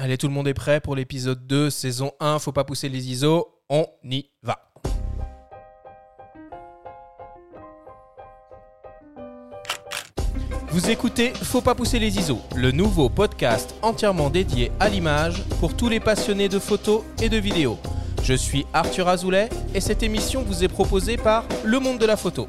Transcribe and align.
Allez, 0.00 0.16
tout 0.16 0.28
le 0.28 0.32
monde 0.32 0.46
est 0.46 0.54
prêt 0.54 0.80
pour 0.80 0.94
l'épisode 0.94 1.44
2, 1.48 1.70
saison 1.70 2.12
1, 2.20 2.38
faut 2.38 2.52
pas 2.52 2.62
pousser 2.62 2.88
les 2.88 3.10
ISO, 3.10 3.48
on 3.68 3.84
y 4.04 4.26
va. 4.44 4.70
Vous 10.70 10.88
écoutez 10.88 11.32
Faut 11.34 11.62
pas 11.62 11.74
pousser 11.74 11.98
les 11.98 12.16
ISO, 12.16 12.38
le 12.54 12.70
nouveau 12.70 13.08
podcast 13.08 13.74
entièrement 13.82 14.30
dédié 14.30 14.70
à 14.78 14.88
l'image 14.88 15.42
pour 15.58 15.76
tous 15.76 15.88
les 15.88 15.98
passionnés 15.98 16.48
de 16.48 16.60
photos 16.60 17.02
et 17.20 17.28
de 17.28 17.38
vidéos. 17.38 17.76
Je 18.22 18.34
suis 18.34 18.66
Arthur 18.72 19.08
Azoulay 19.08 19.48
et 19.74 19.80
cette 19.80 20.04
émission 20.04 20.44
vous 20.44 20.62
est 20.62 20.68
proposée 20.68 21.16
par 21.16 21.44
Le 21.64 21.80
Monde 21.80 21.98
de 21.98 22.06
la 22.06 22.16
Photo. 22.16 22.46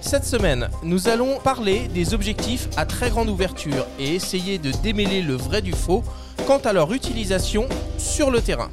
Cette 0.00 0.24
semaine, 0.24 0.68
nous 0.82 1.08
allons 1.08 1.38
parler 1.40 1.88
des 1.88 2.14
objectifs 2.14 2.68
à 2.76 2.86
très 2.86 3.10
grande 3.10 3.28
ouverture 3.28 3.86
et 3.98 4.14
essayer 4.14 4.58
de 4.58 4.70
démêler 4.70 5.22
le 5.22 5.34
vrai 5.34 5.62
du 5.62 5.72
faux 5.72 6.04
quant 6.46 6.58
à 6.58 6.72
leur 6.72 6.92
utilisation 6.92 7.68
sur 7.98 8.30
le 8.30 8.40
terrain. 8.40 8.70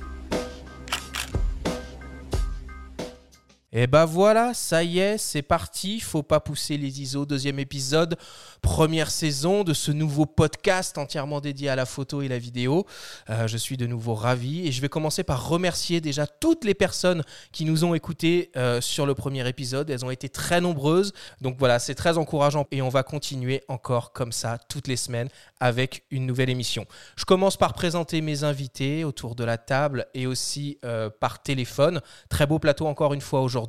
Et 3.76 3.88
bah 3.88 4.06
voilà, 4.06 4.54
ça 4.54 4.84
y 4.84 5.00
est, 5.00 5.18
c'est 5.18 5.42
parti. 5.42 6.00
Faut 6.00 6.22
pas 6.22 6.40
pousser 6.40 6.78
les 6.78 7.02
ISO. 7.02 7.26
Deuxième 7.26 7.58
épisode, 7.58 8.18
première 8.62 9.10
saison 9.10 9.64
de 9.64 9.74
ce 9.74 9.92
nouveau 9.92 10.28
podcast 10.28 11.00
entièrement 11.00 11.42
dédié 11.42 11.70
à 11.70 11.76
la 11.76 11.88
photo 11.88 12.22
et 12.22 12.28
la 12.28 12.38
vidéo. 12.38 12.86
Euh, 13.32 13.48
je 13.48 13.58
suis 13.58 13.76
de 13.76 13.88
nouveau 13.88 14.14
ravi 14.14 14.68
et 14.68 14.72
je 14.72 14.80
vais 14.80 14.90
commencer 14.90 15.24
par 15.24 15.50
remercier 15.50 16.02
déjà 16.02 16.28
toutes 16.28 16.66
les 16.66 16.76
personnes 16.76 17.24
qui 17.52 17.66
nous 17.66 17.84
ont 17.84 17.96
écoutés 17.96 18.52
euh, 18.58 18.80
sur 18.80 19.08
le 19.08 19.16
premier 19.16 19.48
épisode. 19.50 19.90
Elles 19.90 20.06
ont 20.06 20.12
été 20.12 20.30
très 20.30 20.62
nombreuses. 20.62 21.12
Donc 21.42 21.56
voilà, 21.58 21.80
c'est 21.80 21.96
très 21.96 22.20
encourageant 22.20 22.68
et 22.70 22.84
on 22.84 22.90
va 22.90 23.02
continuer 23.02 23.64
encore 23.70 24.14
comme 24.14 24.34
ça 24.34 24.60
toutes 24.70 24.88
les 24.88 24.98
semaines 24.98 25.30
avec 25.60 26.04
une 26.12 26.28
nouvelle 26.28 26.52
émission. 26.52 26.86
Je 27.16 27.26
commence 27.26 27.58
par 27.58 27.74
présenter 27.74 28.22
mes 28.22 28.44
invités 28.44 29.04
autour 29.04 29.34
de 29.34 29.44
la 29.44 29.58
table 29.58 30.06
et 30.14 30.28
aussi 30.28 30.78
euh, 30.86 31.10
par 31.10 31.42
téléphone. 31.42 32.02
Très 32.30 32.46
beau 32.46 32.60
plateau 32.60 32.86
encore 32.86 33.16
une 33.16 33.22
fois 33.22 33.42
aujourd'hui. 33.42 33.63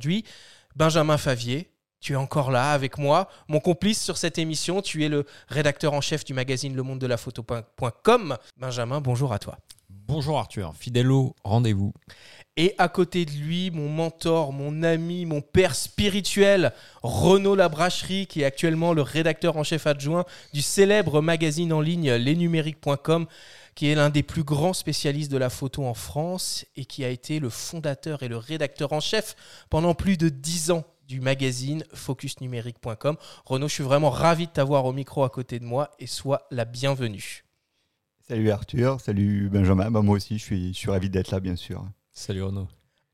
Benjamin 0.75 1.17
Favier, 1.17 1.71
tu 1.99 2.13
es 2.13 2.17
encore 2.17 2.51
là 2.51 2.71
avec 2.71 2.97
moi, 2.97 3.29
mon 3.47 3.59
complice 3.59 4.01
sur 4.01 4.17
cette 4.17 4.37
émission. 4.37 4.81
Tu 4.81 5.03
es 5.03 5.09
le 5.09 5.25
rédacteur 5.47 5.93
en 5.93 6.01
chef 6.01 6.23
du 6.23 6.33
magazine 6.33 6.75
Le 6.75 6.83
Monde 6.83 6.99
de 6.99 7.07
la 7.07 7.17
Photo.com. 7.17 8.37
Benjamin, 8.57 9.01
bonjour 9.01 9.33
à 9.33 9.39
toi. 9.39 9.57
Bonjour 10.07 10.37
Arthur, 10.37 10.75
fidèle 10.77 11.09
rendez-vous. 11.43 11.91
Et 12.57 12.75
à 12.77 12.89
côté 12.89 13.25
de 13.25 13.31
lui, 13.31 13.71
mon 13.71 13.89
mentor, 13.89 14.53
mon 14.53 14.83
ami, 14.83 15.25
mon 15.25 15.41
père 15.41 15.73
spirituel, 15.73 16.73
Renaud 17.01 17.55
Labracherie, 17.55 18.27
qui 18.27 18.41
est 18.41 18.45
actuellement 18.45 18.93
le 18.93 19.01
rédacteur 19.01 19.57
en 19.57 19.63
chef 19.63 19.87
adjoint 19.87 20.23
du 20.53 20.61
célèbre 20.61 21.21
magazine 21.21 21.73
en 21.73 21.81
ligne 21.81 22.11
lesnumériques.com, 22.11 23.25
qui 23.73 23.87
est 23.87 23.95
l'un 23.95 24.11
des 24.11 24.21
plus 24.21 24.43
grands 24.43 24.73
spécialistes 24.73 25.31
de 25.31 25.37
la 25.37 25.49
photo 25.49 25.83
en 25.85 25.95
France 25.95 26.65
et 26.75 26.85
qui 26.85 27.03
a 27.03 27.09
été 27.09 27.39
le 27.39 27.49
fondateur 27.49 28.21
et 28.21 28.27
le 28.27 28.37
rédacteur 28.37 28.93
en 28.93 28.99
chef 28.99 29.35
pendant 29.71 29.95
plus 29.95 30.17
de 30.17 30.29
dix 30.29 30.69
ans 30.69 30.83
du 31.07 31.19
magazine 31.19 31.83
focusnumérique.com. 31.95 33.17
Renaud, 33.43 33.67
je 33.67 33.73
suis 33.73 33.83
vraiment 33.83 34.11
ravi 34.11 34.45
de 34.45 34.51
t'avoir 34.51 34.85
au 34.85 34.93
micro 34.93 35.23
à 35.23 35.29
côté 35.29 35.57
de 35.59 35.65
moi 35.65 35.89
et 35.97 36.05
sois 36.05 36.43
la 36.51 36.65
bienvenue. 36.65 37.44
Salut 38.27 38.49
Arthur, 38.49 38.99
salut 39.01 39.49
Benjamin, 39.49 39.91
bah, 39.91 40.01
moi 40.01 40.15
aussi 40.15 40.39
je 40.39 40.43
suis, 40.43 40.73
je 40.73 40.77
suis 40.79 40.89
ravi 40.89 41.11
d'être 41.11 41.29
là 41.29 41.39
bien 41.39 41.55
sûr. 41.55 41.87
Salut 42.11 42.41
Renaud. 42.41 42.67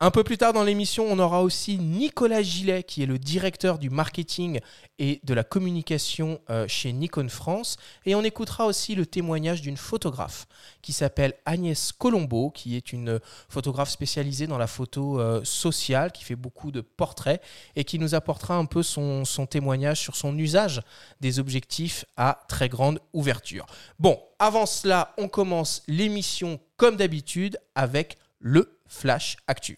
Un 0.04 0.10
peu 0.10 0.24
plus 0.24 0.40
tard 0.40 0.52
dans 0.52 0.64
l'émission, 0.64 1.06
on 1.08 1.20
aura 1.20 1.44
aussi 1.44 1.78
Nicolas 1.78 2.42
Gillet, 2.42 2.82
qui 2.82 3.04
est 3.04 3.06
le 3.06 3.20
directeur 3.20 3.78
du 3.78 3.92
marketing 3.92 4.60
et 4.98 5.22
de 5.24 5.36
la 5.36 5.44
communication 5.44 6.42
euh, 6.50 6.68
chez 6.68 6.92
Nikon 6.92 7.30
France. 7.30 7.78
Et 8.08 8.16
on 8.16 8.24
écoutera 8.24 8.66
aussi 8.66 8.96
le 8.96 9.06
témoignage 9.06 9.62
d'une 9.62 9.78
photographe 9.78 10.48
qui 10.82 10.92
s'appelle 10.92 11.36
Agnès 11.46 11.92
Colombo, 11.92 12.50
qui 12.50 12.76
est 12.76 12.94
une 12.94 13.20
photographe 13.48 13.92
spécialisée 13.92 14.48
dans 14.48 14.58
la 14.58 14.66
photo 14.66 15.20
euh, 15.20 15.42
sociale, 15.44 16.12
qui 16.12 16.24
fait 16.24 16.36
beaucoup 16.36 16.72
de 16.72 16.82
portraits 16.82 17.40
et 17.76 17.84
qui 17.84 18.00
nous 18.00 18.16
apportera 18.16 18.56
un 18.56 18.66
peu 18.66 18.82
son, 18.82 19.24
son 19.24 19.46
témoignage 19.46 20.00
sur 20.00 20.16
son 20.16 20.36
usage 20.36 20.82
des 21.20 21.38
objectifs 21.38 22.06
à 22.18 22.44
très 22.48 22.70
grande 22.70 23.00
ouverture. 23.14 23.68
Bon, 24.00 24.20
avant 24.40 24.66
cela, 24.66 25.14
on 25.20 25.28
commence 25.28 25.84
l'émission 25.88 26.60
comme 26.76 26.96
d'habitude 26.96 27.60
avec 27.76 28.18
le 28.40 28.80
Flash 28.88 29.38
Actu. 29.46 29.78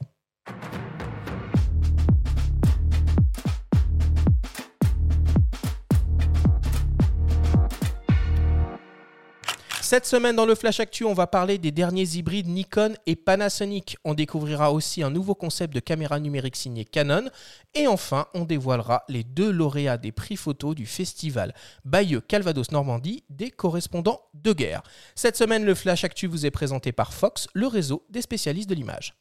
Cette 9.94 10.08
semaine 10.08 10.36
dans 10.36 10.48
le 10.48 10.56
Flash 10.56 10.80
Actu, 10.80 11.04
on 11.04 11.14
va 11.14 11.28
parler 11.28 11.60
des 11.60 11.70
derniers 11.70 12.16
hybrides 12.16 12.48
Nikon 12.48 12.94
et 13.06 13.16
Panasonic. 13.16 13.98
On 14.04 14.16
découvrira 14.16 14.72
aussi 14.72 15.04
un 15.04 15.12
nouveau 15.12 15.36
concept 15.36 15.72
de 15.72 15.80
caméra 15.80 16.20
numérique 16.20 16.56
signé 16.56 16.84
Canon. 16.84 17.30
Et 17.76 17.86
enfin, 17.86 18.26
on 18.34 18.46
dévoilera 18.46 19.04
les 19.08 19.24
deux 19.24 19.52
lauréats 19.52 20.00
des 20.00 20.12
prix 20.12 20.36
photo 20.36 20.74
du 20.74 20.88
festival 20.88 21.54
Bayeux 21.86 22.22
Calvados 22.22 22.72
Normandie 22.72 23.24
des 23.30 23.52
correspondants 23.52 24.22
de 24.34 24.54
guerre. 24.54 24.82
Cette 25.14 25.38
semaine, 25.38 25.64
le 25.64 25.76
Flash 25.76 26.04
Actu 26.06 26.26
vous 26.26 26.48
est 26.48 26.52
présenté 26.52 26.92
par 26.92 27.14
Fox, 27.14 27.48
le 27.54 27.68
réseau 27.68 28.04
des 28.10 28.22
spécialistes 28.22 28.70
de 28.70 28.76
l'image. 28.76 29.14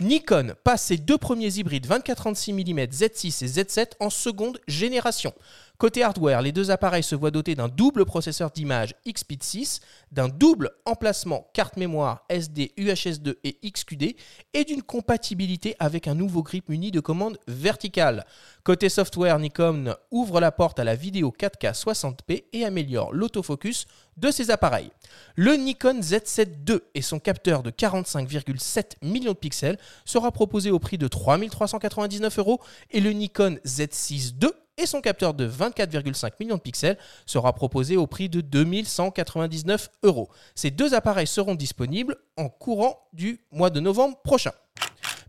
Nikon 0.00 0.54
passe 0.64 0.84
ses 0.84 0.96
deux 0.96 1.18
premiers 1.18 1.58
hybrides 1.58 1.86
24-36 1.86 2.52
mm 2.54 2.80
Z6 2.90 3.44
et 3.44 3.48
Z7 3.48 3.90
en 4.00 4.10
seconde 4.10 4.60
génération. 4.66 5.34
Côté 5.82 6.04
hardware, 6.04 6.42
les 6.42 6.52
deux 6.52 6.70
appareils 6.70 7.02
se 7.02 7.16
voient 7.16 7.32
dotés 7.32 7.56
d'un 7.56 7.66
double 7.66 8.04
processeur 8.04 8.52
d'image 8.52 8.94
XPID 9.04 9.42
6, 9.42 9.80
d'un 10.12 10.28
double 10.28 10.70
emplacement 10.84 11.48
carte 11.54 11.76
mémoire 11.76 12.24
SD 12.28 12.70
UHS-2 12.78 13.34
et 13.42 13.58
XQD 13.68 14.14
et 14.54 14.62
d'une 14.62 14.84
compatibilité 14.84 15.74
avec 15.80 16.06
un 16.06 16.14
nouveau 16.14 16.44
grip 16.44 16.68
muni 16.68 16.92
de 16.92 17.00
commande 17.00 17.36
verticale. 17.48 18.24
Côté 18.62 18.88
software, 18.88 19.40
Nikon 19.40 19.96
ouvre 20.12 20.38
la 20.38 20.52
porte 20.52 20.78
à 20.78 20.84
la 20.84 20.94
vidéo 20.94 21.34
4K 21.36 21.74
60p 21.74 22.44
et 22.52 22.64
améliore 22.64 23.12
l'autofocus 23.12 23.86
de 24.16 24.30
ses 24.30 24.52
appareils. 24.52 24.92
Le 25.34 25.54
Nikon 25.54 25.98
Z7 25.98 26.70
II 26.70 26.78
et 26.94 27.02
son 27.02 27.18
capteur 27.18 27.64
de 27.64 27.72
45,7 27.72 29.02
millions 29.02 29.32
de 29.32 29.36
pixels 29.36 29.78
sera 30.04 30.30
proposé 30.30 30.70
au 30.70 30.78
prix 30.78 30.96
de 30.96 31.08
3399 31.08 32.38
euros 32.38 32.60
et 32.92 33.00
le 33.00 33.10
Nikon 33.10 33.58
Z6 33.66 34.34
II 34.40 34.50
et 34.82 34.86
son 34.86 35.00
capteur 35.00 35.32
de 35.32 35.48
24,5 35.48 36.32
millions 36.40 36.56
de 36.56 36.60
pixels 36.60 36.98
sera 37.24 37.52
proposé 37.54 37.96
au 37.96 38.06
prix 38.06 38.28
de 38.28 38.40
2199 38.40 39.90
euros. 40.02 40.28
Ces 40.54 40.70
deux 40.70 40.94
appareils 40.94 41.26
seront 41.26 41.54
disponibles 41.54 42.16
en 42.36 42.48
courant 42.48 43.08
du 43.12 43.40
mois 43.52 43.70
de 43.70 43.80
novembre 43.80 44.18
prochain. 44.22 44.52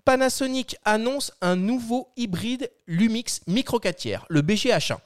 Panasonic 0.06 0.76
annonce 0.84 1.32
un 1.40 1.56
nouveau 1.56 2.10
hybride 2.18 2.70
Lumix 2.88 3.40
Micro 3.48 3.80
4 3.80 3.96
tiers, 3.96 4.26
le 4.28 4.42
BGH1. 4.42 4.98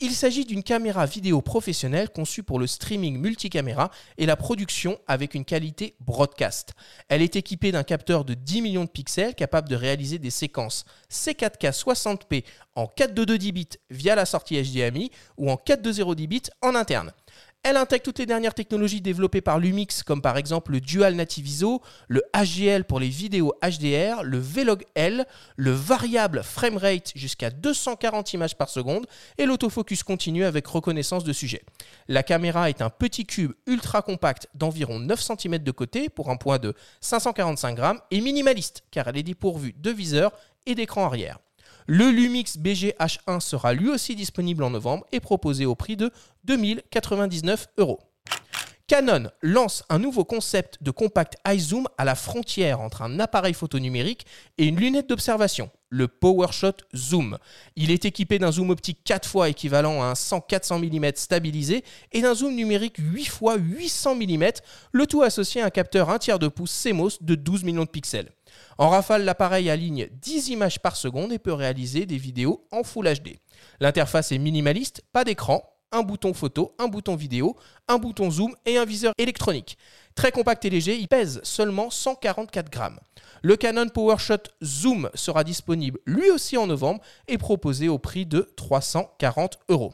Il 0.00 0.12
s'agit 0.12 0.46
d'une 0.46 0.62
caméra 0.62 1.04
vidéo 1.04 1.42
professionnelle 1.42 2.08
conçue 2.08 2.42
pour 2.42 2.58
le 2.58 2.66
streaming 2.66 3.18
multicaméra 3.18 3.90
et 4.16 4.24
la 4.24 4.34
production 4.34 4.98
avec 5.08 5.34
une 5.34 5.44
qualité 5.44 5.94
broadcast. 6.00 6.72
Elle 7.08 7.20
est 7.20 7.36
équipée 7.36 7.70
d'un 7.70 7.82
capteur 7.82 8.24
de 8.24 8.32
10 8.32 8.62
millions 8.62 8.84
de 8.84 8.90
pixels 8.90 9.34
capable 9.34 9.68
de 9.68 9.76
réaliser 9.76 10.18
des 10.18 10.30
séquences 10.30 10.86
C4K 11.12 11.78
60p 11.78 12.44
en 12.76 12.86
422 12.86 13.36
10 13.36 13.52
bits 13.52 13.68
via 13.90 14.14
la 14.14 14.24
sortie 14.24 14.62
HDMI 14.62 15.10
ou 15.36 15.50
en 15.50 15.58
420 15.58 16.14
10 16.14 16.26
bits 16.28 16.42
en 16.62 16.74
interne. 16.74 17.12
Elle 17.68 17.78
intègre 17.78 18.04
toutes 18.04 18.20
les 18.20 18.26
dernières 18.26 18.54
technologies 18.54 19.00
développées 19.00 19.40
par 19.40 19.58
Lumix, 19.58 20.04
comme 20.04 20.22
par 20.22 20.36
exemple 20.36 20.70
le 20.70 20.80
Dual 20.80 21.16
Native 21.16 21.48
ISO, 21.48 21.82
le 22.06 22.22
HGL 22.32 22.84
pour 22.84 23.00
les 23.00 23.08
vidéos 23.08 23.54
HDR, 23.60 24.22
le 24.22 24.38
Vlog 24.38 24.84
L, 24.94 25.26
le 25.56 25.72
variable 25.72 26.44
framerate 26.44 27.10
jusqu'à 27.16 27.50
240 27.50 28.34
images 28.34 28.56
par 28.56 28.68
seconde 28.68 29.08
et 29.36 29.46
l'autofocus 29.46 30.04
continu 30.04 30.44
avec 30.44 30.64
reconnaissance 30.68 31.24
de 31.24 31.32
sujet. 31.32 31.64
La 32.06 32.22
caméra 32.22 32.70
est 32.70 32.82
un 32.82 32.90
petit 32.90 33.26
cube 33.26 33.54
ultra 33.66 34.00
compact 34.00 34.46
d'environ 34.54 35.00
9 35.00 35.20
cm 35.20 35.58
de 35.58 35.70
côté 35.72 36.08
pour 36.08 36.30
un 36.30 36.36
poids 36.36 36.60
de 36.60 36.72
545 37.00 37.74
grammes 37.74 38.00
et 38.12 38.20
minimaliste 38.20 38.84
car 38.92 39.08
elle 39.08 39.16
est 39.16 39.24
dépourvue 39.24 39.74
de 39.76 39.90
viseur 39.90 40.30
et 40.66 40.76
d'écran 40.76 41.04
arrière. 41.04 41.40
Le 41.88 42.10
Lumix 42.10 42.58
BG-H1 42.58 43.38
sera 43.38 43.72
lui 43.72 43.88
aussi 43.88 44.16
disponible 44.16 44.64
en 44.64 44.70
novembre 44.70 45.06
et 45.12 45.20
proposé 45.20 45.66
au 45.66 45.76
prix 45.76 45.96
de 45.96 46.10
2099 46.44 47.68
euros. 47.78 48.00
Canon 48.88 49.30
lance 49.42 49.84
un 49.88 49.98
nouveau 49.98 50.24
concept 50.24 50.80
de 50.80 50.92
compact 50.92 51.36
iZoom 51.46 51.86
à 51.98 52.04
la 52.04 52.14
frontière 52.14 52.80
entre 52.80 53.02
un 53.02 53.18
appareil 53.18 53.54
photo 53.54 53.80
numérique 53.80 54.26
et 54.58 54.66
une 54.66 54.78
lunette 54.78 55.08
d'observation, 55.08 55.70
le 55.88 56.06
PowerShot 56.06 56.76
Zoom. 56.94 57.38
Il 57.74 57.90
est 57.90 58.04
équipé 58.04 58.38
d'un 58.38 58.52
zoom 58.52 58.70
optique 58.70 59.00
4 59.04 59.28
fois 59.28 59.48
équivalent 59.48 60.02
à 60.02 60.06
un 60.06 60.12
100-400 60.12 60.78
mm 60.78 61.12
stabilisé 61.16 61.84
et 62.12 62.22
d'un 62.22 62.34
zoom 62.34 62.54
numérique 62.54 62.98
8 62.98 63.24
fois 63.26 63.56
800 63.56 64.14
mm, 64.16 64.44
le 64.92 65.06
tout 65.06 65.22
associé 65.22 65.62
à 65.62 65.66
un 65.66 65.70
capteur 65.70 66.10
1 66.10 66.18
tiers 66.18 66.38
de 66.38 66.46
pouce 66.46 66.80
CMOS 66.80 67.18
de 67.20 67.36
12 67.36 67.64
millions 67.64 67.84
de 67.84 67.90
pixels. 67.90 68.35
En 68.78 68.90
rafale, 68.90 69.24
l'appareil 69.24 69.70
aligne 69.70 70.08
10 70.12 70.50
images 70.50 70.80
par 70.80 70.96
seconde 70.96 71.32
et 71.32 71.38
peut 71.38 71.52
réaliser 71.52 72.04
des 72.04 72.18
vidéos 72.18 72.66
en 72.72 72.82
Full 72.82 73.06
HD. 73.06 73.38
L'interface 73.80 74.32
est 74.32 74.38
minimaliste, 74.38 75.02
pas 75.12 75.24
d'écran, 75.24 75.62
un 75.92 76.02
bouton 76.02 76.34
photo, 76.34 76.74
un 76.78 76.88
bouton 76.88 77.16
vidéo, 77.16 77.56
un 77.88 77.96
bouton 77.96 78.30
zoom 78.30 78.54
et 78.66 78.76
un 78.76 78.84
viseur 78.84 79.14
électronique. 79.16 79.78
Très 80.16 80.32
compact 80.32 80.64
et 80.64 80.70
léger, 80.70 80.96
il 80.96 81.08
pèse 81.08 81.40
seulement 81.42 81.90
144 81.90 82.70
grammes. 82.70 82.98
Le 83.42 83.54
Canon 83.54 83.88
PowerShot 83.88 84.48
Zoom 84.64 85.10
sera 85.14 85.44
disponible 85.44 86.00
lui 86.06 86.30
aussi 86.30 86.56
en 86.56 86.66
novembre 86.66 87.02
et 87.28 87.36
proposé 87.36 87.88
au 87.88 87.98
prix 87.98 88.24
de 88.24 88.50
340 88.56 89.58
euros. 89.68 89.92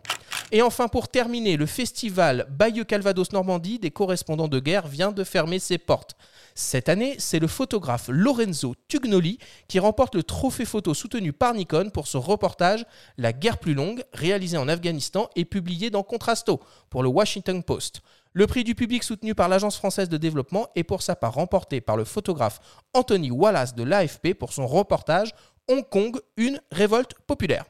Et 0.52 0.62
enfin, 0.62 0.86
pour 0.86 1.08
terminer, 1.08 1.56
le 1.56 1.66
festival 1.66 2.46
Bayeux 2.50 2.84
Calvados 2.84 3.32
Normandie 3.32 3.80
des 3.80 3.90
correspondants 3.90 4.48
de 4.48 4.60
guerre 4.60 4.86
vient 4.86 5.10
de 5.10 5.24
fermer 5.24 5.58
ses 5.58 5.76
portes. 5.76 6.14
Cette 6.54 6.88
année, 6.88 7.16
c'est 7.18 7.40
le 7.40 7.48
photographe 7.48 8.08
Lorenzo 8.08 8.74
Tugnoli 8.86 9.38
qui 9.66 9.80
remporte 9.80 10.14
le 10.14 10.22
trophée 10.22 10.64
photo 10.64 10.94
soutenu 10.94 11.32
par 11.32 11.54
Nikon 11.54 11.90
pour 11.90 12.06
son 12.06 12.20
reportage 12.20 12.84
La 13.18 13.32
guerre 13.32 13.58
plus 13.58 13.74
longue, 13.74 14.04
réalisé 14.12 14.56
en 14.56 14.68
Afghanistan 14.68 15.28
et 15.34 15.44
publié 15.44 15.90
dans 15.90 16.02
Contrasto 16.02 16.60
pour 16.90 17.02
le 17.02 17.08
Washington 17.08 17.62
Post. 17.62 18.02
Le 18.34 18.46
prix 18.46 18.64
du 18.64 18.74
public 18.74 19.02
soutenu 19.02 19.34
par 19.34 19.50
l'Agence 19.50 19.76
française 19.76 20.08
de 20.08 20.16
développement 20.16 20.68
est 20.74 20.84
pour 20.84 21.02
sa 21.02 21.14
part 21.14 21.34
remporté 21.34 21.82
par 21.82 21.98
le 21.98 22.04
photographe 22.04 22.60
Anthony 22.94 23.30
Wallace 23.30 23.74
de 23.74 23.82
l'AFP 23.82 24.32
pour 24.32 24.54
son 24.54 24.66
reportage 24.66 25.34
Hong 25.68 25.86
Kong, 25.86 26.18
une 26.38 26.58
révolte 26.70 27.12
populaire. 27.26 27.66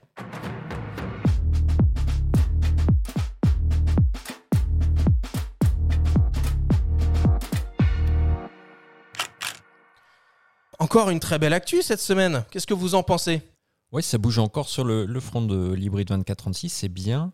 Encore 10.78 11.10
une 11.10 11.18
très 11.18 11.40
belle 11.40 11.54
actu 11.54 11.82
cette 11.82 12.00
semaine. 12.00 12.44
Qu'est-ce 12.52 12.68
que 12.68 12.74
vous 12.74 12.94
en 12.94 13.02
pensez? 13.02 13.42
Oui, 13.90 14.04
ça 14.04 14.16
bouge 14.16 14.38
encore 14.38 14.68
sur 14.68 14.84
le, 14.84 15.06
le 15.06 15.20
front 15.20 15.42
de 15.42 15.72
l'hybride 15.72 16.06
2436, 16.06 16.68
c'est 16.70 16.88
bien. 16.88 17.32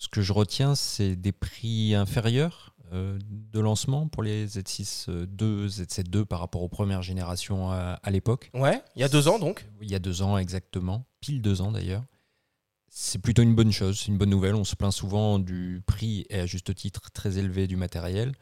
Ce 0.00 0.08
que 0.08 0.22
je 0.22 0.32
retiens, 0.32 0.74
c'est 0.74 1.14
des 1.14 1.30
prix 1.30 1.94
inférieurs 1.94 2.74
euh, 2.94 3.18
de 3.52 3.60
lancement 3.60 4.08
pour 4.08 4.22
les 4.22 4.46
Z6 4.46 5.10
II, 5.10 5.68
Z7 5.68 6.16
II 6.16 6.24
par 6.24 6.40
rapport 6.40 6.62
aux 6.62 6.70
premières 6.70 7.02
générations 7.02 7.70
à, 7.70 8.00
à 8.02 8.10
l'époque. 8.10 8.50
Ouais, 8.54 8.82
il 8.96 9.02
y 9.02 9.04
a 9.04 9.10
deux 9.10 9.28
ans 9.28 9.38
donc. 9.38 9.68
Il 9.82 9.90
y 9.90 9.94
a 9.94 9.98
deux 9.98 10.22
ans 10.22 10.38
exactement, 10.38 11.04
pile 11.20 11.42
deux 11.42 11.60
ans 11.60 11.70
d'ailleurs. 11.70 12.02
C'est 12.88 13.18
plutôt 13.18 13.42
une 13.42 13.54
bonne 13.54 13.72
chose, 13.72 14.00
c'est 14.00 14.06
une 14.06 14.16
bonne 14.16 14.30
nouvelle. 14.30 14.54
On 14.54 14.64
se 14.64 14.74
plaint 14.74 14.90
souvent 14.90 15.38
du 15.38 15.82
prix 15.86 16.24
et 16.30 16.40
à 16.40 16.46
juste 16.46 16.74
titre 16.74 17.10
très 17.10 17.36
élevé 17.36 17.66
du 17.66 17.76
matériel. 17.76 18.32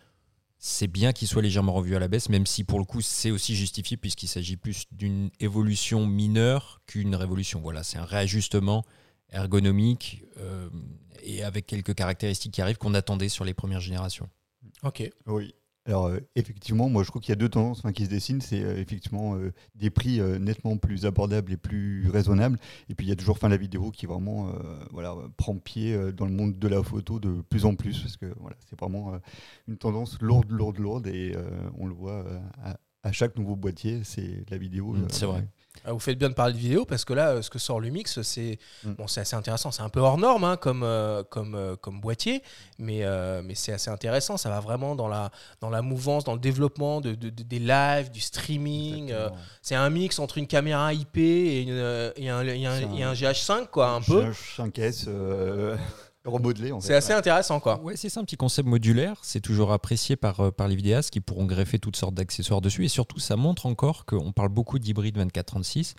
C'est 0.58 0.86
bien 0.86 1.12
qu'il 1.12 1.26
soit 1.26 1.42
légèrement 1.42 1.72
revu 1.72 1.96
à 1.96 1.98
la 1.98 2.06
baisse, 2.06 2.28
même 2.28 2.46
si 2.46 2.62
pour 2.62 2.78
le 2.78 2.84
coup 2.84 3.00
c'est 3.00 3.32
aussi 3.32 3.56
justifié 3.56 3.96
puisqu'il 3.96 4.28
s'agit 4.28 4.56
plus 4.56 4.84
d'une 4.92 5.30
évolution 5.40 6.06
mineure 6.06 6.82
qu'une 6.86 7.16
révolution. 7.16 7.60
Voilà, 7.60 7.82
c'est 7.82 7.98
un 7.98 8.04
réajustement 8.04 8.84
ergonomique 9.30 10.24
euh, 10.38 10.68
et 11.22 11.42
avec 11.42 11.66
quelques 11.66 11.94
caractéristiques 11.94 12.52
qui 12.52 12.62
arrivent 12.62 12.78
qu'on 12.78 12.94
attendait 12.94 13.28
sur 13.28 13.44
les 13.44 13.54
premières 13.54 13.80
générations. 13.80 14.28
Ok. 14.82 15.08
Oui. 15.26 15.54
Alors 15.86 16.08
euh, 16.08 16.20
effectivement, 16.36 16.90
moi 16.90 17.02
je 17.02 17.08
trouve 17.08 17.22
qu'il 17.22 17.30
y 17.30 17.32
a 17.32 17.36
deux 17.36 17.48
tendances 17.48 17.78
enfin, 17.78 17.92
qui 17.92 18.04
se 18.04 18.10
dessinent. 18.10 18.42
C'est 18.42 18.62
euh, 18.62 18.76
effectivement 18.76 19.36
euh, 19.36 19.54
des 19.74 19.88
prix 19.88 20.20
euh, 20.20 20.38
nettement 20.38 20.76
plus 20.76 21.06
abordables 21.06 21.50
et 21.50 21.56
plus 21.56 22.10
raisonnables. 22.10 22.58
Et 22.90 22.94
puis 22.94 23.06
il 23.06 23.08
y 23.08 23.12
a 23.12 23.16
toujours 23.16 23.36
enfin, 23.36 23.48
la 23.48 23.56
vidéo 23.56 23.90
qui 23.90 24.04
vraiment 24.04 24.48
euh, 24.48 24.52
voilà, 24.90 25.16
prend 25.38 25.56
pied 25.56 25.94
euh, 25.94 26.12
dans 26.12 26.26
le 26.26 26.32
monde 26.32 26.58
de 26.58 26.68
la 26.68 26.82
photo 26.82 27.18
de 27.18 27.40
plus 27.40 27.64
en 27.64 27.74
plus. 27.74 28.02
Parce 28.02 28.18
que 28.18 28.26
voilà, 28.38 28.56
c'est 28.68 28.78
vraiment 28.78 29.14
euh, 29.14 29.18
une 29.66 29.78
tendance 29.78 30.20
lourde, 30.20 30.50
lourde, 30.50 30.76
lourde. 30.78 31.06
Et 31.06 31.32
euh, 31.34 31.48
on 31.78 31.86
le 31.86 31.94
voit 31.94 32.22
euh, 32.26 32.38
à, 32.62 32.76
à 33.02 33.12
chaque 33.12 33.36
nouveau 33.38 33.56
boîtier, 33.56 34.02
c'est 34.04 34.44
la 34.50 34.58
vidéo. 34.58 34.92
Mm, 34.92 35.04
euh, 35.04 35.06
c'est 35.10 35.26
vrai. 35.26 35.48
Ah, 35.84 35.92
Vous 35.92 35.98
faites 35.98 36.18
bien 36.18 36.28
de 36.28 36.34
parler 36.34 36.52
de 36.54 36.58
vidéo 36.58 36.84
parce 36.84 37.04
que 37.04 37.12
là, 37.14 37.30
euh, 37.30 37.42
ce 37.42 37.50
que 37.50 37.58
sort 37.58 37.80
Lumix, 37.80 38.20
c'est 38.22 38.58
Mm. 38.84 38.92
bon, 38.92 39.06
c'est 39.06 39.20
assez 39.20 39.36
intéressant. 39.36 39.70
C'est 39.70 39.82
un 39.82 39.88
peu 39.88 40.00
hors 40.00 40.18
norme 40.18 40.44
hein, 40.44 40.56
comme, 40.56 40.82
euh, 40.82 41.22
comme, 41.28 41.54
euh, 41.54 41.76
comme 41.76 42.00
boîtier, 42.00 42.42
mais, 42.78 43.00
euh, 43.04 43.42
mais 43.44 43.54
c'est 43.54 43.72
assez 43.72 43.90
intéressant. 43.90 44.36
Ça 44.36 44.48
va 44.50 44.60
vraiment 44.60 44.94
dans 44.96 45.08
la, 45.08 45.30
dans 45.60 45.70
la 45.70 45.82
mouvance, 45.82 46.24
dans 46.24 46.34
le 46.34 46.40
développement 46.40 47.00
de, 47.00 47.12
de- 47.14 47.30
de- 47.30 47.42
des 47.42 47.58
lives, 47.58 48.10
du 48.10 48.20
streaming. 48.20 49.10
euh, 49.12 49.28
c'est 49.62 49.74
un 49.74 49.90
mix 49.90 50.18
entre 50.18 50.38
une 50.38 50.46
caméra 50.46 50.92
IP 50.92 51.16
et, 51.18 51.62
une, 51.62 51.70
euh, 51.70 52.10
et, 52.16 52.28
un, 52.30 52.42
et 52.46 52.66
un- 52.66 52.94
et 52.94 53.02
un 53.02 53.12
GH5, 53.14 53.66
quoi, 53.70 53.90
un 53.90 54.00
peu. 54.00 54.32
5S 54.56 55.04
euh, 55.08 55.76
remodelé 56.28 56.72
en 56.72 56.80
fait. 56.80 56.88
C'est 56.88 56.94
assez 56.94 57.12
intéressant, 57.12 57.60
quoi. 57.60 57.80
Ouais, 57.82 57.96
c'est 57.96 58.08
ça, 58.08 58.20
un 58.20 58.24
petit 58.24 58.36
concept 58.36 58.68
modulaire. 58.68 59.18
C'est 59.22 59.40
toujours 59.40 59.72
apprécié 59.72 60.16
par, 60.16 60.40
euh, 60.40 60.50
par 60.50 60.68
les 60.68 60.76
vidéastes 60.76 61.10
qui 61.10 61.20
pourront 61.20 61.46
greffer 61.46 61.78
toutes 61.78 61.96
sortes 61.96 62.14
d'accessoires 62.14 62.60
dessus. 62.60 62.84
Et 62.84 62.88
surtout, 62.88 63.18
ça 63.18 63.36
montre 63.36 63.66
encore 63.66 64.04
qu'on 64.06 64.32
parle 64.32 64.50
beaucoup 64.50 64.78
d'hybride 64.78 65.14
2436. 65.16 65.94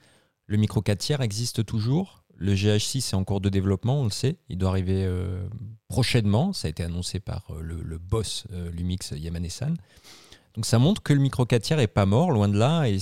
Le 0.45 0.57
micro 0.57 0.81
4 0.81 0.97
tiers 0.97 1.21
existe 1.21 1.63
toujours. 1.63 2.23
Le 2.35 2.55
GH6 2.55 3.11
est 3.11 3.13
en 3.13 3.23
cours 3.25 3.41
de 3.41 3.49
développement, 3.49 3.99
on 3.99 4.05
le 4.05 4.09
sait. 4.11 4.37
Il 4.47 4.57
doit 4.57 4.69
arriver 4.69 5.03
euh, 5.05 5.45
prochainement. 5.89 6.53
Ça 6.53 6.67
a 6.67 6.69
été 6.69 6.83
annoncé 6.83 7.19
par 7.19 7.45
euh, 7.51 7.61
le, 7.61 7.83
le 7.83 7.97
boss 7.97 8.45
euh, 8.53 8.71
Lumix 8.71 9.11
Yamane-san. 9.11 9.75
Donc 10.55 10.65
ça 10.65 10.79
montre 10.79 11.03
que 11.03 11.11
le 11.11 11.19
micro 11.19 11.45
4 11.45 11.61
tiers 11.61 11.79
est 11.79 11.87
pas 11.87 12.05
mort, 12.05 12.31
loin 12.31 12.47
de 12.47 12.57
là. 12.57 12.85
Et 12.85 12.97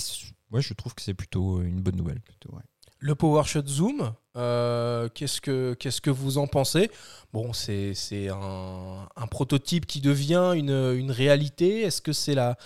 moi, 0.50 0.60
je 0.60 0.74
trouve 0.74 0.94
que 0.94 1.02
c'est 1.02 1.14
plutôt 1.14 1.62
une 1.62 1.80
bonne 1.80 1.96
nouvelle. 1.96 2.20
Plutôt, 2.20 2.50
ouais. 2.52 2.62
Le 2.98 3.14
PowerShot 3.14 3.66
Zoom, 3.66 4.12
euh, 4.38 5.08
qu'est-ce 5.14 5.40
que 5.40 5.74
qu'est-ce 5.74 6.00
que 6.00 6.10
vous 6.10 6.38
en 6.38 6.46
pensez? 6.46 6.90
Bon, 7.32 7.52
c'est 7.52 7.92
c'est 7.94 8.28
un, 8.28 9.08
un 9.16 9.26
prototype 9.26 9.84
qui 9.86 10.00
devient 10.00 10.52
une, 10.56 10.70
une 10.96 11.10
réalité. 11.10 11.82
Est-ce 11.82 12.00
que 12.00 12.12
c'est 12.12 12.34
la 12.34 12.56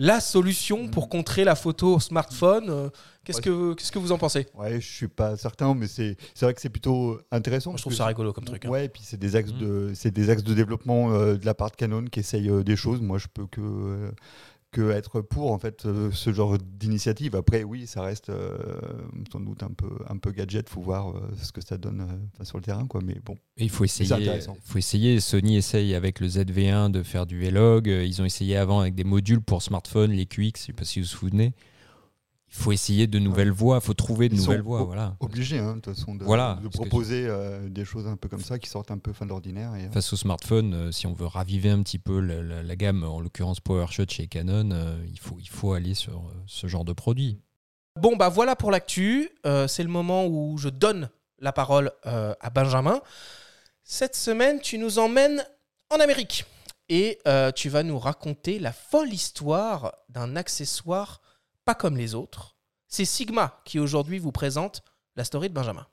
la 0.00 0.20
solution 0.20 0.86
pour 0.88 1.08
contrer 1.08 1.42
la 1.44 1.56
photo 1.56 1.96
au 1.96 2.00
smartphone? 2.00 2.66
Euh, 2.70 2.88
Qu'est-ce 3.24 3.38
Ouais. 3.38 3.42
que 3.44 3.74
qu'est-ce 3.74 3.92
que 3.92 3.98
vous 3.98 4.10
en 4.12 4.16
pensez? 4.16 4.46
Ouais, 4.54 4.80
je 4.80 4.86
suis 4.90 5.08
pas 5.08 5.36
certain, 5.36 5.74
mais 5.74 5.86
c'est 5.86 6.16
c'est 6.34 6.46
vrai 6.46 6.54
que 6.54 6.60
c'est 6.62 6.70
plutôt 6.70 7.20
intéressant. 7.30 7.70
Moi, 7.72 7.76
Je 7.76 7.82
trouve 7.82 7.94
ça 7.94 8.06
rigolo 8.06 8.32
comme 8.32 8.44
truc. 8.44 8.64
hein. 8.64 8.70
Ouais, 8.70 8.86
et 8.86 8.88
puis 8.88 9.02
c'est 9.04 9.18
des 9.18 9.36
axes 9.36 9.52
Mm. 9.52 9.58
de 9.58 9.92
c'est 9.94 10.10
des 10.10 10.30
axes 10.30 10.44
de 10.44 10.54
développement 10.54 11.12
euh, 11.12 11.36
de 11.36 11.44
la 11.44 11.52
part 11.52 11.70
de 11.70 11.76
Canon 11.76 12.04
qui 12.06 12.20
essayent 12.20 12.48
euh, 12.48 12.62
des 12.64 12.76
choses. 12.76 13.00
Moi, 13.02 13.18
je 13.18 13.26
peux 13.32 13.46
que 13.46 14.10
que 14.70 14.90
être 14.90 15.20
pour 15.20 15.52
en 15.52 15.58
fait 15.58 15.86
euh, 15.86 16.10
ce 16.12 16.32
genre 16.32 16.58
d'initiative. 16.58 17.34
Après, 17.36 17.64
oui, 17.64 17.86
ça 17.86 18.02
reste 18.02 18.28
euh, 18.28 18.58
sans 19.32 19.40
doute 19.40 19.62
un 19.62 19.70
peu 19.70 19.90
un 20.08 20.18
peu 20.18 20.30
gadget. 20.32 20.68
Faut 20.68 20.82
voir 20.82 21.10
euh, 21.10 21.20
ce 21.40 21.52
que 21.52 21.60
ça 21.60 21.78
donne 21.78 22.06
euh, 22.40 22.44
sur 22.44 22.58
le 22.58 22.62
terrain, 22.64 22.86
quoi. 22.86 23.00
Mais 23.04 23.16
bon, 23.24 23.36
Et 23.56 23.64
il 23.64 23.70
faut 23.70 23.84
essayer, 23.84 24.40
faut 24.62 24.78
essayer. 24.78 25.20
Sony 25.20 25.56
essaye 25.56 25.94
avec 25.94 26.20
le 26.20 26.28
ZV1 26.28 26.90
de 26.90 27.02
faire 27.02 27.26
du 27.26 27.38
V-Log. 27.38 27.86
Ils 27.86 28.20
ont 28.20 28.24
essayé 28.24 28.56
avant 28.56 28.80
avec 28.80 28.94
des 28.94 29.04
modules 29.04 29.40
pour 29.40 29.62
smartphone, 29.62 30.10
les 30.10 30.26
QX, 30.26 30.52
je 30.56 30.62
sais 30.66 30.72
pas 30.72 30.84
si 30.84 31.00
vous 31.00 31.06
vous 31.06 31.10
souvenez. 31.10 31.54
Il 32.50 32.56
faut 32.56 32.72
essayer 32.72 33.06
de 33.06 33.18
nouvelles 33.18 33.50
voies, 33.50 33.76
il 33.76 33.84
faut 33.84 33.92
trouver 33.94 34.28
de 34.30 34.34
Ils 34.34 34.40
nouvelles 34.40 34.62
voies. 34.62 34.82
Voilà. 34.82 35.16
obligé, 35.20 35.58
hein, 35.58 35.76
de 35.76 35.80
toute 35.80 35.94
façon, 35.94 36.14
de, 36.14 36.24
Voilà, 36.24 36.58
proposer 36.72 37.26
euh, 37.28 37.68
des 37.68 37.84
choses 37.84 38.06
un 38.06 38.16
peu 38.16 38.28
comme 38.28 38.40
ça 38.40 38.58
qui 38.58 38.70
sortent 38.70 38.90
un 38.90 38.96
peu 38.98 39.12
fin 39.12 39.26
d'ordinaire. 39.26 39.74
Et, 39.76 39.84
euh, 39.84 39.90
Face 39.90 40.12
au 40.12 40.16
smartphone, 40.16 40.72
euh, 40.74 40.90
si 40.92 41.06
on 41.06 41.12
veut 41.12 41.26
raviver 41.26 41.68
un 41.70 41.82
petit 41.82 41.98
peu 41.98 42.20
la, 42.20 42.42
la- 42.42 42.62
la 42.62 42.76
gamme, 42.76 43.04
en 43.04 43.20
l'occurrence 43.20 43.60
PowerShot 43.60 44.04
chez 44.08 44.26
Canon, 44.28 44.70
euh, 44.72 44.96
il, 45.10 45.18
faut, 45.18 45.36
il 45.38 45.48
faut 45.48 45.74
aller 45.74 45.92
sur 45.94 46.18
euh, 46.18 46.32
ce 46.46 46.66
genre 46.68 46.86
de 46.86 46.94
produit. 46.94 47.38
Bon, 48.00 48.16
bah 48.16 48.28
voilà 48.30 48.56
pour 48.56 48.70
l'actu. 48.70 49.28
Euh, 49.44 49.68
c'est 49.68 49.82
le 49.82 49.88
moment 49.90 50.26
où 50.26 50.56
je 50.56 50.68
donne 50.70 51.10
la 51.40 51.52
parole 51.52 51.90
euh, 52.06 52.34
à 52.40 52.48
Benjamin. 52.50 53.00
Cette 53.84 54.16
semaine, 54.16 54.60
tu 54.60 54.78
nous 54.78 54.98
emmènes 54.98 55.44
en 55.90 55.96
Amérique 56.00 56.44
et 56.88 57.18
euh, 57.28 57.50
tu 57.52 57.68
vas 57.68 57.82
nous 57.82 57.98
raconter 57.98 58.58
la 58.58 58.72
folle 58.72 59.12
histoire 59.12 59.92
d'un 60.08 60.36
accessoire 60.36 61.20
pas 61.68 61.74
comme 61.74 61.98
les 61.98 62.14
autres. 62.14 62.56
C'est 62.86 63.04
Sigma 63.04 63.60
qui 63.66 63.78
aujourd'hui 63.78 64.18
vous 64.18 64.32
présente 64.32 64.80
la 65.16 65.24
story 65.24 65.50
de 65.50 65.54
Benjamin. 65.54 65.86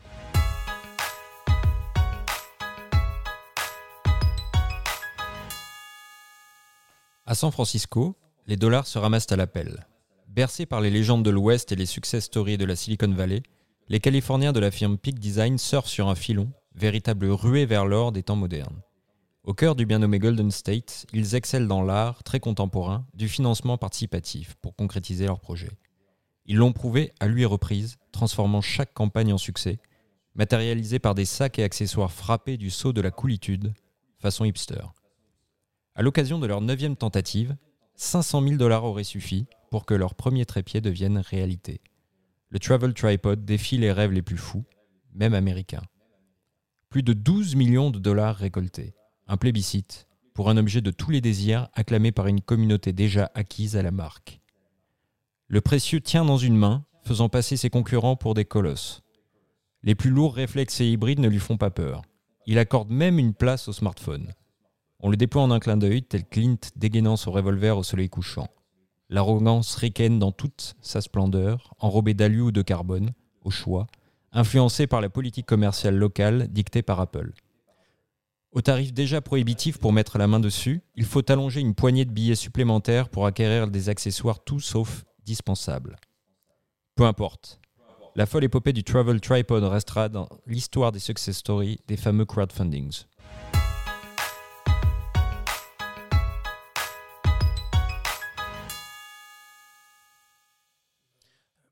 À 7.25 7.35
San 7.35 7.51
Francisco, 7.51 8.15
les 8.47 8.55
dollars 8.55 8.87
se 8.87 8.97
ramassent 8.97 9.29
à 9.33 9.35
l'appel. 9.35 9.85
Bercés 10.29 10.65
par 10.65 10.79
les 10.79 10.89
légendes 10.89 11.25
de 11.25 11.29
l'Ouest 11.29 11.73
et 11.73 11.75
les 11.75 11.85
success 11.85 12.23
stories 12.23 12.57
de 12.57 12.63
la 12.63 12.77
Silicon 12.77 13.11
Valley, 13.11 13.43
les 13.89 13.99
Californiens 13.99 14.53
de 14.53 14.61
la 14.61 14.71
firme 14.71 14.97
Peak 14.97 15.19
Design 15.19 15.57
surfent 15.57 15.89
sur 15.89 16.07
un 16.07 16.15
filon, 16.15 16.53
véritable 16.73 17.25
ruée 17.25 17.65
vers 17.65 17.85
l'or 17.85 18.13
des 18.13 18.23
temps 18.23 18.37
modernes. 18.37 18.81
Au 19.45 19.53
cœur 19.53 19.75
du 19.75 19.85
bien 19.85 19.99
nommé 19.99 20.17
Golden 20.17 20.49
State, 20.49 21.05
ils 21.13 21.35
excellent 21.35 21.67
dans 21.67 21.83
l'art 21.83 22.23
très 22.23 22.39
contemporain 22.39 23.05
du 23.13 23.29
financement 23.29 23.77
participatif 23.77 24.55
pour 24.55 24.75
concrétiser 24.75 25.27
leurs 25.27 25.39
projets. 25.39 25.77
Ils 26.47 26.55
l'ont 26.55 26.73
prouvé 26.73 27.13
à 27.19 27.27
lui 27.27 27.45
reprise, 27.45 27.97
transformant 28.11 28.61
chaque 28.61 28.95
campagne 28.95 29.31
en 29.31 29.37
succès, 29.37 29.77
matérialisé 30.33 30.97
par 30.97 31.13
des 31.13 31.25
sacs 31.25 31.59
et 31.59 31.63
accessoires 31.63 32.11
frappés 32.11 32.57
du 32.57 32.71
sceau 32.71 32.91
de 32.91 33.01
la 33.01 33.11
coolitude, 33.11 33.75
façon 34.17 34.45
hipster. 34.45 34.81
À 35.93 36.01
l'occasion 36.01 36.39
de 36.39 36.47
leur 36.47 36.61
neuvième 36.61 36.95
tentative, 36.95 37.55
500 37.97 38.41
000 38.41 38.55
dollars 38.55 38.83
auraient 38.83 39.03
suffi 39.03 39.45
pour 39.69 39.85
que 39.85 39.93
leur 39.93 40.15
premier 40.15 40.47
trépied 40.47 40.81
devienne 40.81 41.19
réalité. 41.19 41.81
Le 42.49 42.57
Travel 42.57 42.95
Tripod 42.95 43.45
défie 43.45 43.77
les 43.77 43.91
rêves 43.91 44.11
les 44.11 44.23
plus 44.23 44.37
fous, 44.37 44.65
même 45.13 45.35
américains. 45.35 45.85
Plus 46.89 47.03
de 47.03 47.13
12 47.13 47.53
millions 47.53 47.91
de 47.91 47.99
dollars 47.99 48.37
récoltés, 48.37 48.95
un 49.27 49.37
plébiscite 49.37 50.07
pour 50.33 50.49
un 50.49 50.57
objet 50.57 50.81
de 50.81 50.91
tous 50.91 51.11
les 51.11 51.21
désirs 51.21 51.69
acclamé 51.73 52.11
par 52.11 52.27
une 52.27 52.41
communauté 52.41 52.93
déjà 52.93 53.31
acquise 53.33 53.77
à 53.77 53.81
la 53.81 53.91
marque. 53.91 54.41
Le 55.47 55.61
précieux 55.61 56.01
tient 56.01 56.25
dans 56.25 56.37
une 56.37 56.57
main, 56.57 56.85
faisant 57.03 57.29
passer 57.29 57.55
ses 57.55 57.69
concurrents 57.69 58.15
pour 58.15 58.33
des 58.33 58.45
colosses. 58.45 59.01
Les 59.83 59.95
plus 59.95 60.09
lourds 60.09 60.35
réflexes 60.35 60.81
et 60.81 60.89
hybrides 60.89 61.19
ne 61.19 61.29
lui 61.29 61.39
font 61.39 61.57
pas 61.57 61.69
peur. 61.69 62.01
Il 62.47 62.59
accorde 62.59 62.89
même 62.89 63.19
une 63.19 63.33
place 63.33 63.67
au 63.67 63.73
smartphone. 63.73 64.33
On 64.99 65.09
le 65.09 65.17
déploie 65.17 65.43
en 65.43 65.51
un 65.51 65.59
clin 65.59 65.77
d'œil, 65.77 66.03
tel 66.03 66.25
Clint 66.25 66.57
dégainant 66.75 67.15
son 67.15 67.31
revolver 67.31 67.77
au 67.77 67.83
soleil 67.83 68.09
couchant. 68.09 68.47
L'arrogance 69.09 69.75
ricaine 69.75 70.17
dans 70.17 70.31
toute 70.31 70.75
sa 70.81 71.01
splendeur, 71.01 71.75
enrobée 71.79 72.15
d'alu 72.15 72.41
ou 72.41 72.51
de 72.51 72.63
carbone, 72.63 73.11
au 73.43 73.51
choix, 73.51 73.85
influencée 74.31 74.87
par 74.87 75.01
la 75.01 75.09
politique 75.09 75.45
commerciale 75.45 75.95
locale 75.95 76.47
dictée 76.47 76.81
par 76.81 76.99
Apple. 76.99 77.33
Au 78.55 78.61
tarif 78.61 78.93
déjà 78.93 79.19
prohibitif 79.19 79.79
pour 79.79 79.91
mettre 79.91 80.17
la 80.17 80.27
main 80.27 80.39
dessus, 80.39 80.81
il 80.95 81.03
faut 81.03 81.29
allonger 81.29 81.59
une 81.59 81.75
poignée 81.75 82.05
de 82.05 82.11
billets 82.11 82.35
supplémentaires 82.35 83.09
pour 83.09 83.25
acquérir 83.25 83.67
des 83.67 83.89
accessoires 83.89 84.45
tout 84.45 84.61
sauf 84.61 85.03
dispensables. 85.25 85.97
Peu 86.95 87.03
importe. 87.03 87.59
La 88.15 88.25
folle 88.25 88.45
épopée 88.45 88.71
du 88.71 88.85
Travel 88.85 89.19
Tripod 89.19 89.61
restera 89.65 90.07
dans 90.07 90.29
l'histoire 90.47 90.93
des 90.93 90.99
success 90.99 91.35
stories 91.35 91.79
des 91.89 91.97
fameux 91.97 92.23
crowdfundings. 92.23 93.03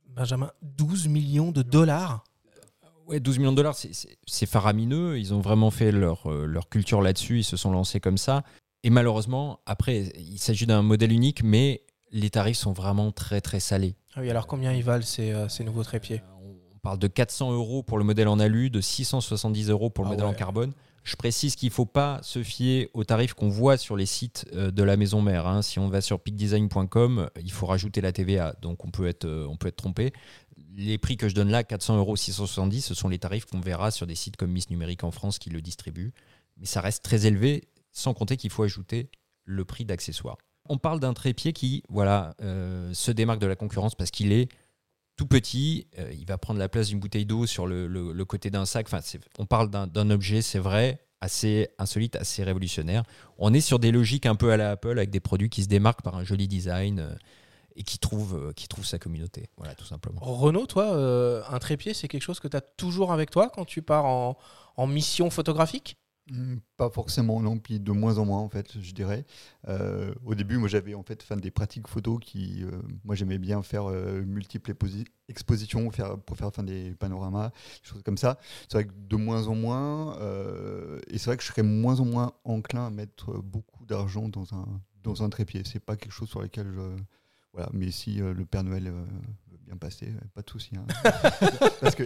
Benjamin, 0.09 0.51
12 0.61 1.07
millions 1.07 1.53
de 1.53 1.61
dollars 1.61 2.25
Ouais, 3.07 3.19
12 3.19 3.37
millions 3.39 3.51
de 3.51 3.57
dollars, 3.57 3.75
c'est 3.75 4.45
faramineux. 4.45 5.19
Ils 5.19 5.33
ont 5.33 5.41
vraiment 5.41 5.71
fait 5.71 5.91
leur, 5.91 6.31
euh, 6.31 6.45
leur 6.45 6.69
culture 6.69 7.01
là-dessus. 7.01 7.39
Ils 7.39 7.43
se 7.43 7.57
sont 7.57 7.71
lancés 7.71 7.99
comme 7.99 8.17
ça. 8.17 8.43
Et 8.83 8.89
malheureusement, 8.89 9.59
après, 9.65 10.11
il 10.17 10.39
s'agit 10.39 10.65
d'un 10.65 10.81
modèle 10.81 11.11
unique, 11.11 11.43
mais 11.43 11.83
les 12.11 12.29
tarifs 12.29 12.57
sont 12.57 12.73
vraiment 12.73 13.11
très 13.11 13.41
très 13.41 13.59
salés. 13.59 13.95
Ah 14.15 14.21
oui, 14.21 14.29
alors 14.29 14.47
combien 14.47 14.71
ils 14.73 14.83
valent 14.83 15.03
ces, 15.05 15.31
euh, 15.31 15.49
ces 15.49 15.63
nouveaux 15.63 15.83
trépieds? 15.83 16.21
On 16.75 16.77
parle 16.79 16.99
de 16.99 17.07
400 17.07 17.51
euros 17.53 17.81
pour 17.83 17.97
le 17.97 18.03
modèle 18.03 18.27
en 18.27 18.39
alu, 18.39 18.69
de 18.69 18.81
670 18.81 19.69
euros 19.69 19.89
pour 19.89 20.03
le 20.05 20.09
Ah 20.09 20.13
modèle 20.13 20.25
en 20.27 20.33
carbone. 20.33 20.73
Je 21.05 21.17
précise 21.17 21.55
qu'il 21.57 21.67
ne 21.67 21.73
faut 21.73 21.85
pas 21.85 22.19
se 22.23 22.43
fier 22.43 22.89
aux 22.93 23.03
tarifs 23.03 23.33
qu'on 23.33 23.49
voit 23.49 23.75
sur 23.75 23.97
les 23.97 24.05
sites 24.05 24.45
euh, 24.53 24.71
de 24.71 24.83
la 24.83 24.95
maison 24.95 25.21
mère. 25.21 25.47
hein. 25.47 25.61
Si 25.61 25.77
on 25.79 25.89
va 25.89 25.99
sur 25.99 26.19
peakdesign.com, 26.19 27.29
il 27.41 27.51
faut 27.51 27.65
rajouter 27.65 27.99
la 27.99 28.11
TVA, 28.13 28.55
donc 28.61 28.85
on 28.85 28.89
peut 28.91 29.07
être, 29.07 29.25
euh, 29.25 29.45
on 29.49 29.57
peut 29.57 29.67
être 29.67 29.75
trompé. 29.75 30.13
Les 30.75 30.97
prix 30.97 31.17
que 31.17 31.29
je 31.29 31.35
donne 31.35 31.49
là, 31.49 31.63
400 31.63 31.97
euros, 31.97 32.15
670, 32.15 32.81
ce 32.81 32.93
sont 32.93 33.09
les 33.09 33.19
tarifs 33.19 33.45
qu'on 33.45 33.59
verra 33.59 33.91
sur 33.91 34.07
des 34.07 34.15
sites 34.15 34.37
comme 34.37 34.51
Miss 34.51 34.69
Numérique 34.69 35.03
en 35.03 35.11
France 35.11 35.37
qui 35.39 35.49
le 35.49 35.61
distribuent. 35.61 36.13
Mais 36.57 36.65
ça 36.65 36.81
reste 36.81 37.03
très 37.03 37.25
élevé, 37.25 37.69
sans 37.91 38.13
compter 38.13 38.37
qu'il 38.37 38.49
faut 38.49 38.63
ajouter 38.63 39.09
le 39.45 39.65
prix 39.65 39.85
d'accessoires. 39.85 40.37
On 40.69 40.77
parle 40.77 40.99
d'un 40.99 41.13
trépied 41.13 41.53
qui 41.53 41.83
voilà, 41.89 42.35
euh, 42.41 42.93
se 42.93 43.11
démarque 43.11 43.39
de 43.39 43.47
la 43.47 43.55
concurrence 43.55 43.95
parce 43.95 44.11
qu'il 44.11 44.31
est 44.31 44.49
tout 45.15 45.27
petit, 45.27 45.87
euh, 45.99 46.11
il 46.13 46.25
va 46.25 46.37
prendre 46.37 46.59
la 46.59 46.69
place 46.69 46.87
d'une 46.87 46.99
bouteille 46.99 47.25
d'eau 47.25 47.45
sur 47.45 47.67
le, 47.67 48.23
côté 48.25 48.49
d'un 48.49 48.65
sac. 48.65 48.87
On 49.37 49.45
parle 49.45 49.69
d'un- 49.69 49.87
d'un 49.87 50.09
objet, 50.09 50.41
c'est 50.41 50.59
vrai, 50.59 51.05
assez 51.21 51.69
insolite, 51.77 52.15
assez 52.15 52.43
révolutionnaire. 52.43 53.03
On 53.37 53.53
est 53.53 53.61
sur 53.61 53.79
des 53.79 53.91
logiques 53.91 54.25
un 54.25 54.35
peu 54.35 54.51
à 54.51 54.57
la 54.57 54.71
Apple 54.71 54.97
avec 54.97 55.09
des 55.09 55.19
produits 55.19 55.49
qui 55.49 55.63
se 55.63 55.67
démarquent 55.67 56.01
par 56.01 56.15
un 56.15 56.23
joli 56.23 56.47
design 56.47 56.99
euh, 56.99 57.15
et 57.75 57.83
qui 57.83 57.99
trouvent, 57.99 58.49
euh, 58.49 58.53
qui 58.53 58.67
trouvent 58.67 58.85
sa 58.85 58.99
communauté. 58.99 59.49
Voilà, 59.57 59.75
tout 59.75 59.85
simplement. 59.85 60.19
Renaud, 60.21 60.65
toi, 60.65 60.93
euh, 60.93 61.41
un 61.49 61.59
trépied, 61.59 61.93
c'est 61.93 62.07
quelque 62.07 62.21
chose 62.23 62.39
que 62.39 62.47
tu 62.47 62.57
as 62.57 62.61
toujours 62.61 63.11
avec 63.11 63.31
toi 63.31 63.49
quand 63.53 63.65
tu 63.65 63.81
pars 63.81 64.05
en, 64.05 64.37
en 64.77 64.87
mission 64.87 65.29
photographique? 65.29 65.97
Hmm, 66.31 66.55
Pas 66.77 66.89
forcément, 66.89 67.41
non, 67.41 67.59
puis 67.59 67.81
de 67.81 67.91
moins 67.91 68.17
en 68.17 68.23
moins 68.25 68.39
en 68.39 68.47
fait, 68.47 68.79
je 68.79 68.93
dirais. 68.93 69.25
Euh, 69.67 70.13
au 70.23 70.35
début, 70.35 70.57
moi 70.57 70.69
j'avais 70.69 70.93
en 70.93 71.03
fait 71.03 71.21
enfin, 71.21 71.35
des 71.35 71.51
pratiques 71.51 71.85
photos 71.89 72.17
qui, 72.21 72.63
euh, 72.63 72.71
moi 73.03 73.13
j'aimais 73.15 73.37
bien 73.39 73.61
faire 73.61 73.89
euh, 73.91 74.21
multiples 74.23 74.71
exposi- 74.71 75.05
expositions, 75.27 75.91
faire, 75.91 76.17
pour 76.17 76.37
faire 76.37 76.47
enfin, 76.47 76.63
des 76.63 76.95
panoramas, 76.95 77.49
des 77.49 77.89
choses 77.89 78.03
comme 78.03 78.17
ça. 78.17 78.39
C'est 78.69 78.77
vrai 78.77 78.85
que 78.85 78.93
de 78.95 79.15
moins 79.17 79.47
en 79.47 79.55
moins, 79.55 80.17
euh, 80.21 81.01
et 81.07 81.17
c'est 81.17 81.25
vrai 81.25 81.35
que 81.35 81.43
je 81.43 81.49
serais 81.49 81.61
moins 81.63 81.99
en 81.99 82.05
moins 82.05 82.31
enclin 82.45 82.85
à 82.87 82.89
mettre 82.89 83.33
beaucoup 83.41 83.85
d'argent 83.85 84.29
dans 84.29 84.53
un, 84.53 84.65
dans 85.03 85.23
un 85.23 85.29
trépied. 85.29 85.63
C'est 85.65 85.81
pas 85.81 85.97
quelque 85.97 86.13
chose 86.13 86.29
sur 86.29 86.41
lequel 86.41 86.71
je. 86.73 86.81
Voilà, 87.53 87.69
mais 87.73 87.91
si 87.91 88.19
euh, 88.21 88.33
le 88.33 88.45
Père 88.45 88.63
Noël 88.63 88.87
euh, 88.87 88.91
veut 89.51 89.57
bien 89.63 89.77
passer, 89.77 90.07
euh, 90.07 90.19
pas 90.33 90.41
de 90.41 90.49
souci. 90.49 90.71
hein. 90.75 90.85
Parce 91.81 91.93
que 91.93 92.03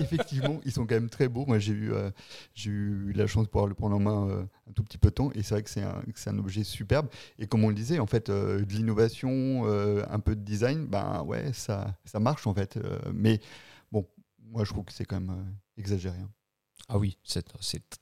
effectivement, 0.00 0.60
ils 0.66 0.72
sont 0.72 0.86
quand 0.86 0.94
même 0.96 1.08
très 1.08 1.28
beaux. 1.28 1.46
Moi, 1.46 1.58
j'ai 1.58 1.72
eu, 1.72 1.92
j'ai 2.54 2.70
eu 2.70 3.12
la 3.12 3.26
chance 3.26 3.44
de 3.46 3.48
pouvoir 3.50 3.66
le 3.68 3.74
prendre 3.74 3.96
en 3.96 4.00
main 4.00 4.46
un 4.68 4.72
tout 4.72 4.82
petit 4.84 4.98
peu 4.98 5.08
de 5.08 5.14
temps, 5.14 5.30
et 5.34 5.42
c'est 5.42 5.54
vrai 5.54 5.62
que 5.62 5.70
c'est 5.70 5.82
un, 5.82 6.02
un 6.26 6.38
objet 6.38 6.62
superbe. 6.64 7.08
Et 7.38 7.46
comme 7.46 7.64
on 7.64 7.68
le 7.70 7.74
disait, 7.74 7.98
en 7.98 8.06
fait, 8.06 8.30
de 8.30 8.64
l'innovation, 8.68 9.64
un 9.66 10.20
peu 10.20 10.36
de 10.36 10.42
design, 10.42 10.86
ben 10.86 11.22
ouais, 11.22 11.52
ça, 11.54 11.96
ça 12.04 12.20
marche 12.20 12.46
en 12.46 12.52
fait. 12.54 12.78
Mais 13.14 13.40
bon, 13.90 14.06
moi, 14.42 14.64
je 14.64 14.70
trouve 14.72 14.84
que 14.84 14.92
c'est 14.92 15.06
quand 15.06 15.20
même 15.20 15.46
exagéré. 15.78 16.18
hein. 16.18 16.30
Ah 16.88 16.98
oui, 16.98 17.16
c'est 17.24 17.44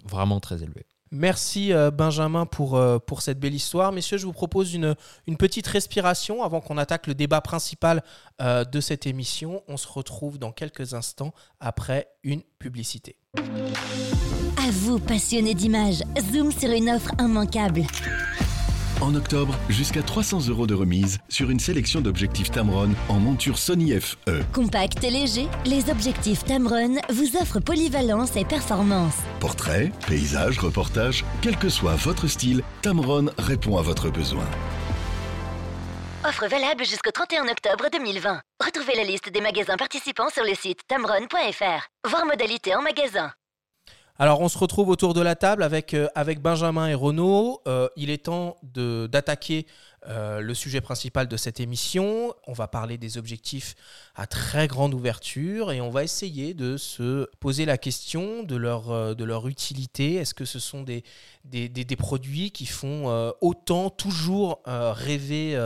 vraiment 0.05 0.41
très 0.41 0.63
élevé. 0.63 0.85
Merci 1.15 1.73
euh, 1.73 1.93
Benjamin 1.93 2.45
pour, 2.45 2.75
euh, 2.75 2.99
pour 2.99 3.23
cette 3.23 3.39
belle 3.39 3.55
histoire. 3.55 3.93
Messieurs, 3.93 4.19
je 4.19 4.27
vous 4.27 4.33
propose 4.33 4.75
une, 4.75 4.97
une 5.29 5.37
petite 5.37 5.65
respiration 5.69 6.43
avant 6.43 6.61
qu'on 6.61 6.77
attaque 6.77 7.07
le 7.07 7.15
débat 7.15 7.41
principal 7.41 8.03
euh, 8.43 8.65
de 8.65 8.81
cette 8.81 9.07
émission. 9.07 9.63
On 9.69 9.77
se 9.77 9.87
retrouve 9.87 10.39
dans 10.41 10.51
quelques 10.51 10.93
instants 10.93 11.33
après 11.61 12.09
une 12.25 12.43
publicité. 12.59 13.17
À 13.37 14.71
vous, 14.73 14.99
passionnés 14.99 15.55
d'images, 15.55 16.03
zoom 16.33 16.51
sur 16.51 16.71
une 16.71 16.91
offre 16.91 17.13
immanquable. 17.21 17.83
En 19.01 19.15
octobre, 19.15 19.55
jusqu'à 19.69 20.03
300 20.03 20.49
euros 20.49 20.67
de 20.67 20.75
remise 20.75 21.19
sur 21.29 21.51
une 21.51 21.59
sélection 21.59 22.01
d'objectifs 22.01 22.51
Tamron 22.51 22.91
en 23.09 23.15
monture 23.15 23.59
Sony. 23.59 23.93
FE. 24.01 24.43
Compact 24.53 25.03
et 25.05 25.11
léger, 25.11 25.49
les 25.67 25.91
objectifs 25.91 26.45
Tamron 26.45 26.97
vous 27.11 27.37
offrent 27.37 27.61
polyvalence 27.61 28.37
et 28.37 28.45
performance. 28.45 29.17
Portrait, 29.41 29.93
paysage, 30.07 30.59
reportage, 30.59 31.25
quel 31.43 31.57
que 31.57 31.69
soit 31.69 31.97
votre 31.97 32.29
style, 32.29 32.63
Tamron 32.83 33.27
répond 33.39 33.77
à 33.79 33.83
votre 33.83 34.11
besoin. 34.11 34.47
Offre 36.27 36.47
valable 36.49 36.87
jusqu'au 36.87 37.11
31 37.11 37.49
octobre 37.49 37.89
2020. 37.93 38.41
Retrouvez 38.65 38.95
la 38.97 39.05
liste 39.05 39.31
des 39.31 39.43
magasins 39.43 39.77
participants 39.77 40.31
sur 40.33 40.45
le 40.45 40.55
site 40.55 40.81
tamron.fr. 40.89 42.09
Voir 42.09 42.25
modalité 42.25 42.75
en 42.75 42.81
magasin. 42.81 43.31
Alors, 44.17 44.41
on 44.41 44.49
se 44.49 44.57
retrouve 44.59 44.91
autour 44.91 45.13
de 45.13 45.21
la 45.21 45.35
table 45.35 45.65
avec, 45.65 45.93
euh, 45.93 46.09
Benjamin 46.39 46.87
et 46.87 46.95
Renaud. 46.95 47.61
Euh, 47.67 47.89
il 47.97 48.11
est 48.11 48.25
temps 48.25 48.57
d'attaquer 48.63 49.67
euh, 50.07 50.41
le 50.41 50.55
sujet 50.55 50.81
principal 50.81 51.27
de 51.27 51.37
cette 51.37 51.59
émission. 51.59 52.33
On 52.47 52.53
va 52.53 52.69
parler 52.69 52.97
des 52.97 53.19
objectifs 53.19 53.75
à 54.15 54.29
très 54.29 54.69
grande 54.69 54.95
ouverture 54.95 55.73
et 55.73 55.81
on 55.81 55.91
va 55.91 56.05
essayer 56.05 56.55
de 56.55 56.77
se 56.77 57.29
poser 57.41 57.65
la 57.65 57.77
question 57.77 58.45
de 58.45 58.55
leur, 58.55 59.49
utilité. 59.49 60.15
Est-ce 60.15 60.35
que 60.35 60.45
ce 60.45 60.61
sont 60.61 60.85
des, 60.85 61.03
des, 61.45 61.97
produits 61.97 62.53
qui 62.53 62.67
font 62.67 63.33
autant 63.41 63.91
toujours 63.91 64.61
rêver 64.67 65.59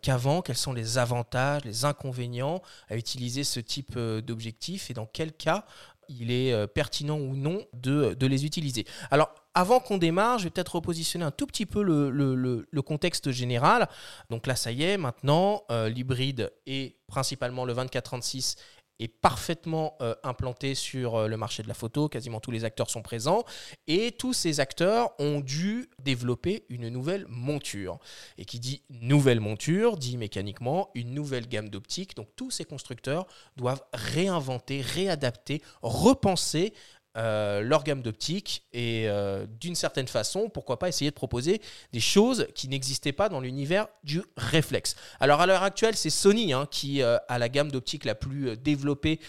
qu'avant? 0.00 0.40
Quels 0.40 0.56
sont 0.56 0.72
les 0.72 0.96
avantages, 0.96 1.64
les 1.64 1.84
inconvénients 1.84 2.62
à 2.88 2.96
utiliser 2.96 3.44
ce 3.44 3.60
type 3.60 3.98
d'objectif? 3.98 4.90
Et 4.90 4.94
dans 4.94 5.06
quel 5.06 5.32
cas 5.32 5.66
il 6.08 6.30
est 6.30 6.52
euh, 6.52 6.66
pertinent 6.66 7.18
ou 7.18 7.36
non 7.36 7.64
de, 7.72 8.16
les 8.26 8.44
utiliser. 8.44 8.84
Alors, 9.10 9.34
avant 9.54 9.80
qu'on 9.80 9.98
démarre, 9.98 10.38
je 10.38 10.44
vais 10.44 10.50
peut-être 10.50 10.74
repositionner 10.76 11.24
un 11.24 11.30
tout 11.30 11.46
petit 11.46 11.66
peu 11.66 11.82
le 11.82 12.82
contexte 12.82 13.30
général. 13.30 13.88
Donc 14.30 14.46
là, 14.46 14.56
ça 14.56 14.72
y 14.72 14.82
est, 14.82 14.98
maintenant, 14.98 15.62
euh, 15.70 15.88
l'hybride 15.88 16.52
et 16.66 16.96
principalement 17.06 17.64
le 17.64 17.72
2436 17.72 18.56
est 18.98 19.08
parfaitement 19.08 19.96
euh, 20.00 20.14
implanté 20.22 20.74
sur 20.74 21.16
euh, 21.16 21.28
le 21.28 21.36
marché 21.36 21.62
de 21.62 21.68
la 21.68 21.74
photo. 21.74 22.08
Quasiment 22.08 22.40
tous 22.40 22.50
les 22.50 22.64
acteurs 22.64 22.90
sont 22.90 23.02
présents. 23.02 23.44
Et 23.86 24.12
tous 24.12 24.32
ces 24.32 24.60
acteurs 24.60 25.10
ont 25.18 25.40
dû 25.40 25.88
développer 26.02 26.64
une 26.68 26.88
nouvelle 26.88 27.26
monture. 27.28 27.98
Et 28.38 28.44
qui 28.44 28.58
dit 28.60 28.82
nouvelle 28.90 29.40
monture, 29.40 29.96
dit 29.96 30.16
mécaniquement 30.16 30.90
une 30.94 31.12
nouvelle 31.14 31.48
gamme 31.48 31.68
d'optiques. 31.68 32.16
Donc 32.16 32.28
tous 32.36 32.50
ces 32.50 32.64
constructeurs 32.64 33.26
doivent 33.56 33.82
réinventer, 33.92 34.80
réadapter, 34.80 35.62
repenser 35.82 36.72
euh, 37.16 37.62
leur 37.62 37.82
gamme 37.82 38.02
d'optique 38.02 38.64
et 38.74 39.08
euh, 39.08 39.46
d'une 39.58 39.74
certaine 39.74 40.06
façon, 40.06 40.50
pourquoi 40.50 40.78
pas 40.78 40.88
essayer 40.88 41.10
de 41.10 41.14
proposer 41.14 41.62
des 41.92 42.00
choses 42.00 42.46
qui 42.54 42.68
n'existaient 42.68 43.12
pas 43.12 43.30
dans 43.30 43.40
l'univers 43.40 43.88
du 44.04 44.22
réflexe. 44.36 44.96
Alors 45.18 45.40
à 45.40 45.46
l'heure 45.46 45.62
actuelle, 45.62 45.96
c'est 45.96 46.10
Sony 46.10 46.52
hein, 46.52 46.68
qui 46.70 47.00
euh, 47.00 47.16
a 47.28 47.38
la 47.38 47.48
gamme 47.48 47.70
d'optique 47.70 48.04
la 48.04 48.14
plus 48.14 48.56
développée 48.58 49.20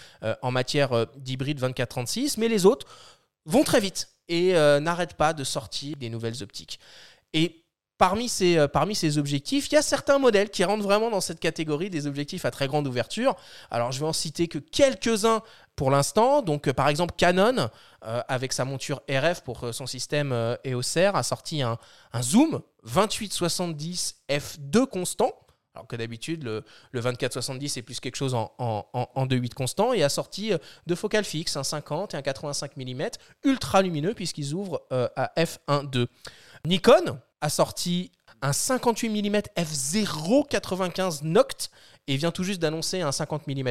en 0.42 0.52
matière 0.52 1.08
d'hybride 1.18 1.62
24-36, 1.62 2.36
mais 2.38 2.50
les 2.50 2.66
autres 2.66 2.88
vont 3.46 3.64
très 3.64 3.80
vite 3.80 4.10
et 4.28 4.54
n'arrêtent 4.54 5.14
pas 5.14 5.34
de 5.34 5.44
sortir 5.44 5.96
des 5.96 6.10
nouvelles 6.10 6.44
optiques. 6.44 6.80
Et 7.34 7.64
Parmi 7.98 8.30
ces, 8.30 8.68
parmi 8.68 8.94
ces 8.94 9.18
objectifs, 9.18 9.72
il 9.72 9.74
y 9.74 9.78
a 9.78 9.82
certains 9.82 10.20
modèles 10.20 10.52
qui 10.52 10.64
rentrent 10.64 10.84
vraiment 10.84 11.10
dans 11.10 11.20
cette 11.20 11.40
catégorie 11.40 11.90
des 11.90 12.06
objectifs 12.06 12.46
à 12.46 12.52
très 12.52 12.68
grande 12.68 12.86
ouverture. 12.86 13.36
Alors, 13.72 13.92
je 13.92 14.00
vais 14.00 14.06
en 14.06 14.14
citer 14.14 14.48
que 14.48 14.60
quelques-uns 14.60 15.42
pour 15.78 15.92
l'instant. 15.92 16.42
Donc, 16.42 16.68
euh, 16.68 16.74
par 16.74 16.90
exemple, 16.90 17.14
Canon, 17.16 17.70
euh, 18.06 18.22
avec 18.28 18.52
sa 18.52 18.66
monture 18.66 19.02
RF 19.10 19.42
pour 19.44 19.64
euh, 19.64 19.72
son 19.72 19.88
système 19.88 20.34
EOS 20.66 20.98
R, 20.98 21.16
a 21.16 21.24
sorti 21.24 21.62
un, 21.62 21.78
zoom 22.22 22.62
2870 22.84 24.18
f2 24.28 24.86
constant. 24.88 25.32
Alors 25.76 25.88
que 25.88 25.96
d'habitude, 25.96 26.44
le, 26.44 26.66
le 26.92 27.02
24-70 27.02 27.68
c'est 27.68 27.82
plus 27.84 28.00
quelque 28.00 28.16
chose 28.16 28.34
en, 28.34 28.52
en, 28.58 28.88
en, 28.94 29.10
en 29.14 29.28
2.8 29.28 29.54
constant 29.54 29.94
et 29.94 30.02
a 30.02 30.10
sorti 30.10 30.52
deux 30.88 30.96
focales 30.96 31.24
fixes, 31.24 31.56
un 31.56 31.64
50 31.64 32.16
et 32.16 32.18
un 32.18 32.24
85 32.24 32.78
mm, 32.78 33.10
ultra 33.44 33.84
lumineux 33.84 34.16
puisqu'ils 34.16 34.56
ouvrent 34.56 34.82
à 34.90 35.32
f1.2. 35.38 36.08
Nikon 36.66 37.20
a 37.42 37.50
sorti 37.50 38.12
un 38.42 38.54
58 38.54 39.10
mm 39.10 39.42
f0.95 39.56 41.24
Noct 41.24 41.70
et 42.08 42.16
vient 42.16 42.32
tout 42.32 42.44
juste 42.44 42.62
d'annoncer 42.62 43.02
un 43.02 43.12
50 43.12 43.48
mm 43.48 43.70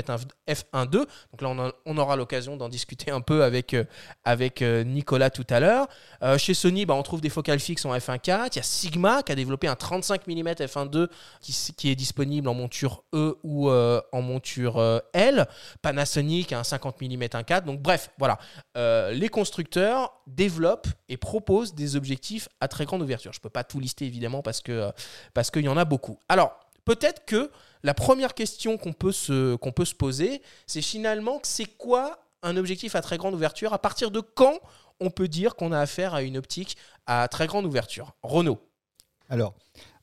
f1.2. 0.49 0.90
Donc 0.90 1.07
là, 1.40 1.73
on, 1.87 1.99
aura 1.99 2.16
l'occasion 2.16 2.57
d'en 2.57 2.69
discuter 2.69 3.11
un 3.11 3.23
peu 3.23 3.43
avec, 3.43 3.73
euh, 3.75 3.85
avec 4.25 4.61
euh, 4.61 4.85
Nicolas 4.85 5.31
tout 5.31 5.47
à 5.49 5.59
l'heure. 5.59 5.88
Euh, 6.23 6.37
chez 6.37 6.52
Sony, 6.52 6.85
bah, 6.85 6.95
on 6.95 7.02
trouve 7.02 7.23
des 7.23 7.31
focales 7.31 7.61
fixes 7.61 7.85
en 7.87 7.95
f1.4. 7.97 8.49
Il 8.52 8.57
y 8.57 8.59
a 8.59 8.62
Sigma 8.62 9.23
qui 9.23 9.33
a 9.33 9.35
développé 9.35 9.69
un 9.69 9.75
35 9.75 10.26
mm 10.26 10.49
f1.2 10.49 11.09
qui, 11.40 11.73
qui 11.76 11.90
est 11.90 11.95
disponible 11.95 12.49
en 12.49 12.55
monture 12.55 13.05
E 13.14 13.38
ou 13.43 13.71
en 13.71 14.23
monture 14.23 15.02
L. 15.12 15.47
Panasonic 15.81 16.52
a 16.52 16.61
un 16.61 16.64
50 16.64 17.00
mm 17.00 17.23
1.4. 17.23 17.64
Donc 17.64 17.81
bref, 17.81 18.11
voilà. 18.19 18.38
Les 18.75 19.28
constructeurs 19.28 20.12
développent 20.26 20.88
et 21.09 21.16
proposent 21.16 21.75
des 21.75 21.97
objectifs 21.97 22.49
à 22.61 22.69
très 22.69 22.85
grande 22.85 23.02
ouverture. 23.02 23.33
Je 23.33 23.38
ne 23.38 23.43
peux 23.43 23.50
pas 23.50 23.64
tout 23.64 23.81
lister 23.81 24.05
évidemment 24.05 24.43
parce 24.43 24.61
que 24.61 24.90
parce 25.35 25.50
qu'il 25.50 25.64
y 25.64 25.69
en 25.69 25.76
a 25.76 25.85
beaucoup. 25.85 26.19
Alors 26.28 26.59
peut-être 26.85 27.25
que 27.25 27.50
la 27.83 27.95
première 27.95 28.35
question 28.35 28.78
qu'on 28.78 28.92
peut 28.92 29.12
se 29.12 29.95
poser, 29.95 30.42
c'est 30.66 30.83
finalement 30.83 31.40
c'est 31.42 31.66
quoi 31.66 32.18
un 32.42 32.56
objectif 32.56 32.95
à 32.95 33.02
très 33.02 33.18
grande 33.18 33.35
ouverture 33.35 33.73
À 33.73 33.78
partir 33.78 34.11
de 34.11 34.21
quand 34.21 34.59
on 35.00 35.11
peut 35.11 35.28
dire 35.28 35.56
qu'on 35.56 35.73
a 35.73 35.80
affaire 35.80 36.14
à 36.14 36.23
une 36.23 36.37
optique 36.37 36.76
à 37.06 37.28
très 37.28 37.47
grande 37.47 37.66
ouverture? 37.66 38.14
Renault. 38.23 38.59
Alors, 39.28 39.54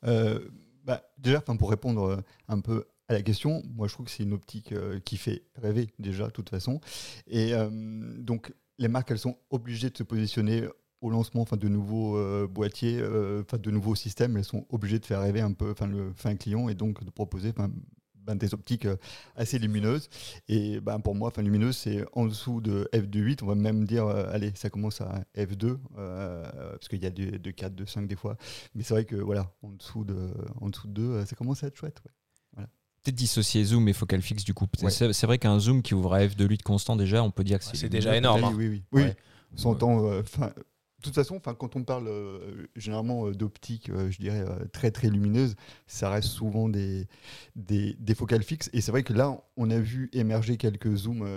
euh, 0.06 0.39
bah, 0.84 1.03
déjà, 1.18 1.42
pour 1.42 1.70
répondre 1.70 2.03
euh, 2.03 2.18
un 2.48 2.60
peu 2.60 2.86
à 3.08 3.13
la 3.13 3.22
question, 3.22 3.63
moi 3.75 3.88
je 3.88 3.94
trouve 3.94 4.06
que 4.06 4.12
c'est 4.12 4.24
une 4.24 4.34
optique 4.34 4.72
euh, 4.72 5.00
qui 5.00 5.18
fait 5.18 5.44
rêver 5.56 5.89
déjà, 6.00 6.27
de 6.27 6.32
toute 6.32 6.50
façon. 6.50 6.80
Et 7.27 7.53
donc, 7.72 8.53
les 8.77 8.88
marques, 8.88 9.12
elles 9.12 9.20
sont 9.20 9.38
obligées 9.50 9.89
de 9.89 9.98
se 9.98 10.03
positionner 10.03 10.68
au 11.03 11.10
lancement 11.10 11.41
enfin, 11.41 11.57
de 11.57 11.67
nouveaux 11.67 12.17
euh, 12.17 12.48
boîtiers, 12.48 12.98
euh, 13.00 13.41
enfin, 13.43 13.57
de 13.57 13.72
nouveaux 13.72 13.95
systèmes. 13.95 14.38
Elles 14.38 14.43
sont 14.43 14.65
obligées 14.69 15.00
de 15.00 15.05
faire 15.05 15.22
rêver 15.22 15.41
un 15.41 15.51
peu 15.53 15.72
enfin, 15.72 15.88
le 15.88 16.12
fin 16.15 16.36
client 16.36 16.69
et 16.69 16.75
donc 16.75 17.03
de 17.03 17.10
proposer 17.10 17.50
enfin, 17.50 17.69
ben, 18.25 18.36
des 18.36 18.53
optiques 18.53 18.86
euh, 18.86 18.95
assez 19.36 19.60
lumineuses. 19.60 20.07
Et 20.48 20.79
ben, 20.79 21.00
pour 21.01 21.13
moi, 21.13 21.27
enfin, 21.27 21.41
lumineuse, 21.41 21.75
c'est 21.75 22.05
en 22.13 22.25
dessous 22.25 22.62
de 22.62 22.88
f2.8. 22.93 23.39
On 23.43 23.48
va 23.48 23.55
même 23.55 23.83
dire, 23.86 24.05
euh, 24.07 24.31
allez, 24.31 24.53
ça 24.55 24.69
commence 24.69 25.01
à 25.01 25.25
f2, 25.36 25.77
euh, 25.98 26.43
parce 26.72 26.88
qu'il 26.88 27.03
y 27.03 27.05
a 27.05 27.10
de, 27.10 27.38
de 27.38 27.51
4, 27.51 27.75
de 27.75 27.83
5 27.86 28.07
des 28.07 28.15
fois. 28.15 28.38
Mais 28.75 28.83
c'est 28.83 28.93
vrai 28.93 29.03
que 29.03 29.17
voilà, 29.17 29.51
en 29.62 29.72
dessous 29.72 30.05
de, 30.05 30.29
en 30.62 30.69
dessous 30.69 30.88
de 30.88 30.93
2, 30.93 31.01
euh, 31.03 31.25
ça 31.25 31.36
commence 31.36 31.63
à 31.65 31.67
être 31.67 31.75
chouette. 31.75 32.01
ouais. 32.57 32.63
Peut-être 33.03 33.15
dissocier 33.15 33.62
zoom 33.65 33.89
et 33.89 33.93
focal 33.93 34.22
fixe 34.22 34.45
du 34.45 34.53
coup. 34.53 34.67
Ouais. 34.81 34.89
C'est 34.89 35.25
vrai 35.25 35.38
qu'un 35.38 35.60
zoom 35.60 35.81
qui 35.81 35.93
ouvre 35.93 36.13
à 36.13 36.22
f2.8 36.25 36.62
constant 36.62 36.95
déjà, 36.95 37.22
on 37.22 37.31
peut 37.31 37.43
dire 37.43 37.60
que 37.60 37.65
c'est 37.65 37.89
déjà 37.89 38.15
énorme. 38.15 38.41
Oui, 38.41 38.48
hein. 38.48 38.55
oui, 38.57 38.67
oui. 38.69 38.83
oui. 38.93 39.01
Ouais. 39.01 39.15
On 39.55 39.57
s'entend. 39.57 40.05
euh, 40.10 40.24
'fin, 40.24 40.48
de 40.48 40.53
toute 41.03 41.15
façon, 41.15 41.39
quand 41.39 41.75
on 41.75 41.83
parle 41.83 42.07
euh, 42.07 42.67
généralement 42.75 43.27
euh, 43.27 43.33
d'optique, 43.33 43.89
euh, 43.89 44.10
je 44.10 44.17
dirais 44.19 44.43
très 44.72 44.91
très 44.91 45.10
lumineuse, 45.10 45.55
ça 45.88 46.10
reste 46.10 46.29
souvent 46.29 46.69
des, 46.69 47.07
des, 47.55 47.95
des 48.00 48.15
focales 48.15 48.43
fixes. 48.43 48.69
Et 48.74 48.81
c'est 48.81 48.91
vrai 48.91 49.03
que 49.03 49.13
là, 49.13 49.41
on 49.57 49.69
a 49.69 49.79
vu 49.79 50.10
émerger 50.13 50.57
quelques 50.57 50.95
zooms 50.95 51.27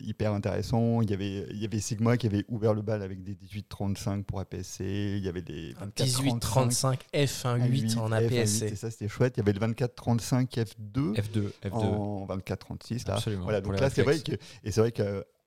hyper 0.00 0.32
intéressants. 0.32 1.02
Il 1.02 1.10
y, 1.10 1.14
avait, 1.14 1.46
il 1.50 1.58
y 1.58 1.64
avait 1.64 1.80
Sigma 1.80 2.16
qui 2.16 2.26
avait 2.26 2.44
ouvert 2.48 2.74
le 2.74 2.82
bal 2.82 3.02
avec 3.02 3.22
des 3.22 3.34
18-35 3.34 4.24
pour 4.24 4.40
APS-C. 4.40 5.14
Il 5.16 5.24
y 5.24 5.28
avait 5.28 5.42
des 5.42 5.74
18-35 5.96 6.38
24-35 6.38 6.98
F1.8 7.14 7.98
en 7.98 8.10
F1.8, 8.10 8.14
APS-C. 8.14 8.66
Et 8.66 8.76
ça, 8.76 8.90
c'était 8.90 9.08
chouette. 9.08 9.34
Il 9.36 9.40
y 9.40 9.42
avait 9.42 9.52
le 9.52 9.60
24-35 9.60 10.48
F2 10.50 11.14
F2, 11.14 11.50
F2. 11.64 11.72
en 11.72 12.26
24-36. 12.26 13.08
là. 13.08 13.14
Absolument. 13.14 13.44
Voilà, 13.44 13.60
donc 13.60 13.80
là, 13.80 13.90
c'est 13.90 14.02
vrai 14.02 14.18
que, 14.20 14.32
et 14.64 14.70
c'est 14.70 14.80
vrai 14.80 14.92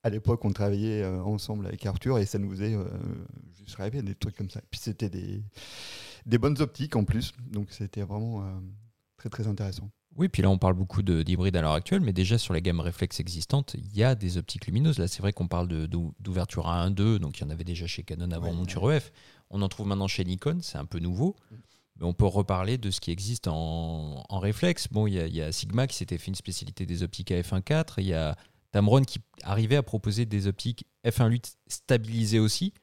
qu'à 0.03 0.09
l'époque, 0.09 0.43
on 0.45 0.51
travaillait 0.51 1.03
euh, 1.03 1.21
ensemble 1.23 1.65
avec 1.67 1.85
Arthur 1.85 2.17
et 2.19 2.25
ça 2.25 2.39
nous 2.39 2.49
faisait 2.51 2.73
euh, 2.75 2.85
juste 3.57 3.75
rêver 3.75 4.01
des 4.01 4.15
trucs 4.15 4.35
comme 4.35 4.49
ça. 4.49 4.61
Puis 4.69 4.79
c'était 4.83 5.09
des, 5.09 5.43
des 6.25 6.37
bonnes 6.37 6.59
optiques 6.61 6.95
en 6.95 7.03
plus, 7.03 7.33
donc 7.51 7.67
c'était 7.71 8.01
vraiment 8.03 8.41
euh, 8.41 8.45
très 9.17 9.29
très 9.29 9.47
intéressant. 9.47 9.89
Oui, 10.17 10.27
puis 10.27 10.41
là 10.41 10.49
on 10.49 10.57
parle 10.57 10.73
beaucoup 10.73 11.03
de- 11.03 11.23
d'hybrides 11.23 11.55
à 11.55 11.61
l'heure 11.61 11.71
actuelle, 11.71 12.01
mais 12.01 12.11
déjà 12.11 12.37
sur 12.37 12.53
les 12.53 12.61
gammes 12.61 12.81
réflexes 12.81 13.19
existantes, 13.21 13.75
il 13.77 13.95
y 13.95 14.03
a 14.03 14.13
des 14.13 14.37
optiques 14.37 14.65
lumineuses. 14.65 14.99
Là, 14.99 15.07
c'est 15.07 15.21
vrai 15.21 15.31
qu'on 15.31 15.47
parle 15.47 15.69
d'ouverture 16.19 16.67
à 16.67 16.85
1.2, 16.89 17.17
donc 17.19 17.37
il 17.39 17.43
y 17.43 17.47
en 17.47 17.49
avait 17.49 17.63
déjà 17.63 17.87
chez 17.87 18.03
Canon 18.03 18.29
avant 18.31 18.47
Ouais, 18.49 18.53
monture 18.53 18.91
EF. 18.91 19.11
On 19.49 19.61
en 19.61 19.69
trouve 19.69 19.87
maintenant 19.87 20.07
chez 20.09 20.25
Nikon, 20.25 20.59
c'est 20.61 20.77
un 20.77 20.85
peu 20.85 20.99
nouveau. 20.99 21.35
Mais 21.97 22.05
on 22.07 22.13
peut 22.13 22.25
reparler 22.25 22.77
de 22.77 22.89
ce 22.91 22.99
qui 22.99 23.11
existe 23.11 23.47
en, 23.47 24.23
en 24.27 24.39
réflexe. 24.39 24.87
Bon, 24.91 25.07
il 25.07 25.13
y, 25.13 25.19
a- 25.19 25.27
il 25.27 25.35
y 25.35 25.41
a 25.41 25.51
Sigma 25.53 25.87
qui 25.87 25.95
s'était 25.95 26.17
fait 26.17 26.27
une 26.27 26.35
spécialité 26.35 26.85
des 26.85 27.03
optiques 27.03 27.31
à 27.31 27.39
f1.4. 27.39 27.93
Il 27.99 28.05
y 28.07 28.13
a 28.13 28.35
Tamron 28.71 29.03
qui 29.03 29.19
arrivait 29.43 29.75
à 29.77 29.83
proposer 29.83 30.25
des 30.25 30.47
optiques 30.47 30.85
f1.8 31.05 31.55
stabilisées 31.67 32.39
aussi. 32.39 32.73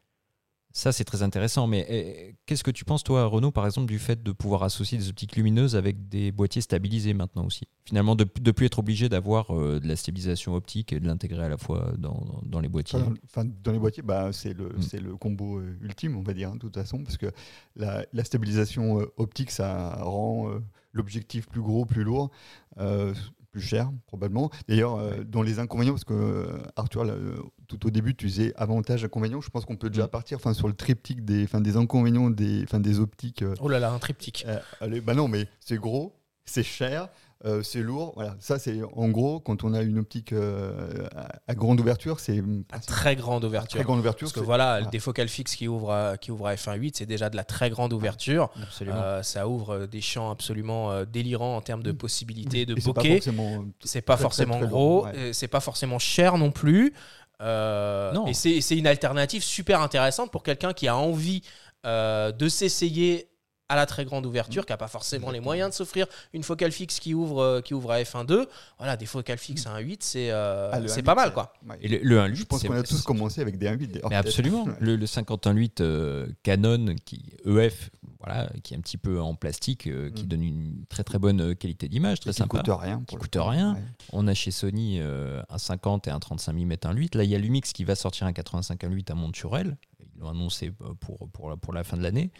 Ça, 0.71 0.93
c'est 0.93 1.05
très 1.05 1.23
intéressant. 1.23 1.67
Mais 1.67 1.87
eh, 1.89 2.37
qu'est-ce 2.47 2.63
que 2.63 2.71
tu 2.71 2.85
penses, 2.85 3.03
toi, 3.03 3.25
Renaud, 3.25 3.51
par 3.51 3.65
exemple, 3.67 3.89
du 3.89 3.99
fait 3.99 4.23
de 4.23 4.33
pouvoir 4.33 4.63
associer 4.63 4.99
des 4.99 5.09
optiques 5.09 5.35
lumineuses 5.35 5.75
avec 5.75 6.09
des 6.09 6.31
boîtiers 6.31 6.61
stabilisés 6.61 7.15
maintenant 7.15 7.47
aussi? 7.47 7.67
Finalement, 7.87 8.15
de 8.15 8.25
ne 8.45 8.51
plus 8.53 8.67
être 8.67 8.79
obligé 8.79 9.09
d'avoir 9.09 9.51
euh, 9.57 9.81
de 9.81 9.89
la 9.89 9.97
stabilisation 9.97 10.55
optique 10.55 10.93
et 10.93 11.01
de 11.01 11.07
l'intégrer 11.07 11.43
à 11.43 11.49
la 11.49 11.57
fois 11.57 11.93
dans, 11.97 12.61
les 12.61 12.69
boîtiers? 12.69 12.99
Enfin, 13.01 13.11
dans, 13.11 13.17
enfin, 13.25 13.51
dans 13.65 13.73
les 13.73 13.79
boîtiers, 13.79 14.03
bah, 14.03 14.31
c'est 14.33 14.53
le, 14.53 14.69
Mm. 14.69 14.83
c'est 14.83 15.01
le 15.01 15.17
combo 15.17 15.59
euh, 15.59 15.77
ultime, 15.81 16.17
on 16.17 16.23
va 16.23 16.35
dire, 16.35 16.51
hein, 16.51 16.55
de 16.55 16.61
toute 16.61 16.75
façon, 16.75 17.03
parce 17.03 17.17
que 17.17 17.27
la, 17.75 18.05
la 18.13 18.23
stabilisation 18.23 19.01
euh, 19.01 19.07
optique, 19.17 19.51
ça 19.51 19.97
rend 20.03 20.51
euh, 20.51 20.61
l'objectif 20.93 21.49
plus 21.49 21.63
gros, 21.63 21.87
plus 21.87 22.05
lourd. 22.05 22.31
euh, 22.79 23.15
plus 23.51 23.61
cher 23.61 23.91
probablement. 24.07 24.51
D'ailleurs, 24.69 24.97
euh, 24.97 25.25
dans 25.25 25.43
les 25.43 25.59
inconvénients, 25.59 25.93
parce 25.95 26.05
que 26.05 26.13
euh, 26.15 26.59
Arthur, 26.77 27.05
là, 27.05 27.15
euh, 27.15 27.37
tout 27.67 27.87
au 27.87 27.91
début, 27.91 28.15
tu 28.15 28.27
disais 28.27 28.53
avantages, 28.57 29.05
inconvénients. 29.05 29.41
Je 29.41 29.51
pense 29.51 29.65
qu'on 29.65 29.77
peut 29.77 29.91
déjà 29.91 30.05
Mm. 30.07 30.11
partir, 30.11 30.37
enfin, 30.37 30.53
sur 30.55 30.69
le 30.69 30.75
triptyque 30.75 31.25
des, 31.25 31.45
enfin, 31.45 31.61
des 31.61 31.77
inconvénients 31.77 32.31
des, 32.31 32.63
enfin, 32.65 32.81
des 32.81 32.99
optiques. 33.01 33.43
euh, 33.43 33.55
Oh 33.61 33.69
là 33.69 33.79
là, 33.79 33.91
un 33.93 33.99
triptyque. 33.99 34.47
allez, 34.81 35.01
bah 35.01 35.15
non, 35.15 35.29
mais 35.29 35.47
c'est 35.61 35.77
gros, 35.79 36.15
c'est 36.45 36.63
cher, 36.63 37.09
euh, 37.45 37.63
c'est 37.63 37.81
lourd. 37.83 38.13
Voilà, 38.17 38.35
ça 38.41 38.59
c'est 38.59 38.81
en 38.97 39.09
gros 39.11 39.39
quand 39.41 39.63
on 39.65 39.73
a 39.75 39.83
une 39.83 39.99
optique 39.99 40.33
euh, 40.33 41.07
à, 41.15 41.29
à 41.47 41.55
grande 41.55 41.79
ouverture, 41.81 42.19
c'est 42.19 42.43
À 42.73 42.81
très 42.81 43.15
grande 43.15 43.45
ouverture. 43.45 43.77
très 43.79 43.85
grande 43.85 44.01
ouverture. 44.01 44.27
Parce 44.27 44.33
que 44.33 44.41
voilà, 44.41 44.77
voilà. 44.79 44.87
des 44.91 44.99
focales 44.99 45.29
fixes 45.29 45.55
qui 45.55 45.69
ouvrent 45.69 45.93
à, 45.93 46.17
qui 46.19 46.31
ouvrent 46.33 46.49
à 46.49 46.55
f1.8, 46.55 46.93
c'est 46.95 47.07
déjà 47.07 47.31
de 47.31 47.37
la 47.37 47.45
très 47.45 47.71
grande 47.71 47.93
ouverture. 47.93 48.51
Absolument. 48.63 48.97
Euh, 49.01 49.23
ça 49.23 49.47
ouvre 49.49 49.87
des 49.87 50.01
champs 50.01 50.31
absolument 50.31 50.91
euh, 50.91 51.05
délirants 51.05 51.57
en 51.57 51.61
termes 51.61 51.83
de 51.85 51.93
possibilités 51.93 52.67
de 52.67 52.77
Et 52.77 52.81
c'est 52.81 52.93
pas 52.93 53.03
bokeh. 53.03 53.15
forcément- 53.17 53.65
C'est 53.85 54.01
pas 54.03 54.15
très, 54.15 54.23
forcément 54.23 54.55
très, 54.55 54.63
très 54.63 54.71
gros, 54.71 55.05
ouais. 55.05 55.33
c'est 55.33 55.49
pas 55.49 55.61
forcément 55.61 55.99
cher 56.01 56.39
non 56.39 56.51
plus. 56.51 56.93
Euh, 57.41 58.13
Non. 58.13 58.27
Et 58.27 58.35
c'est 58.35 58.61
c'est 58.61 58.77
une 58.77 58.87
alternative 58.89 59.45
super 59.45 59.81
intéressante 59.81 60.33
pour 60.33 60.43
quelqu'un 60.43 60.73
qui 60.73 60.89
a 60.89 60.97
envie 60.97 61.43
euh, 61.87 62.33
de 62.33 62.49
s'essayer 62.49 63.28
à 63.71 63.77
la 63.77 63.85
très 63.87 64.05
grande 64.07 64.25
ouverture, 64.25 64.65
qui 64.65 64.73
n'a 64.73 64.77
pas 64.79 64.89
forcément 64.89 65.31
les 65.31 65.41
moyens 65.41 65.71
de 65.71 65.75
s'offrir 65.75 66.07
une 66.33 66.43
focale 66.43 66.73
fixe 66.73 67.01
qui 67.01 67.13
ouvre, 67.13 67.41
euh, 67.43 67.61
qui 67.61 67.75
ouvre 67.75 67.91
à 67.93 68.01
f1.2. 68.01 68.47
Voilà, 68.79 68.97
des 68.97 69.05
focales 69.07 69.37
fixes 69.39 69.67
à 69.67 69.79
1.8, 69.79 69.97
c'est 70.01 70.31
euh, 70.31 70.71
Ah, 70.73 70.81
le 70.81 70.89
c'est 70.89 71.01
1.8, 71.03 71.05
pas 71.05 71.15
mal 71.15 71.33
quoi. 71.35 71.53
Et 71.83 71.89
le, 71.89 71.99
le 72.03 72.19
1.8, 72.19 72.35
Je 72.35 72.45
pense 72.45 72.63
qu'on 72.63 72.73
a 72.73 72.83
tous 72.83 73.03
commencé 73.03 73.41
avec 73.43 73.59
des 73.59 73.67
1.8 73.67 73.87
d'ailleurs. 73.93 74.09
Mais 74.11 74.17
absolument. 74.17 74.67
Le, 74.81 74.97
le 74.97 75.05
51.8 75.07 75.83
euh, 75.83 76.27
Canon, 76.43 76.95
qui, 77.05 77.23
EF, 77.45 77.91
voilà, 78.21 78.49
qui 78.63 78.73
est 78.73 78.77
un 78.77 78.81
petit 78.81 78.97
peu 78.97 79.21
en 79.21 79.35
plastique, 79.35 79.87
euh, 79.87 80.11
qui 80.11 80.25
Mm. 80.25 80.29
donne 80.29 80.43
une 80.45 80.85
très 80.89 81.05
très 81.05 81.19
bonne 81.19 81.55
qualité 81.55 81.89
d'image, 81.89 82.21
très 82.21 82.31
Et 82.31 82.33
qui 82.33 82.39
sympa. 82.39 82.59
coûte 82.59 82.71
rien. 82.81 83.01
Qui 83.01 83.05
pour 83.05 83.17
le 83.19 83.21
coûte 83.23 83.37
coup. 83.39 83.45
rien. 83.49 83.75
Ouais. 83.75 83.83
On 84.13 84.27
a 84.29 84.33
chez 84.35 84.51
Sony 84.51 84.99
euh, 85.01 85.43
un 85.51 85.59
50 85.59 86.09
et 86.09 86.11
un 86.11 86.19
35 86.21 86.53
mm 86.55 86.73
1.8. 86.73 87.17
Là, 87.19 87.25
il 87.25 87.31
y 87.31 87.35
a 87.35 87.39
Lumix 87.39 87.75
qui 87.75 87.85
va 87.85 87.95
sortir 87.97 88.27
un 88.27 88.33
85 88.33 88.83
1.8 88.83 89.13
à 89.13 89.15
Monturel. 89.15 89.77
Ils 90.01 90.21
l'ont 90.23 90.31
annoncé 90.31 90.73
pour, 91.01 91.29
pour, 91.29 91.51
la, 91.51 91.57
pour 91.57 91.73
la 91.75 91.85
fin 91.85 91.97
de 91.99 92.03
l'année. 92.03 92.31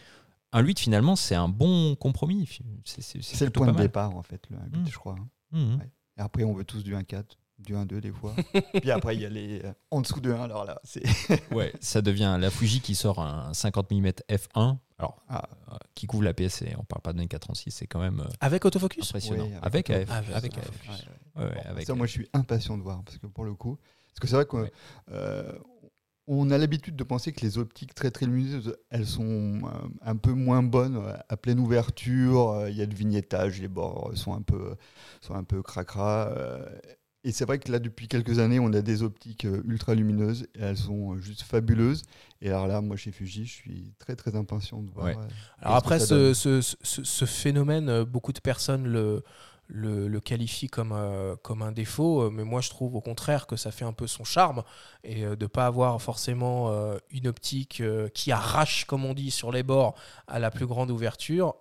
Un 0.51 0.61
8, 0.61 0.79
finalement, 0.79 1.15
c'est 1.15 1.35
un 1.35 1.47
bon 1.49 1.95
compromis. 1.95 2.49
C'est 2.85 3.41
le 3.45 3.49
point 3.51 3.67
de 3.67 3.71
mal. 3.73 3.81
départ 3.83 4.15
en 4.15 4.23
fait, 4.23 4.41
le 4.49 4.57
1.8, 4.57 4.77
Mm. 4.81 4.87
je 4.89 4.97
crois. 4.97 5.15
hein. 5.19 5.27
Mhm. 5.51 5.79
Ouais. 5.79 5.89
Et 6.17 6.21
après, 6.21 6.43
on 6.43 6.53
veut 6.53 6.63
tous 6.65 6.83
du 6.83 6.95
1.4, 6.95 7.37
du 7.59 7.75
1.2 7.75 7.99
des 8.01 8.11
fois. 8.11 8.33
Puis 8.81 8.91
après, 8.91 9.15
il 9.15 9.21
y 9.21 9.25
a 9.25 9.29
les 9.29 9.61
euh, 9.63 9.71
en 9.91 10.01
dessous 10.01 10.19
de 10.21 10.31
1. 10.31 10.41
Alors 10.43 10.65
là, 10.65 10.79
c'est 10.83 11.03
Ouais, 11.51 11.73
ça 11.81 12.01
devient 12.01 12.37
la 12.39 12.49
Fuji 12.49 12.81
qui 12.81 12.95
sort 12.95 13.19
un 13.19 13.53
50 13.53 13.91
mm 13.91 14.07
f1. 14.29 14.77
Alors, 14.97 15.21
Ah. 15.29 15.47
euh, 15.71 15.75
qui 15.95 16.07
couvre 16.07 16.23
la 16.23 16.33
PSC. 16.33 16.75
On 16.77 16.83
parle 16.83 17.01
pas 17.01 17.13
d'un 17.13 17.27
436, 17.27 17.71
c'est 17.71 17.87
quand 17.87 17.99
même 18.01 18.19
euh, 18.21 18.29
Avec 18.41 18.65
autofocus? 18.65 19.07
impressionnant. 19.09 19.45
Ouais, 19.45 19.57
avec 19.61 19.89
avec 19.89 20.09
AF. 20.09 20.17
autofocus. 20.29 20.35
Avec 20.35 20.53
Avec 20.57 20.57
autofocus. 20.57 20.89
Ouais, 20.89 20.95
ouais. 21.43 21.49
Ouais, 21.49 21.53
Bon, 21.63 21.69
avec 21.69 21.85
ça, 21.87 21.93
moi, 21.95 22.05
je 22.07 22.11
suis 22.11 22.27
impatient 22.33 22.77
de 22.77 22.83
voir 22.83 23.01
parce 23.03 23.17
que 23.17 23.27
pour 23.27 23.45
le 23.45 23.53
coup, 23.53 23.77
parce 24.09 24.19
que 24.19 24.27
c'est 24.27 24.35
vrai 24.35 24.45
qu'on 24.45 24.61
Ouais. 24.63 24.71
euh, 25.11 25.53
on 26.37 26.51
a 26.51 26.57
l'habitude 26.57 26.95
de 26.95 27.03
penser 27.03 27.31
que 27.33 27.41
les 27.41 27.57
optiques 27.57 27.93
très 27.95 28.11
très 28.11 28.25
lumineuses, 28.27 28.75
elles 28.91 29.07
sont 29.07 29.61
euh, 29.63 29.87
un 30.01 30.15
peu 30.15 30.33
moins 30.33 30.63
bonnes 30.63 30.97
euh, 30.97 31.13
à 31.27 31.37
pleine 31.37 31.59
ouverture. 31.59 32.51
euh, 32.51 32.69
Il 32.69 32.77
y 32.77 32.81
a 32.81 32.85
le 32.85 32.93
vignettage, 32.95 33.59
les 33.61 33.67
bords 33.67 34.11
sont 34.15 34.33
un 34.33 34.41
peu 34.41 34.75
sont 35.21 35.33
un 35.35 35.43
peu 35.43 35.61
cracra. 35.63 36.31
Et 37.25 37.33
c'est 37.33 37.43
vrai 37.43 37.59
que 37.59 37.69
là, 37.69 37.79
depuis 37.79 38.07
quelques 38.07 38.39
années, 38.39 38.59
on 38.61 38.71
a 38.71 38.81
des 38.81 39.03
optiques 39.03 39.45
ultra 39.65 39.93
lumineuses 39.93 40.43
et 40.55 40.59
elles 40.61 40.77
sont 40.77 41.17
juste 41.17 41.41
fabuleuses. 41.41 42.03
Et 42.41 42.47
alors 42.47 42.65
là, 42.67 42.79
moi, 42.79 42.95
chez 42.95 43.11
Fuji, 43.11 43.45
je 43.45 43.51
suis 43.51 43.93
très, 43.99 44.15
très 44.15 44.35
impatient 44.37 44.81
de 44.81 44.89
voir. 44.89 45.07
Ouais. 45.07 45.15
Alors 45.59 45.75
après, 45.75 45.99
ce, 45.99 46.33
ce- 46.33 46.61
ce- 46.61 47.03
ce 47.03 47.25
phénomène, 47.25 48.03
beaucoup 48.05 48.31
de 48.31 48.39
personnes 48.39 48.85
le, 48.87 49.21
le, 49.71 50.07
le 50.07 50.19
qualifient 50.19 50.67
comme, 50.67 50.91
euh, 50.93 51.35
comme 51.43 51.61
un 51.61 51.71
défaut, 51.71 52.23
euh, 52.23 52.29
mais 52.31 52.43
moi 52.43 52.59
je 52.59 52.69
trouve 52.69 52.95
au 52.95 53.01
contraire 53.01 53.45
que 53.45 53.55
ça 53.55 53.69
fait 53.71 53.85
un 53.85 53.93
peu 53.93 54.07
son 54.07 54.23
charme 54.23 54.63
et 55.03 55.23
euh, 55.25 55.35
de 55.35 55.43
ne 55.45 55.47
pas 55.47 55.67
avoir 55.67 56.01
forcément 56.01 56.69
euh, 56.71 56.97
une 57.11 57.27
optique 57.27 57.81
qui 58.15 58.31
arrache, 58.31 58.85
comme 58.85 59.05
on 59.05 59.13
dit, 59.13 59.29
sur 59.29 59.51
les 59.51 59.61
bords 59.61 59.93
à 60.27 60.39
la 60.39 60.49
plus 60.49 60.65
grande 60.65 60.89
ouverture, 60.91 61.53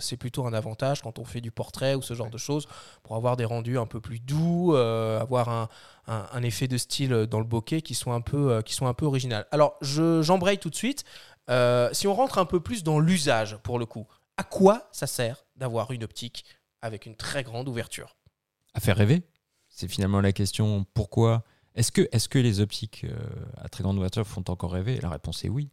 c'est 0.00 0.16
plutôt 0.16 0.46
un 0.46 0.54
avantage 0.54 1.02
quand 1.02 1.18
on 1.18 1.24
fait 1.24 1.40
du 1.42 1.50
portrait 1.50 1.94
ou 1.94 2.02
ce 2.02 2.14
genre 2.14 2.30
de 2.30 2.38
choses 2.38 2.66
pour 3.02 3.16
avoir 3.16 3.36
des 3.36 3.44
rendus 3.44 3.78
un 3.78 3.86
peu 3.86 4.00
plus 4.00 4.18
doux, 4.18 4.74
avoir 4.74 5.48
un, 5.50 5.68
un- 6.06 6.26
un 6.32 6.42
effet 6.42 6.68
de 6.68 6.78
style 6.78 7.26
dans 7.30 7.38
le 7.38 7.44
bokeh 7.44 7.82
qui 7.82 7.94
soit 7.94 8.14
un 8.14 8.20
peu, 8.22 8.62
qui 8.62 8.74
soit 8.74 8.88
un 8.88 8.94
peu 8.94 9.06
original. 9.06 9.46
Alors 9.50 9.76
je- 9.82 10.22
j'embraye 10.22 10.58
tout 10.58 10.70
de 10.70 10.74
suite. 10.74 11.04
Si 11.92 12.06
on 12.06 12.14
rentre 12.14 12.38
un 12.38 12.46
peu 12.46 12.60
plus 12.60 12.82
dans 12.82 12.98
l'usage, 12.98 13.56
pour 13.62 13.78
le 13.78 13.86
coup, 13.86 14.06
à 14.36 14.42
quoi 14.44 14.88
ça 14.92 15.06
sert 15.06 15.44
d'avoir 15.56 15.90
une 15.92 16.04
optique 16.04 16.44
avec 16.82 17.06
une 17.06 17.16
très 17.16 17.42
grande 17.42 17.68
ouverture 17.68 18.16
à 18.74 18.80
faire 18.80 18.96
rêver 18.96 19.22
C'est 19.68 19.88
finalement 19.88 20.20
la 20.20 20.32
question 20.32 20.84
pourquoi? 20.94 21.44
Est-ce 21.74 21.92
que, 21.92 22.08
est 22.12 22.28
que 22.28 22.38
les 22.38 22.60
optiques 22.60 23.04
euh, 23.04 23.16
à 23.56 23.68
très 23.68 23.82
grande 23.82 23.98
ouverture 23.98 24.26
font 24.26 24.44
encore 24.48 24.72
rêver? 24.72 24.98
La 25.00 25.10
réponse 25.10 25.44
est 25.44 25.48
oui. 25.48 25.70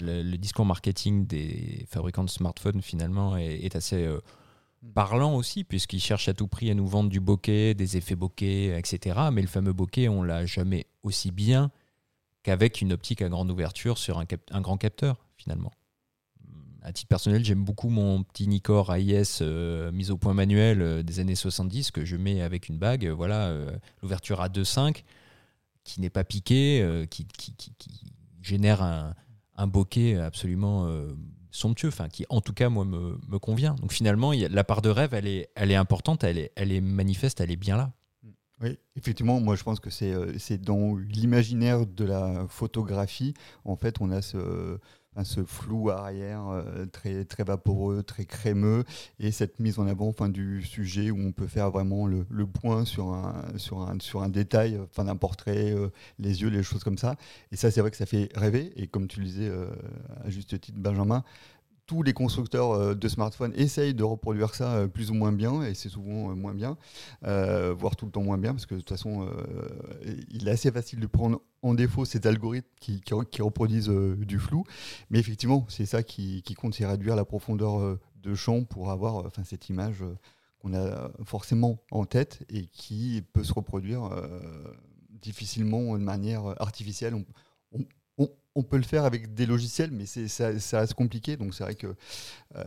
Le, 0.00 0.22
le 0.22 0.38
discours 0.38 0.64
marketing 0.64 1.26
des 1.26 1.84
fabricants 1.90 2.24
de 2.24 2.30
smartphones 2.30 2.80
finalement 2.80 3.36
est, 3.36 3.64
est 3.64 3.74
assez 3.76 4.04
euh, 4.04 4.20
parlant 4.94 5.34
aussi, 5.34 5.64
puisqu'ils 5.64 6.00
cherchent 6.00 6.28
à 6.28 6.34
tout 6.34 6.46
prix 6.46 6.70
à 6.70 6.74
nous 6.74 6.86
vendre 6.86 7.10
du 7.10 7.18
bokeh, 7.20 7.74
des 7.74 7.96
effets 7.96 8.14
bokeh, 8.14 8.78
etc. 8.78 9.18
Mais 9.32 9.42
le 9.42 9.48
fameux 9.48 9.72
bokeh, 9.72 10.08
on 10.08 10.22
l'a 10.22 10.46
jamais 10.46 10.86
aussi 11.02 11.32
bien 11.32 11.70
qu'avec 12.42 12.80
une 12.80 12.92
optique 12.92 13.20
à 13.20 13.28
grande 13.28 13.50
ouverture 13.50 13.98
sur 13.98 14.18
un, 14.18 14.26
cap- 14.26 14.48
un 14.50 14.60
grand 14.60 14.78
capteur 14.78 15.26
finalement. 15.36 15.72
À 16.82 16.92
titre 16.92 17.08
personnel, 17.08 17.44
j'aime 17.44 17.62
beaucoup 17.64 17.90
mon 17.90 18.22
petit 18.22 18.48
Nikkor 18.48 18.90
AIS 18.94 19.38
euh, 19.42 19.92
mis 19.92 20.10
au 20.10 20.16
point 20.16 20.32
manuel 20.34 20.80
euh, 20.80 21.02
des 21.02 21.20
années 21.20 21.34
70 21.34 21.90
que 21.90 22.04
je 22.06 22.16
mets 22.16 22.40
avec 22.40 22.68
une 22.68 22.78
bague. 22.78 23.06
euh, 23.06 23.12
voilà, 23.14 23.48
euh, 23.48 23.70
l'ouverture 24.02 24.40
à 24.40 24.48
2.5 24.48 25.04
qui 25.84 26.00
n'est 26.00 26.10
pas 26.10 26.24
piquée, 26.24 27.06
qui, 27.10 27.26
qui- 27.26 27.54
qui- 27.54 27.72
génère 28.42 28.82
un, 28.82 29.14
un 29.56 29.66
bokeh 29.66 30.16
absolument 30.18 30.88
somptueux, 31.50 31.88
enfin 31.88 32.08
qui 32.08 32.24
en 32.30 32.40
tout 32.40 32.52
cas 32.52 32.68
moi 32.68 32.84
me, 32.84 33.18
me 33.28 33.38
convient. 33.38 33.74
Donc 33.76 33.92
finalement, 33.92 34.32
y 34.32 34.44
a- 34.44 34.48
la 34.48 34.62
part 34.64 34.82
de 34.82 34.88
rêve, 34.90 35.14
elle 35.14 35.26
est, 35.26 35.50
elle 35.56 35.70
est 35.70 35.74
importante, 35.76 36.22
elle 36.24 36.38
est, 36.38 36.52
elle 36.56 36.70
est 36.72 36.80
manifeste, 36.80 37.40
elle 37.40 37.50
est 37.50 37.56
bien 37.56 37.76
là. 37.76 37.92
Oui, 38.62 38.78
effectivement, 38.94 39.40
moi 39.40 39.56
je 39.56 39.62
pense 39.62 39.80
que 39.80 39.88
c'est 39.90 40.58
dans 40.58 40.96
l'imaginaire 40.96 41.86
de 41.86 42.04
la 42.04 42.46
photographie. 42.48 43.32
En 43.64 43.76
fait, 43.76 43.96
on 44.00 44.10
a 44.10 44.20
ce, 44.22 44.78
ce 45.24 45.44
flou 45.44 45.90
arrière 45.90 46.48
euh, 46.48 46.86
très, 46.86 47.24
très 47.24 47.44
vaporeux, 47.44 48.02
très 48.02 48.24
crémeux, 48.24 48.84
et 49.18 49.30
cette 49.32 49.58
mise 49.60 49.78
en 49.78 49.86
avant 49.86 50.08
enfin, 50.08 50.28
du 50.28 50.62
sujet 50.62 51.10
où 51.10 51.18
on 51.18 51.32
peut 51.32 51.46
faire 51.46 51.70
vraiment 51.70 52.06
le, 52.06 52.24
point 52.46 52.84
sur 52.84 53.12
un, 53.12 54.28
détail, 54.28 54.76
euh, 54.76 54.84
enfin, 54.90 55.04
d'un 55.04 55.16
portrait, 55.16 55.72
euh, 55.72 55.88
les 56.18 56.42
yeux, 56.42 56.48
les 56.48 56.62
choses 56.62 56.84
comme 56.84 56.98
ça. 56.98 57.16
Et 57.52 57.56
ça, 57.56 57.70
c'est 57.70 57.80
vrai 57.80 57.90
que 57.90 57.96
ça 57.96 58.06
fait 58.06 58.30
rêver. 58.34 58.72
Et 58.76 58.86
comme 58.86 59.08
tu 59.08 59.20
le 59.20 59.26
disais 59.26 59.50
à 60.24 60.30
juste 60.30 60.60
titre, 60.60 60.78
Benjamin, 60.78 61.24
tous 61.90 62.04
les 62.04 62.12
constructeurs 62.12 62.70
euh, 62.70 62.94
de 62.94 63.08
smartphones 63.08 63.52
essayent 63.56 63.94
de 63.94 64.04
reproduire 64.04 64.54
ça 64.54 64.74
euh, 64.76 64.86
plus 64.86 65.10
ou 65.10 65.14
moins 65.14 65.32
bien, 65.32 65.62
et 65.64 65.74
c'est 65.74 65.88
souvent 65.88 66.30
euh, 66.30 66.34
moins 66.36 66.54
bien, 66.54 66.76
voire 67.80 67.96
tout 67.96 68.06
le 68.06 68.12
temps 68.12 68.22
moins 68.22 68.38
bien, 68.38 68.52
parce 68.52 68.64
que 68.64 68.76
de 68.76 68.80
toute 68.80 68.90
façon, 68.90 69.28
il 70.30 70.46
est 70.46 70.52
assez 70.52 70.70
facile 70.70 71.00
de 71.00 71.08
prendre 71.08 71.40
en 71.62 71.74
défaut 71.74 72.04
ces 72.04 72.24
algorithmes 72.28 72.68
qui, 72.78 73.00
qui 73.00 73.12
re- 73.12 73.28
qui 73.28 73.42
reproduisent 73.42 73.88
du 73.88 74.38
flou. 74.38 74.62
Mais 75.10 75.18
effectivement, 75.18 75.66
c'est 75.68 75.84
ça 75.84 76.04
qui, 76.04 76.44
compte, 76.56 76.74
c'est 76.74 76.86
réduire 76.86 77.16
la 77.16 77.24
profondeur 77.24 77.98
de 78.22 78.34
champ 78.36 78.62
pour 78.62 78.92
avoir 78.92 79.16
enfin, 79.26 79.42
cette 79.42 79.68
image 79.68 80.04
qu'on 80.60 80.74
a 80.74 81.10
forcément 81.24 81.80
en 81.90 82.04
tête 82.04 82.44
et 82.50 82.66
qui 82.66 83.24
peut 83.32 83.42
se 83.42 83.52
reproduire 83.52 84.08
difficilement 85.08 85.98
de 85.98 86.04
manière 86.04 86.54
artificielle. 86.62 87.14
On- 87.14 87.24
on- 88.54 88.62
peut 88.62 88.76
le 88.76 88.82
faire 88.84 89.04
avec 89.04 89.34
des 89.34 89.46
logiciels, 89.46 89.90
mais 89.92 90.06
c'est, 90.06 90.28
ça, 90.28 90.58
ça 90.58 90.80
reste 90.80 90.94
compliqué. 90.94 91.36
Donc 91.36 91.54
c'est 91.54 91.64
vrai 91.64 91.74
que 91.74 91.94
euh, 92.56 92.64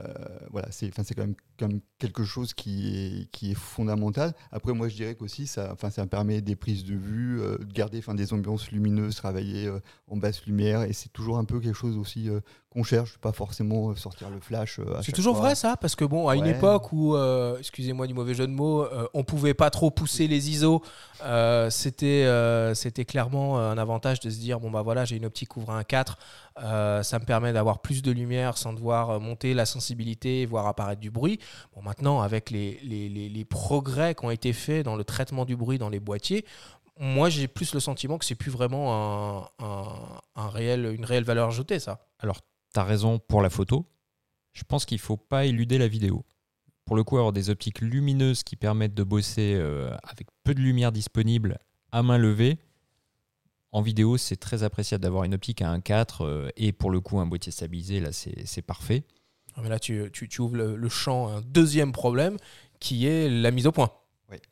voilà, 0.52 0.69
c'est 0.72 0.89
quand 1.15 1.24
même, 1.24 1.36
quand 1.63 1.69
même 1.69 1.82
quelque 1.99 2.26
chose 2.26 2.54
qui 2.54 2.97
est, 2.97 3.32
qui 3.32 3.52
est 3.52 3.58
fondamental. 3.58 4.34
Après, 4.52 4.73
moi, 4.73 4.89
je 4.89 4.95
dirais 4.95 5.15
qu'aussi, 5.15 5.47
ça, 5.47 5.69
enfin, 5.71 5.89
ça 5.89 6.06
permet 6.06 6.41
des 6.41 6.58
prises 6.58 6.84
de 6.84 6.95
vue, 6.95 7.41
euh, 7.41 7.58
de 7.58 7.71
garder 7.71 7.99
enfin, 7.99 8.13
des 8.13 8.34
ambiances 8.34 8.71
lumineuses, 8.71 9.15
travailler 9.15 9.67
euh, 9.67 9.80
en 10.10 10.17
basse 10.17 10.45
lumière. 10.45 10.84
Et 10.84 10.91
c'est 10.91 11.13
toujours 11.13 11.38
un 11.38 11.45
peu 11.45 11.62
quelque 11.62 11.78
chose 11.78 11.97
aussi 11.97 12.30
euh, 12.30 12.41
qu'on 12.69 12.84
cherche, 12.84 13.17
pas 13.19 13.32
forcément 13.32 13.95
sortir 13.95 14.30
le 14.30 14.39
flash. 14.41 14.80
à 14.80 15.02
C'est 15.02 15.13
toujours 15.13 15.38
fois. 15.38 15.45
vrai 15.45 15.56
ça, 15.56 15.78
parce 15.78 15.95
que 15.95 16.04
bon, 16.04 16.28
à 16.28 16.36
une 16.36 16.47
époque 16.47 16.91
où, 16.91 17.15
excusez-moi 17.60 18.08
du 18.08 18.13
mauvais 18.13 18.34
jeu 18.34 18.47
de 18.47 18.52
mots, 18.52 18.86
on 19.13 19.23
pouvait 19.23 19.54
pas 19.54 19.69
trop 19.69 19.91
pousser 19.91 20.28
les 20.28 20.49
ISO, 20.49 20.82
c'était 21.69 22.28
c'était 22.73 23.06
clairement 23.06 23.60
un 23.60 23.78
avantage 23.78 24.19
de 24.21 24.30
se 24.32 24.39
dire 24.39 24.60
bon 24.60 24.71
bah 24.71 24.82
voilà, 24.82 25.06
j'ai 25.06 25.17
une 25.17 25.26
optique 25.26 25.56
ouvre 25.56 25.69
un 25.69 25.84
4, 25.84 26.17
euh, 26.62 27.02
ça 27.04 27.20
me 27.20 27.26
permet 27.26 27.54
d'avoir 27.54 27.82
plus 27.82 28.02
de 28.02 28.12
lumière 28.12 28.58
sans 28.58 28.74
devoir 28.74 29.10
euh, 29.10 29.20
monter 29.20 29.54
la 29.54 29.66
sensibilité 29.66 30.42
et 30.42 30.46
voir 30.46 30.68
apparaître 30.68 31.02
du 31.02 31.10
bruit. 31.12 31.39
Bon 31.76 31.82
maintenant 31.82 32.22
avec 32.22 32.52
les, 32.52 32.80
les, 32.84 33.10
les- 33.10 33.46
progrès 33.46 34.16
qui 34.16 34.26
ont 34.26 34.32
été 34.32 34.54
faits 34.54 34.86
dans 34.86 34.96
le 34.96 35.04
traitement 35.04 35.46
du 35.46 35.56
bruit 35.56 35.78
dans 35.78 35.89
les 35.89 36.00
boîtiers, 36.00 36.46
moi 37.00 37.30
j'ai 37.30 37.48
plus 37.48 37.74
le 37.74 37.80
sentiment 37.80 38.18
que 38.18 38.26
c'est 38.26 38.36
plus 38.36 38.52
vraiment 38.52 38.94
un, 38.94 39.50
un- 39.60 40.20
un 40.36 40.50
réel, 40.50 40.94
une 40.96 41.06
réelle 41.06 41.24
valeur 41.24 41.48
ajoutée 41.50 41.80
ça. 41.80 42.08
Alors, 42.20 42.39
tu 42.74 42.80
as 42.80 42.84
raison 42.84 43.20
pour 43.20 43.42
la 43.42 43.50
photo. 43.50 43.86
Je 44.54 44.63
pense 44.63 44.86
qu'il 44.86 45.00
faut 45.00 45.18
pas 45.18 45.46
éluder 45.46 45.78
la 45.78 45.88
vidéo. 45.88 46.26
Pour 46.86 46.96
le 46.96 47.04
coup, 47.04 47.18
avoir 47.18 47.34
des 47.34 47.50
optiques 47.50 47.80
lumineuses 47.82 48.44
qui 48.44 48.56
permettent 48.56 48.94
de 48.94 49.04
bosser 49.04 49.54
euh, 49.56 49.96
avec 50.04 50.28
peu 50.44 50.54
de 50.54 50.60
lumière 50.60 50.92
disponible 50.92 51.58
à 51.92 52.04
main 52.04 52.18
levée, 52.18 52.60
en 53.74 53.82
vidéo, 53.82 54.16
c'est 54.18 54.38
très 54.38 54.64
appréciable 54.64 55.04
d'avoir 55.04 55.24
une 55.26 55.34
optique 55.34 55.62
à 55.62 55.76
1.4 55.78 56.18
euh, 56.22 56.50
et 56.56 56.72
pour 56.72 56.90
le 56.92 57.02
coup 57.02 57.20
un 57.20 57.26
boîtier 57.26 57.52
stabilisé, 57.52 58.00
là 58.00 58.12
c'est 58.14 58.62
parfait. 58.62 59.04
Ah, 59.56 59.62
là, 59.68 59.78
tu, 59.80 60.10
tu- 60.14 60.28
tu 60.30 60.42
ouvres 60.42 60.56
le, 60.56 60.76
le 60.76 60.90
champ 60.90 61.28
à 61.28 61.34
un 61.34 61.42
deuxième 61.42 61.92
problème 61.92 62.38
qui 62.80 63.06
est 63.06 63.30
la 63.30 63.52
mise 63.52 63.68
au 63.68 63.72
point. 63.72 63.92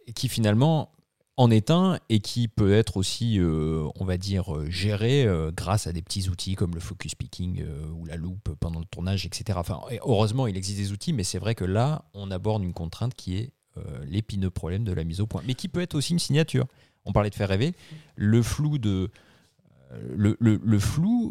Et 0.05 0.13
qui 0.13 0.27
finalement 0.27 0.91
en 1.37 1.49
est 1.49 1.71
un 1.71 1.97
et 2.09 2.19
qui 2.19 2.47
peut 2.47 2.71
être 2.73 2.97
aussi, 2.97 3.39
euh, 3.39 3.87
on 3.95 4.05
va 4.05 4.17
dire, 4.17 4.55
euh, 4.55 4.69
géré 4.69 5.23
euh, 5.25 5.51
grâce 5.51 5.87
à 5.87 5.91
des 5.93 6.03
petits 6.03 6.29
outils 6.29 6.53
comme 6.55 6.75
le 6.75 6.79
focus 6.79 7.15
picking 7.15 7.61
euh, 7.63 7.87
ou 7.95 8.05
la 8.05 8.15
loupe 8.15 8.49
pendant 8.59 8.79
le 8.79 8.85
tournage, 8.85 9.25
etc. 9.25 9.57
Enfin, 9.59 9.79
heureusement, 10.05 10.45
il 10.45 10.55
existe 10.55 10.77
des 10.77 10.91
outils, 10.91 11.13
mais 11.13 11.23
c'est 11.23 11.39
vrai 11.39 11.55
que 11.55 11.65
là, 11.65 12.03
on 12.13 12.29
aborde 12.29 12.63
une 12.63 12.73
contrainte 12.73 13.15
qui 13.15 13.37
est 13.37 13.51
l'épineux 14.03 14.49
problème 14.49 14.83
de 14.83 14.91
la 14.91 15.03
mise 15.05 15.21
au 15.21 15.25
point, 15.27 15.41
mais 15.47 15.53
qui 15.55 15.67
peut 15.69 15.79
être 15.81 15.95
aussi 15.95 16.11
une 16.11 16.19
signature. 16.19 16.65
On 17.05 17.13
parlait 17.13 17.29
de 17.29 17.35
faire 17.35 17.49
rêver. 17.49 17.73
Le 18.15 18.41
flou 18.41 18.77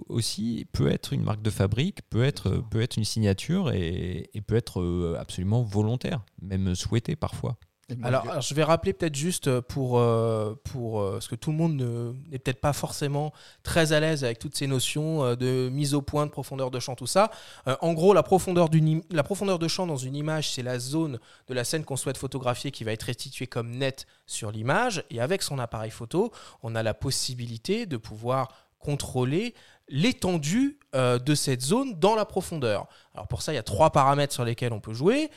aussi 0.09 0.67
peut 0.73 0.91
être 0.91 1.13
une 1.13 1.23
marque 1.23 1.43
de 1.43 1.51
fabrique, 1.51 2.01
peut 2.11 2.25
être, 2.25 2.63
une 2.97 3.05
signature 3.05 3.73
et, 3.73 4.31
et 4.35 4.41
peut 4.41 4.57
être 4.57 4.81
euh, 4.81 5.17
absolument 5.19 5.63
volontaire, 5.63 6.25
même 6.43 6.75
souhaité 6.75 7.17
parfois. 7.17 7.59
Alors, 8.03 8.25
je- 8.25 8.31
alors, 8.31 8.43
je 8.43 8.55
vais 8.55 8.65
rappeler 8.65 8.93
peut-être 8.93 9.15
juste 9.15 9.61
pour, 9.61 9.99
euh, 9.99 10.55
pour 10.65 11.01
euh, 11.01 11.13
parce 11.13 11.29
que 11.29 11.35
tout 11.35 11.51
le 11.51 11.57
monde 11.57 11.77
ne- 11.77 12.13
n'est 12.31 12.39
peut-être 12.39 12.61
pas 12.61 12.73
forcément 12.73 13.33
très 13.63 13.93
à 13.93 14.01
l'aise 14.01 14.25
avec 14.25 14.39
toutes 14.39 14.57
ces 14.57 14.67
notions 14.67 15.25
euh, 15.25 15.35
de 15.37 15.69
mise 15.71 15.95
au 15.95 16.03
point, 16.03 16.27
de 16.27 16.31
profondeur 16.31 16.71
de 16.71 16.79
champ, 16.81 16.95
tout 16.95 17.07
ça. 17.07 17.31
Euh, 17.69 17.77
en 17.81 17.93
gros, 17.93 18.13
la 18.15 18.23
profondeur, 18.23 18.69
la 19.11 19.23
profondeur 19.23 19.59
de 19.59 19.69
champ 19.69 19.87
dans 19.87 19.97
une 19.97 20.15
image, 20.17 20.51
c'est 20.51 20.63
la 20.63 20.79
zone 20.79 21.19
de 21.49 21.55
la 21.55 21.65
scène 21.65 21.85
qu'on 21.85 21.97
souhaite 21.97 22.17
photographier 22.19 22.71
qui 22.71 22.85
va 22.85 22.93
être 22.93 23.03
restituée 23.05 23.47
comme 23.47 23.71
nette 23.71 24.07
sur 24.27 24.51
l'image. 24.51 25.05
Et 25.11 25.21
avec 25.21 25.43
son 25.43 25.59
appareil 25.59 25.91
photo, 25.91 26.31
on 26.63 26.75
a 26.75 26.83
la 26.83 26.95
possibilité 26.95 27.87
de 27.87 27.97
pouvoir 27.97 28.49
contrôler 28.79 29.55
l'étendue 29.89 30.79
euh, 30.95 31.19
de 31.19 31.35
cette 31.35 31.61
zone 31.63 31.99
dans 31.99 32.15
la 32.15 32.25
profondeur. 32.25 32.87
Alors 33.15 33.29
pour 33.29 33.43
ça, 33.43 33.53
il 33.53 33.57
y 33.57 33.59
a 33.59 33.63
trois 33.63 33.91
paramètres 33.91 34.33
sur 34.33 34.45
lesquels 34.45 34.73
on 34.73 34.81
peut 34.81 34.93
jouer. 34.95 35.31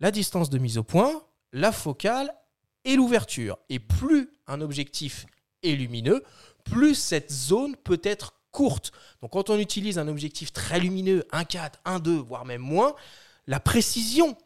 La 0.00 0.10
distance 0.10 0.48
de 0.50 0.58
mise 0.58 0.78
au 0.78 0.82
point, 0.84 1.22
la 1.56 1.72
focale 1.72 2.32
et 2.84 2.96
l'ouverture. 2.96 3.58
Et 3.70 3.78
plus 3.78 4.30
un 4.46 4.60
objectif 4.60 5.26
est 5.62 5.72
lumineux, 5.72 6.22
plus 6.64 6.94
cette 6.94 7.32
zone 7.32 7.76
peut 7.76 8.00
être 8.04 8.34
courte. 8.52 8.92
Donc 9.22 9.32
quand 9.32 9.50
on 9.50 9.58
utilise 9.58 9.98
un 9.98 10.06
objectif 10.06 10.52
très 10.52 10.78
lumineux, 10.78 11.24
1.4, 11.32 11.72
1.2, 11.86 12.10
voire 12.18 12.44
même 12.44 12.60
moins, 12.60 12.94
la 13.46 13.58
précision 13.58 14.36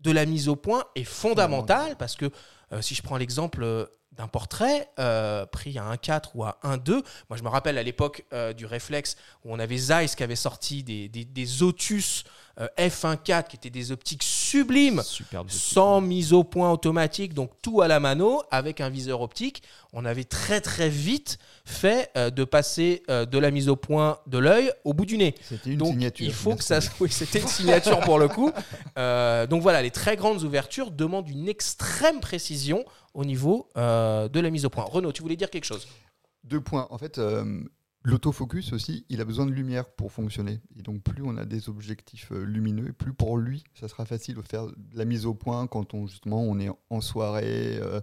de 0.00 0.10
la 0.10 0.26
mise 0.26 0.48
au 0.48 0.56
point 0.56 0.84
est 0.94 1.04
fondamentale 1.04 1.96
parce 1.96 2.16
que 2.16 2.30
euh, 2.72 2.82
si 2.82 2.94
je 2.94 3.02
prends 3.02 3.16
l'exemple 3.16 3.62
euh, 3.62 3.86
d'un 4.12 4.28
portrait 4.28 4.90
euh, 4.98 5.46
pris 5.46 5.78
à 5.78 5.90
1.4 5.94 6.30
ou 6.34 6.44
à 6.44 6.58
1.2, 6.64 7.02
moi 7.30 7.36
je 7.36 7.42
me 7.42 7.48
rappelle 7.48 7.78
à 7.78 7.82
l'époque 7.82 8.26
du 8.56 8.66
réflexe 8.66 9.16
où 9.44 9.52
on 9.52 9.58
avait 9.58 9.76
Zeiss 9.76 10.14
qui 10.16 10.22
avait 10.22 10.36
sorti 10.36 10.82
des, 10.82 11.08
des, 11.08 11.62
Otus 11.62 12.24
euh, 12.60 12.66
F1.4 12.76 13.46
qui 13.46 13.56
étaient 13.56 13.70
des 13.70 13.92
optiques 13.92 14.24
sublime, 14.48 15.02
Superbe 15.02 15.50
sans 15.50 16.00
mise 16.00 16.32
au 16.32 16.44
point 16.44 16.70
automatique, 16.72 17.34
donc 17.34 17.50
tout 17.62 17.80
à 17.82 17.88
la 17.88 18.00
mano, 18.00 18.42
avec 18.50 18.80
un 18.80 18.88
viseur 18.90 19.20
optique. 19.20 19.62
On 19.92 20.04
avait 20.04 20.24
très 20.24 20.60
très 20.60 20.88
vite 20.88 21.38
fait 21.64 22.10
euh, 22.16 22.30
de 22.30 22.44
passer 22.44 23.02
euh, 23.10 23.24
de 23.26 23.38
la 23.38 23.50
mise 23.50 23.68
au 23.68 23.76
point 23.76 24.18
de 24.26 24.38
l'œil 24.38 24.72
au 24.84 24.92
bout 24.94 25.06
du 25.06 25.16
nez. 25.18 25.34
C'était 25.42 25.70
une 25.70 25.78
Donc 25.78 25.92
signature. 25.92 26.26
il 26.26 26.32
faut 26.32 26.54
que 26.54 26.64
ça, 26.64 26.78
oui, 27.00 27.10
c'était 27.10 27.40
une 27.40 27.48
signature 27.48 28.00
pour 28.00 28.18
le 28.18 28.28
coup. 28.28 28.52
Euh, 28.98 29.46
donc 29.46 29.62
voilà, 29.62 29.82
les 29.82 29.90
très 29.90 30.16
grandes 30.16 30.42
ouvertures 30.42 30.90
demandent 30.90 31.28
une 31.28 31.48
extrême 31.48 32.20
précision 32.20 32.84
au 33.14 33.24
niveau 33.24 33.68
de 33.76 34.40
la 34.40 34.50
mise 34.50 34.64
au 34.64 34.70
point. 34.70 34.84
Renaud, 34.84 35.12
tu 35.12 35.22
voulais 35.22 35.36
dire 35.36 35.50
quelque 35.50 35.64
chose? 35.64 35.86
Deux 36.44 36.60
points. 36.60 36.86
En 36.90 36.98
fait, 36.98 37.18
euh, 37.18 37.44
l'autofocus 38.04 38.72
aussi, 38.72 39.04
il 39.08 39.20
a 39.20 39.24
besoin 39.24 39.46
de 39.46 39.50
lumière 39.50 39.88
pour 39.88 40.12
fonctionner. 40.12 40.60
Et 40.78 40.82
donc, 40.82 41.02
plus 41.02 41.22
on 41.22 41.36
a 41.36 41.44
des 41.44 41.68
objectifs 41.68 42.32
euh, 42.32 42.44
lumineux, 42.44 42.92
plus 42.92 43.12
pour 43.12 43.36
lui, 43.36 43.64
ça 43.74 43.88
sera 43.88 44.04
facile 44.04 44.36
de 44.36 44.42
faire 44.42 44.66
la 44.94 45.04
mise 45.04 45.26
au 45.26 45.34
point 45.34 45.66
quand 45.66 45.94
on 45.94 46.06
justement 46.06 46.42
on 46.42 46.58
est 46.58 46.70
en 46.90 47.00
soirée, 47.00 47.78
euh, 47.80 48.00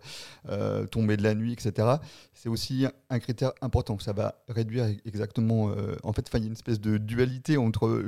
euh, 0.49 0.85
tombé 0.85 1.17
de 1.17 1.23
la 1.23 1.33
nuit, 1.33 1.53
etc. 1.53 1.87
C'est 2.33 2.49
aussi 2.49 2.85
un 3.09 3.19
critère 3.19 3.53
important. 3.61 3.97
Ça 3.99 4.13
va 4.13 4.35
réduire 4.47 4.85
exactement. 5.05 5.69
euh, 5.69 5.95
en 6.03 6.13
fait, 6.13 6.29
il 6.33 6.39
y 6.39 6.43
a 6.43 6.47
une 6.47 6.53
espèce 6.53 6.79
de 6.79 6.97
dualité 6.97 7.57
entre 7.57 8.03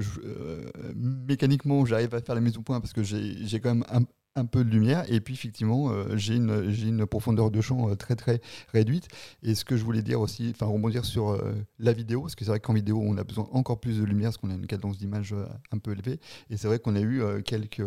mécaniquement, 0.95 1.85
j'arrive 1.85 2.13
à 2.13 2.21
faire 2.21 2.35
la 2.35 2.41
mise 2.41 2.57
au 2.57 2.61
point 2.61 2.79
parce 2.79 2.93
que 2.93 3.03
j'ai 3.03 3.59
quand 3.59 3.73
même 3.73 3.85
un 3.89 4.03
un 4.37 4.45
peu 4.45 4.63
de 4.63 4.69
lumière 4.69 5.03
et 5.11 5.19
puis 5.19 5.33
effectivement 5.33 5.91
euh, 5.91 6.15
j'ai 6.15 6.35
une, 6.35 6.71
une 6.85 7.05
profondeur 7.05 7.51
de 7.51 7.59
champ 7.61 7.89
euh, 7.89 7.95
très 7.95 8.15
très 8.15 8.39
réduite 8.71 9.07
et 9.43 9.55
ce 9.55 9.65
que 9.65 9.75
je 9.75 9.83
voulais 9.83 10.01
dire 10.03 10.21
aussi, 10.21 10.51
enfin 10.53 10.67
rebondir 10.67 11.05
sur 11.05 11.29
euh, 11.29 11.53
la 11.79 11.91
vidéo, 11.93 12.21
parce 12.21 12.35
que 12.35 12.45
c'est 12.45 12.51
vrai 12.51 12.59
qu'en 12.59 12.73
vidéo, 12.73 13.01
on 13.03 13.17
a 13.17 13.23
besoin 13.23 13.47
encore 13.51 13.79
plus 13.79 13.99
de 13.99 14.03
lumière, 14.03 14.29
parce 14.29 14.37
qu'on 14.37 14.49
a 14.49 14.53
une 14.55 14.67
cadence 14.67 14.97
d'image 14.97 15.33
un 15.71 15.77
peu 15.77 15.91
élevée. 15.91 16.19
Et 16.49 16.57
c'est 16.57 16.67
vrai 16.67 16.79
qu'on 16.79 16.95
a 16.95 17.01
eu 17.01 17.21
quelques, 17.43 17.81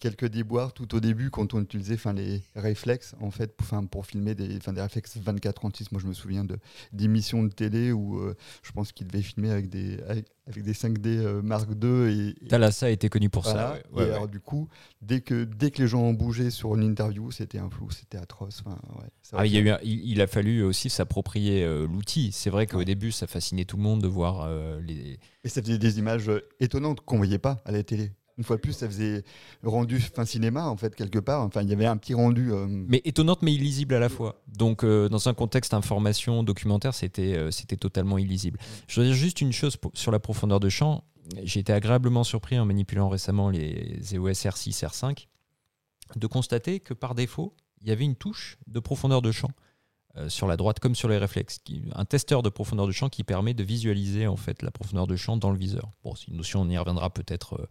quelques 0.00 0.26
déboires 0.26 0.72
tout 0.72 0.94
au 0.94 1.00
début 1.00 1.30
quand 1.30 1.54
on 1.54 1.62
utilisait 1.62 1.94
enfin, 1.94 2.12
les 2.12 2.42
réflexes, 2.54 3.14
en 3.20 3.30
fait, 3.30 3.56
pour, 3.56 3.66
pour 3.88 4.06
filmer 4.06 4.34
des, 4.34 4.56
enfin, 4.56 4.72
des 4.72 4.80
réflexes 4.82 5.16
24-36. 5.18 5.88
Moi, 5.92 6.00
je 6.00 6.06
me 6.06 6.12
souviens 6.12 6.44
de- 6.44 6.58
d'émissions 6.92 7.42
de 7.44 7.48
télé 7.52 7.92
où 7.92 8.20
je 8.62 8.72
pense 8.72 8.92
qu'ils 8.92 9.06
devaient 9.06 9.22
filmer 9.22 9.50
avec 9.50 9.68
des, 9.68 9.98
avec, 10.08 10.26
avec 10.46 10.62
des 10.62 10.72
5D 10.74 11.06
euh, 11.18 11.42
Mark 11.42 11.68
II. 11.82 11.88
Et, 12.12 12.44
et- 12.44 12.48
Thalassa 12.48 12.86
a 12.86 12.90
été 12.90 13.08
connu 13.08 13.28
pour 13.30 13.42
voilà. 13.42 13.60
ça. 13.60 13.72
ouais. 13.74 13.82
Ouais, 13.92 14.02
et 14.04 14.06
ouais. 14.08 14.12
alors, 14.14 14.28
du 14.28 14.40
coup, 14.40 14.68
dès 15.02 15.20
que, 15.20 15.44
dès 15.44 15.65
que 15.70 15.82
les 15.82 15.88
gens 15.88 16.00
ont 16.02 16.12
bougé 16.12 16.50
sur 16.50 16.74
une 16.74 16.82
interview, 16.82 17.30
c'était 17.30 17.58
un 17.58 17.70
flou, 17.70 17.90
c'était 17.90 18.18
atroce. 18.18 18.62
Enfin, 18.64 18.78
ouais, 18.98 19.08
c'est 19.22 19.36
Ah, 19.38 19.46
il, 19.46 19.52
y 19.52 19.58
a 19.58 19.60
que- 19.62 19.66
eu 19.66 19.70
un- 19.70 19.78
il, 19.82 20.10
il 20.10 20.20
a 20.20 20.26
fallu 20.26 20.62
aussi 20.62 20.90
s'approprier 20.90 21.64
euh, 21.64 21.86
l'outil. 21.86 22.30
C'est 22.32 22.50
vrai 22.50 22.66
qu'au 22.66 22.78
Ouais. 22.78 22.84
début, 22.84 23.12
ça 23.12 23.26
fascinait 23.26 23.64
tout 23.64 23.76
le 23.76 23.82
monde 23.82 24.02
de 24.02 24.08
voir 24.08 24.42
euh, 24.46 24.80
les. 24.80 25.18
Et 25.44 25.48
ça 25.48 25.62
faisait 25.62 25.78
des 25.78 25.98
images 25.98 26.28
euh, 26.28 26.40
étonnantes 26.60 27.00
qu'on 27.02 27.16
voyait 27.16 27.38
pas 27.38 27.58
à 27.64 27.72
la 27.72 27.82
télé. 27.82 28.12
Une 28.38 28.44
fois 28.44 28.56
de 28.56 28.60
plus, 28.60 28.74
ça 28.74 28.86
faisait 28.86 29.24
rendu 29.62 29.98
fin 29.98 30.26
cinéma, 30.26 30.68
en 30.68 30.76
fait, 30.76 30.94
quelque 30.94 31.18
part. 31.18 31.42
Enfin, 31.42 31.62
il 31.62 31.70
y 31.70 31.72
avait 31.72 31.86
un 31.86 31.96
petit 31.96 32.12
rendu. 32.12 32.52
euh, 32.52 32.66
Mais 32.68 33.00
étonnante, 33.06 33.40
mais 33.40 33.54
illisible 33.54 33.94
à 33.94 33.98
la 33.98 34.10
fois. 34.10 34.42
Donc, 34.46 34.84
euh, 34.84 35.08
dans 35.08 35.26
un 35.30 35.32
contexte 35.32 35.72
information, 35.72 36.42
documentaire, 36.42 36.92
c'était 36.92 37.34
euh, 37.34 37.50
c'était 37.50 37.78
totalement 37.78 38.18
illisible. 38.18 38.58
Je 38.88 39.00
veux 39.00 39.06
dire 39.06 39.14
juste 39.16 39.40
une 39.40 39.52
chose 39.52 39.78
pour- 39.78 39.90
sur 39.94 40.12
la 40.12 40.18
profondeur 40.18 40.60
de 40.60 40.68
champ. 40.68 41.04
J'ai 41.42 41.60
été 41.60 41.72
agréablement 41.72 42.22
surpris 42.24 42.58
en 42.58 42.66
manipulant 42.66 43.08
récemment 43.08 43.48
les 43.50 43.98
EOS 44.14 44.30
R6, 44.32 44.84
R5 44.84 45.26
de 46.14 46.26
constater 46.26 46.80
que 46.80 46.94
par 46.94 47.14
défaut, 47.14 47.54
il 47.80 47.88
y 47.88 47.90
avait 47.90 48.04
une 48.04 48.16
touche 48.16 48.58
de 48.66 48.78
profondeur 48.80 49.22
de 49.22 49.32
champ 49.32 49.50
euh, 50.16 50.30
sur 50.30 50.46
la 50.46 50.56
droite 50.56 50.80
comme 50.80 50.94
sur 50.94 51.08
les 51.10 51.18
réflexes. 51.18 51.58
qui- 51.58 51.82
un 51.94 52.06
testeur 52.06 52.42
de 52.42 52.48
profondeur 52.48 52.86
de 52.86 52.92
champ 52.92 53.08
qui 53.10 53.22
permet 53.22 53.52
de 53.52 53.62
visualiser 53.62 54.26
en 54.26 54.36
fait 54.36 54.62
la 54.62 54.70
profondeur 54.70 55.06
de 55.06 55.14
champ 55.16 55.36
dans 55.36 55.50
le 55.50 55.58
viseur. 55.58 55.90
Bon, 56.02 56.14
c'est 56.14 56.28
une 56.28 56.36
notion, 56.38 56.62
on 56.62 56.68
y 56.70 56.78
reviendra 56.78 57.10
peut-être 57.10 57.68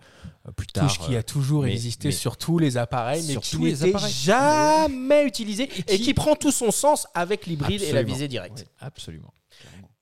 euh, 0.48 0.52
plus 0.52 0.68
tard. 0.68 0.88
Touche 0.88 1.00
qui 1.00 1.16
euh, 1.16 1.20
a 1.20 1.24
toujours 1.24 1.64
mais- 1.64 1.72
existé 1.72 2.10
mais- 2.10 2.12
sur 2.14 2.38
tous 2.38 2.60
les 2.60 2.78
appareils, 2.78 3.24
mais 3.28 3.38
qui 3.38 3.58
n'était 3.58 3.92
jamais 4.10 5.26
utilisé 5.26 5.64
et 5.64 5.94
Et 5.96 5.98
qui... 5.98 6.04
qui- 6.04 6.14
prend 6.14 6.36
tout 6.36 6.52
son 6.52 6.70
sens 6.72 7.08
avec 7.16 7.46
l'hybride 7.48 7.82
et 7.82 7.92
la 7.94 8.04
visée 8.04 8.28
directe. 8.28 8.68
Absolument. 8.80 9.34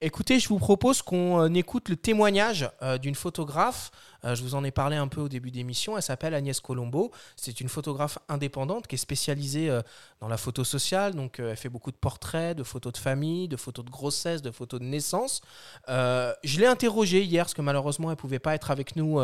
Écoutez, 0.01 0.37
je 0.39 0.49
vous 0.49 0.59
propose 0.59 1.01
qu'on 1.01 1.39
euh, 1.39 1.53
écoute 1.53 1.87
le 1.87 1.95
témoignage 1.95 2.69
euh, 2.81 2.97
d'une 2.97 3.15
photographe. 3.15 3.91
Euh, 4.25 4.35
je 4.35 4.43
vous 4.43 4.55
en 4.55 4.63
ai 4.63 4.71
parlé 4.71 4.95
un 4.95 5.07
peu 5.07 5.21
au 5.21 5.29
début 5.29 5.51
d'émission. 5.51 5.97
Elle 5.97 6.03
s'appelle 6.03 6.33
Agnès 6.33 6.59
Colombo. 6.59 7.11
C'est 7.35 7.61
une 7.61 7.69
photographe 7.69 8.19
indépendante 8.29 8.87
qui 8.87 8.95
est 8.95 8.99
spécialisée 8.99 9.69
euh, 9.69 9.81
dans 10.19 10.27
la 10.27 10.37
photo 10.37 10.63
sociale. 10.63 11.13
Donc, 11.13 11.39
euh, 11.39 11.51
elle 11.51 11.57
fait 11.57 11.69
beaucoup 11.69 11.91
de 11.91 11.97
portraits, 11.97 12.57
de 12.57 12.63
photos 12.63 12.93
de 12.93 12.97
famille, 12.97 13.47
de 13.47 13.57
photos 13.57 13.85
de 13.85 13.89
grossesse, 13.89 14.41
de 14.41 14.51
photos 14.51 14.79
de 14.79 14.85
naissance. 14.85 15.41
Je 15.87 16.59
l'ai 16.59 16.65
interrogée 16.65 17.23
hier 17.23 17.45
parce 17.45 17.53
que 17.53 17.61
malheureusement, 17.61 18.09
elle 18.09 18.15
ne 18.15 18.21
pouvait 18.21 18.39
pas 18.39 18.55
être 18.55 18.71
avec 18.71 18.95
nous 18.95 19.19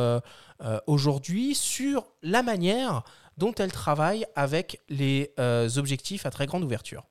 aujourd'hui 0.87 1.55
sur 1.55 2.07
la 2.21 2.43
manière 2.43 3.03
dont 3.37 3.53
elle 3.55 3.71
travaille 3.71 4.25
avec 4.35 4.81
les 4.89 5.33
objectifs 5.77 6.25
à 6.25 6.31
très 6.31 6.45
grande 6.45 6.63
ouverture. 6.63 7.03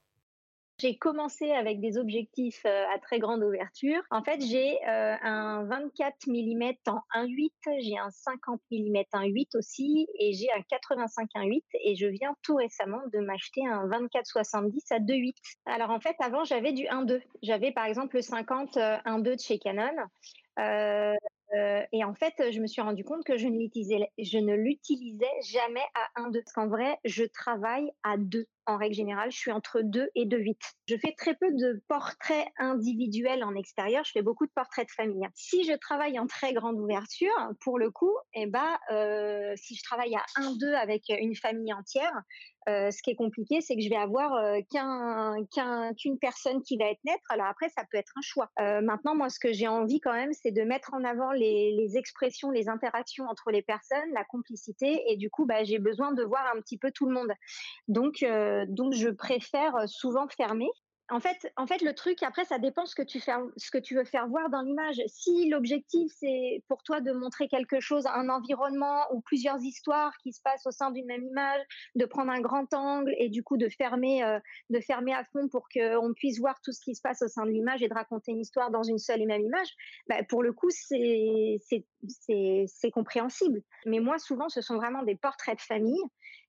J'ai 0.81 0.97
commencé 0.97 1.51
avec 1.51 1.81
des 1.81 1.99
objectifs 1.99 2.63
euh, 2.65 2.85
à 2.95 3.01
très 3.01 3.19
grande 3.19 3.43
ouverture. 3.43 4.01
En 4.11 4.23
fait, 4.23 4.41
j'ai 4.41 4.79
euh, 4.87 5.17
un 5.23 5.65
24 5.65 6.29
mm 6.29 6.73
en 6.87 7.01
1.8, 7.15 7.51
j'ai 7.81 7.99
un 7.99 8.11
50 8.11 8.61
mm 8.71 9.03
1.8 9.13 9.57
aussi, 9.59 10.07
et 10.21 10.33
j'ai 10.35 10.47
un 10.57 10.63
85 10.63 11.29
1.8. 11.35 11.63
Et 11.83 11.97
je 11.97 12.07
viens 12.07 12.33
tout 12.43 12.55
récemment 12.55 13.03
de 13.13 13.19
m'acheter 13.19 13.67
un 13.67 13.89
24-70 13.89 14.81
à 14.91 15.01
2.8. 15.01 15.35
Alors 15.67 15.91
en 15.91 15.99
fait, 15.99 16.15
avant, 16.21 16.45
j'avais 16.45 16.73
du 16.73 16.85
1.2. 16.85 17.23
J'avais 17.43 17.73
par 17.73 17.87
exemple 17.87 18.15
le 18.15 18.23
50 18.23 18.77
euh, 18.77 18.97
1.2 19.05 19.23
de 19.23 19.41
chez 19.41 19.59
Canon. 19.59 19.91
Euh, 20.61 21.15
euh, 21.57 21.83
et 21.93 22.05
en 22.05 22.15
fait, 22.15 22.35
je 22.53 22.61
me 22.61 22.67
suis 22.67 22.83
rendu 22.83 23.05
compte 23.05 23.25
que 23.25 23.37
je 23.37 23.49
ne 23.49 23.59
l'utilisais, 23.59 24.11
je 24.19 24.39
ne 24.39 24.55
l'utilisais 24.55 25.27
jamais 25.51 25.85
à 25.95 26.23
1.2. 26.23 26.43
Parce 26.45 26.53
qu'en 26.53 26.69
vrai, 26.69 26.99
je 27.05 27.25
travaille 27.25 27.91
à 28.03 28.17
2 28.17 28.47
en 28.69 28.77
règle 28.77 28.95
générale, 28.95 29.33
je 29.33 29.39
suis 29.39 29.51
entre 29.51 29.81
2 29.83 30.11
et 30.15 30.27
2,8. 30.27 30.57
Je 30.87 30.97
fais 30.97 31.15
très 31.17 31.35
peu 31.35 31.51
de 31.51 31.83
portraits 31.89 32.47
individuels 32.59 33.43
en 33.43 33.55
extérieur, 33.55 34.05
je 34.05 34.13
fais 34.13 34.23
beaucoup 34.23 34.47
de 34.47 34.53
portraits 34.55 34.87
de 34.87 34.93
famille. 34.93 35.27
Si 35.35 35.65
je 35.65 35.73
travaille 35.73 36.19
en 36.19 36.27
très 36.27 36.53
grande 36.53 36.79
ouverture, 36.79 37.33
pour 37.61 37.79
le 37.79 37.91
coup, 37.91 38.15
eh 38.35 38.47
ben, 38.47 38.79
euh, 38.93 39.55
si 39.57 39.75
je 39.75 39.83
travaille 39.83 40.15
à 40.15 40.25
1-2 40.37 40.75
avec 40.75 41.05
une 41.09 41.35
famille 41.35 41.73
entière, 41.73 42.13
euh, 42.69 42.91
ce 42.91 43.01
qui 43.03 43.11
est 43.11 43.15
compliqué, 43.17 43.63
c'est 43.63 43.77
que 43.77 43.81
je 43.81 43.89
vais 43.89 43.97
avoir 43.97 44.35
euh, 44.35 44.59
qu'un, 44.71 45.37
qu'un- 45.55 45.95
qu'une 45.95 46.19
personne 46.19 46.63
qui 46.63 46.77
va 46.77 46.91
être 46.91 47.03
naître. 47.05 47.25
Alors 47.31 47.47
après, 47.47 47.71
ça 47.71 47.83
peut 47.91 47.97
être 47.97 48.13
un 48.17 48.21
choix. 48.21 48.51
Maintenant, 48.59 49.15
moi, 49.15 49.31
ce 49.31 49.39
que 49.39 49.53
j'ai 49.53 49.69
envie 49.69 50.01
quand 50.01 50.13
même, 50.13 50.33
c'est 50.35 50.51
de 50.51 50.63
mettre 50.63 50.93
en 50.93 51.03
avant 51.05 51.33
les, 51.33 51.97
expressions, 51.97 52.51
les 52.51 52.69
interactions 52.69 53.25
entre 53.25 53.51
les 53.51 53.63
personnes, 53.63 54.13
la 54.13 54.25
complicité, 54.25 55.03
et 55.11 55.17
du 55.17 55.31
coup, 55.31 55.47
bah, 55.47 55.65
j'ai 55.65 55.79
besoin 55.79 56.13
de 56.13 56.23
voir 56.23 56.45
un 56.55 56.61
petit 56.61 56.77
peu 56.79 56.91
tout 56.93 57.07
le 57.07 57.15
monde. 57.15 57.33
Donc, 57.87 58.23
donc 58.67 58.95
je 58.95 59.09
préfère 59.09 59.77
euh, 59.77 59.87
souvent 59.87 60.27
fermer. 60.29 60.69
En 61.11 61.21
fait, 61.21 61.51
en 61.57 61.67
fait, 61.67 61.81
le 61.81 61.95
truc, 61.95 62.23
après, 62.23 62.45
ça 62.45 62.59
dépend 62.59 62.85
ce 62.85 62.95
que 62.95 63.03
tu, 63.03 63.19
fais, 63.19 63.33
ce 63.57 63.71
que 63.71 63.79
tu 63.79 63.95
veux 63.95 64.05
faire 64.05 64.29
voir 64.29 64.51
dans 64.51 64.61
l'image. 64.61 65.01
Si 65.07 65.49
l'objectif, 65.49 66.13
c'est 66.15 66.63
pour 66.69 66.83
toi 66.83 67.01
de 67.01 67.13
montrer 67.13 67.49
quelque 67.49 67.81
chose, 67.81 68.07
un 68.07 68.29
environnement 68.29 69.01
ou 69.15 69.23
plusieurs 69.23 69.59
histoires 69.63 70.13
qui 70.23 70.35
se 70.35 70.43
passent 70.43 70.67
au 70.67 70.71
sein 70.71 70.91
d'une 70.91 71.07
même 71.07 71.25
image, 71.25 71.63
de 71.95 72.05
prendre 72.05 72.31
un 72.31 72.43
grand 72.43 72.75
angle 72.75 73.15
et 73.17 73.31
du 73.31 73.43
coup 73.43 73.57
de 73.57 73.71
fermer, 73.71 74.23
euh, 74.23 74.39
de 74.69 74.81
fermer 74.81 75.15
à 75.15 75.25
fond 75.33 75.49
pour 75.49 75.69
qu'on 75.73 76.13
puisse 76.13 76.39
voir 76.41 76.61
tout 76.63 76.73
ce 76.73 76.81
qui 76.85 76.95
se 76.95 77.01
passe 77.01 77.23
au 77.23 77.29
sein 77.29 77.47
de 77.47 77.53
l'image 77.53 77.83
et 77.83 77.89
de 77.89 77.95
raconter 77.95 78.33
une 78.33 78.41
histoire 78.41 78.71
dans 78.71 78.83
une 78.83 78.99
seule 78.99 79.23
et 79.23 79.27
même 79.27 79.41
image, 79.41 79.69
bah, 80.11 80.23
pour 80.29 80.43
le 80.43 80.53
coup, 80.53 80.69
c'est- 80.69 81.57
c'est 82.67 82.91
compréhensible. 82.91 83.63
Mais 83.87 84.01
moi, 84.01 84.19
souvent, 84.19 84.51
ce 84.51 84.61
sont 84.61 84.77
vraiment 84.77 85.03
des 85.05 85.17
portraits 85.17 85.57
de 85.57 85.63
famille, 85.63 86.03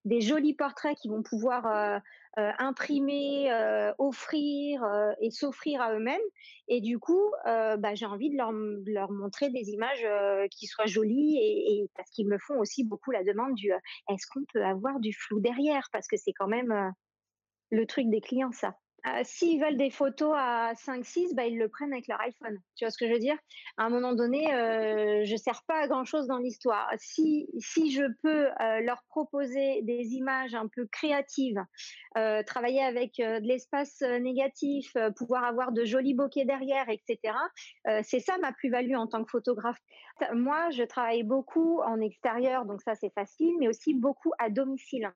des 0.05 0.21
jolis 0.21 0.53
portraits 0.53 0.97
qui 0.97 1.09
vont 1.09 1.23
pouvoir 1.23 1.67
euh, 1.67 1.99
euh, 2.37 2.51
imprimer, 2.57 3.51
euh, 3.51 3.91
offrir 3.97 4.85
et 5.21 5.31
s'offrir 5.31 5.81
à 5.81 5.93
eux-mêmes. 5.93 6.21
Et 6.67 6.81
du 6.81 6.99
coup, 6.99 7.31
bah, 7.45 7.95
j'ai 7.95 8.05
envie 8.05 8.29
de 8.29 8.37
leur, 8.37 9.11
montrer 9.11 9.49
des 9.49 9.69
images 9.69 10.05
qui 10.51 10.67
soient 10.67 10.85
jolies 10.85 11.37
et, 11.37 11.73
et 11.73 11.89
parce 11.95 12.09
qu'ils 12.11 12.27
me 12.27 12.37
font 12.37 12.59
aussi 12.59 12.83
beaucoup 12.83 13.11
la 13.11 13.23
demande 13.23 13.55
du 13.55 13.71
est-ce 14.09 14.27
qu'on 14.31 14.45
peut 14.53 14.63
avoir 14.63 14.99
du 14.99 15.13
flou 15.13 15.39
derrière? 15.39 15.89
Parce 15.91 16.07
que 16.07 16.17
c'est 16.17 16.33
quand 16.33 16.47
même 16.47 16.93
le 17.71 17.85
truc 17.85 18.09
des 18.09 18.21
clients, 18.21 18.51
ça. 18.51 18.75
Euh, 19.07 19.21
S'ils 19.23 19.61
veulent 19.61 19.77
des 19.77 19.89
photos 19.89 20.33
à 20.35 20.73
5-6, 20.73 21.33
bah, 21.35 21.45
ils 21.45 21.57
le 21.57 21.69
prennent 21.69 21.93
avec 21.93 22.07
leur 22.07 22.19
iPhone. 22.21 22.59
Tu 22.75 22.85
vois 22.85 22.91
ce 22.91 22.97
que 22.97 23.07
je 23.07 23.13
veux 23.13 23.19
dire? 23.19 23.37
À 23.77 23.85
un 23.85 23.89
moment 23.89 24.13
donné, 24.13 24.53
euh, 24.53 25.23
je 25.25 25.31
ne 25.31 25.37
sers 25.37 25.63
pas 25.67 25.81
à 25.81 25.87
grand-chose 25.87 26.27
dans 26.27 26.37
l'histoire. 26.37 26.89
Si, 26.97 27.47
si 27.59 27.91
je 27.91 28.03
peux 28.21 28.47
euh, 28.47 28.81
leur 28.81 29.03
proposer 29.09 29.81
des 29.83 30.13
images 30.15 30.55
un 30.55 30.67
peu 30.67 30.85
créatives, 30.87 31.63
travailler 32.45 32.83
avec 32.83 33.13
de 33.17 33.47
l'espace 33.47 34.01
négatif, 34.01 34.93
pouvoir 35.15 35.45
avoir 35.45 35.71
de 35.71 35.85
jolis 35.85 36.13
bokeh 36.13 36.43
derrière, 36.43 36.89
etc., 36.89 37.33
c'est 38.03 38.19
ça 38.19 38.37
ma 38.39 38.51
plus-value 38.51 38.95
en 38.95 39.07
tant 39.07 39.23
que 39.23 39.29
photographe. 39.29 39.77
Moi, 40.33 40.69
je 40.71 40.83
travaille 40.83 41.23
beaucoup 41.23 41.79
en 41.81 42.01
extérieur, 42.01 42.65
donc 42.65 42.81
ça 42.81 42.95
c'est 42.95 43.13
facile, 43.13 43.55
mais 43.59 43.69
aussi 43.69 43.93
beaucoup 43.93 44.31
à 44.37 44.49
domicile. 44.49 45.09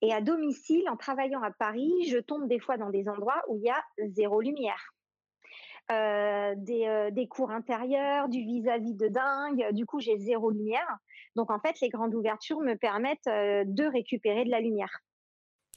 Et 0.00 0.12
à 0.12 0.20
domicile, 0.20 0.88
en 0.88 0.96
travaillant 0.96 1.42
à 1.42 1.50
Paris, 1.50 1.92
je 2.08 2.18
tombe 2.18 2.48
des 2.48 2.60
fois 2.60 2.76
dans 2.76 2.90
des 2.90 3.08
endroits 3.08 3.42
où 3.48 3.56
il 3.56 3.64
y 3.64 3.70
a 3.70 3.82
zéro 4.10 4.40
lumière. 4.40 4.94
des, 5.90 7.08
des, 7.12 7.26
cours 7.28 7.50
intérieurs, 7.50 8.28
du 8.28 8.40
vis-à-vis 8.40 8.94
de 8.94 9.08
dingue. 9.08 9.72
Du 9.72 9.86
coup, 9.86 10.00
j'ai 10.00 10.18
zéro 10.18 10.50
lumière. 10.50 10.98
Donc, 11.34 11.50
en 11.50 11.58
fait, 11.58 11.80
les 11.80 11.88
grandes 11.88 12.14
ouvertures 12.14 12.60
me 12.60 12.74
permettent 12.74 13.26
de 13.26 13.90
récupérer 13.90 14.44
de 14.44 14.50
la 14.50 14.60
lumière. 14.60 15.00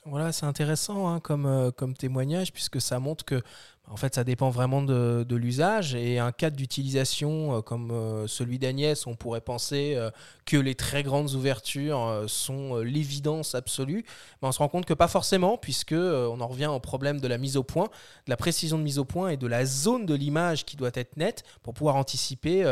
Voilà, 0.06 0.32
c'est 0.32 0.48
intéressant 0.48 1.08
hein, 1.08 1.20
comme, 1.20 1.46
euh, 1.46 1.70
comme 1.70 1.94
témoignage, 1.96 2.52
puisque 2.52 2.82
ça 2.82 3.00
montre 3.00 3.24
que 3.24 3.44
en 3.88 3.98
fait, 3.98 4.16
ça 4.16 4.24
dépend 4.24 4.50
vraiment 4.50 4.82
de, 4.82 5.36
l'usage. 5.36 5.96
Et 5.96 6.18
un 6.18 6.32
cadre 6.32 6.56
d'utilisation 6.56 7.58
euh, 7.58 7.62
comme 7.62 7.92
euh, 7.92 8.26
celui 8.26 8.58
d'Agnès, 8.58 9.06
on 9.06 9.16
pourrait 9.16 9.42
penser 9.42 9.98
que 10.46 10.58
les 10.58 10.76
très 10.76 11.04
grandes 11.04 11.34
ouvertures 11.34 12.24
sont 12.28 12.78
l'évidence 12.78 13.54
absolue. 13.54 14.04
Mais 14.42 14.48
on 14.48 14.52
se 14.52 14.60
rend 14.60 14.70
compte 14.70 14.86
que 14.86 14.94
pas 14.94 15.08
forcément, 15.08 15.58
puisque 15.58 15.94
on 15.94 16.40
en 16.40 16.48
revient 16.48 16.68
au 16.68 16.80
problème 16.80 17.20
de 17.20 17.28
la 17.28 17.38
mise 17.38 17.58
au 17.58 17.64
point, 17.64 17.90
de 18.26 18.30
la 18.30 18.38
précision 18.38 18.78
de 18.78 18.84
mise 18.84 18.98
au 18.98 19.06
point 19.06 19.30
et 19.30 19.38
de 19.38 19.48
la 19.48 19.66
zone 19.66 20.06
de 20.06 20.16
l'image 20.16 20.66
qui 20.66 20.78
doit 20.78 20.92
être 20.94 21.18
nette 21.18 21.44
pour 21.62 21.74
pouvoir 21.74 21.96
anticiper 21.96 22.64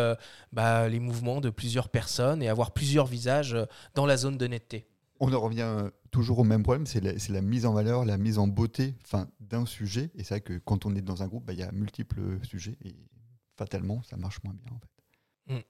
bah, 0.54 0.88
les 0.88 1.00
mouvements 1.00 1.42
de 1.42 1.50
plusieurs 1.50 1.90
personnes 1.90 2.42
et 2.42 2.50
avoir 2.50 2.72
plusieurs 2.72 3.08
visages 3.08 3.58
dans 3.94 4.06
la 4.06 4.18
zone 4.18 4.38
de 4.38 4.48
netteté. 4.48 4.89
On 5.20 5.34
en 5.34 5.40
revient 5.40 5.90
toujours 6.12 6.40
au 6.40 6.44
même 6.44 6.64
problème, 6.64 6.86
c'est 6.86 7.02
la, 7.02 7.42
mise 7.42 7.66
en 7.66 7.74
valeur, 7.74 8.06
la 8.06 8.18
mise 8.18 8.38
en 8.38 8.48
beauté 8.48 8.96
d'un 9.40 9.66
sujet. 9.66 10.12
Et 10.16 10.24
c'est 10.24 10.36
vrai 10.36 10.42
que 10.42 10.58
quand 10.60 10.86
on 10.86 10.96
est 10.96 11.02
dans 11.02 11.24
un 11.24 11.28
groupe, 11.28 11.46
bah, 11.46 11.54
il 11.54 11.60
y 11.60 11.64
a 11.64 11.72
multiples 11.72 12.40
sujets 12.44 12.78
et 12.84 12.96
fatalement, 13.58 14.02
ça 14.04 14.16
marche 14.18 14.40
moins 14.44 14.54
bien. 14.54 14.80
Hmm. 15.58 15.62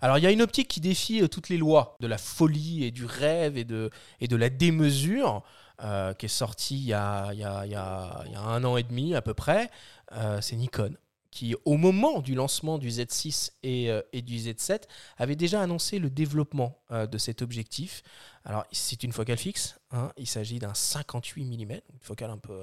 Alors 0.00 0.18
il 0.18 0.24
y 0.24 0.26
a 0.26 0.30
une 0.30 0.42
optique 0.42 0.68
qui 0.68 0.80
défie 0.80 1.22
euh, 1.22 1.28
toutes 1.28 1.48
les 1.48 1.56
lois 1.56 1.96
de 2.00 2.06
la 2.06 2.18
folie 2.18 2.84
et 2.84 2.90
du 2.90 3.04
rêve 3.04 3.56
et 3.56 3.64
de, 3.64 3.90
la 4.20 4.50
démesure, 4.50 5.44
euh, 5.82 6.14
qui 6.14 6.26
est 6.26 6.28
sortie 6.28 6.76
il 6.76 6.86
y, 6.86 6.92
a, 6.92 7.32
il, 7.32 7.38
y 7.40 7.76
un 7.76 8.64
an 8.64 8.76
et 8.76 8.82
demi 8.82 9.14
à 9.14 9.22
peu 9.22 9.34
près. 9.34 9.70
Euh, 10.12 10.40
c'est 10.40 10.56
Nikon 10.56 10.94
qui, 11.30 11.54
au 11.64 11.76
moment 11.76 12.20
du 12.20 12.34
lancement 12.34 12.78
du 12.78 12.88
Z6 12.88 13.52
euh, 13.64 14.02
et, 14.12 14.22
du 14.22 14.36
Z7, 14.36 14.82
avait 15.18 15.36
déjà 15.36 15.62
annoncé 15.62 15.98
le 15.98 16.10
développement 16.10 16.82
euh, 16.90 17.06
de 17.06 17.18
cet 17.18 17.42
objectif. 17.42 18.02
Alors, 18.44 18.64
c'est 18.72 19.02
une 19.02 19.12
focale 19.12 19.38
fixe, 19.38 19.78
hein. 19.90 20.10
il 20.16 20.26
s'agit 20.26 20.58
d'un 20.58 20.74
58 20.74 21.44
mm, 21.44 21.72
une 21.72 21.80
focale 22.00 22.30
un 22.30 22.38
peu, 22.38 22.62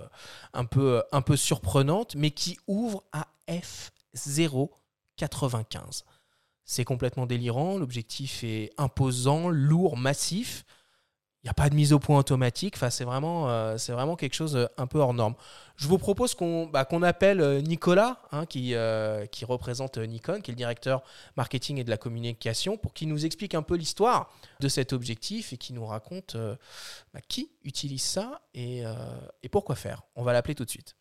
un, 0.53 0.65
peu, 0.65 1.03
un 1.11 1.21
peu 1.21 1.37
surprenante, 1.37 2.15
mais 2.15 2.31
qui 2.31 2.57
ouvre 2.67 3.03
à 3.11 3.27
f0,95. 3.47 6.03
C'est 6.63 6.85
complètement 6.85 7.27
délirant, 7.27 7.77
l'objectif 7.77 8.43
est 8.43 8.71
imposant, 8.77 9.49
lourd, 9.49 9.97
massif. 9.97 10.65
Il 11.45 11.49
n'y 11.49 11.51
a 11.51 11.53
pas 11.53 11.69
de 11.69 11.75
mise 11.75 11.93
au 11.93 11.99
point 11.99 12.17
automatique. 12.17 12.73
Enfin, 12.75 12.89
c'est 12.89 13.03
vraiment, 13.03 13.51
euh, 13.51 13.77
c'est 13.77 13.91
vraiment 13.91 14.15
quelque 14.15 14.33
chose 14.33 14.55
euh, 14.55 14.65
un 14.77 14.87
peu 14.87 14.97
hors 14.97 15.13
norme. 15.13 15.35
Je 15.75 15.87
vous 15.87 15.99
propose 15.99 16.33
qu'on 16.33 16.65
bah, 16.65 16.85
qu'on 16.85 17.03
appelle 17.03 17.39
euh, 17.39 17.61
Nicolas, 17.61 18.19
hein, 18.31 18.47
qui, 18.47 18.73
qui 19.31 19.45
représente 19.45 19.99
Nikon, 19.99 20.41
qui 20.41 20.49
est 20.49 20.53
le 20.53 20.57
directeur 20.57 21.03
marketing 21.37 21.77
et 21.77 21.83
de 21.83 21.91
la 21.91 21.97
communication, 21.97 22.77
pour 22.77 22.95
qu'il 22.95 23.09
nous 23.09 23.27
explique 23.27 23.53
un 23.53 23.61
peu 23.61 23.75
l'histoire 23.75 24.33
de 24.59 24.67
cet 24.67 24.91
objectif 24.91 25.53
et 25.53 25.57
qui 25.57 25.73
nous 25.73 25.85
raconte 25.85 26.35
bah, 27.13 27.19
qui 27.27 27.51
utilise 27.63 28.01
ça 28.01 28.41
et, 28.55 28.81
et 29.43 29.49
pourquoi 29.49 29.75
faire. 29.75 30.01
On 30.15 30.23
va 30.23 30.33
l'appeler 30.33 30.55
tout 30.55 30.65
de 30.65 30.69
suite. 30.71 30.95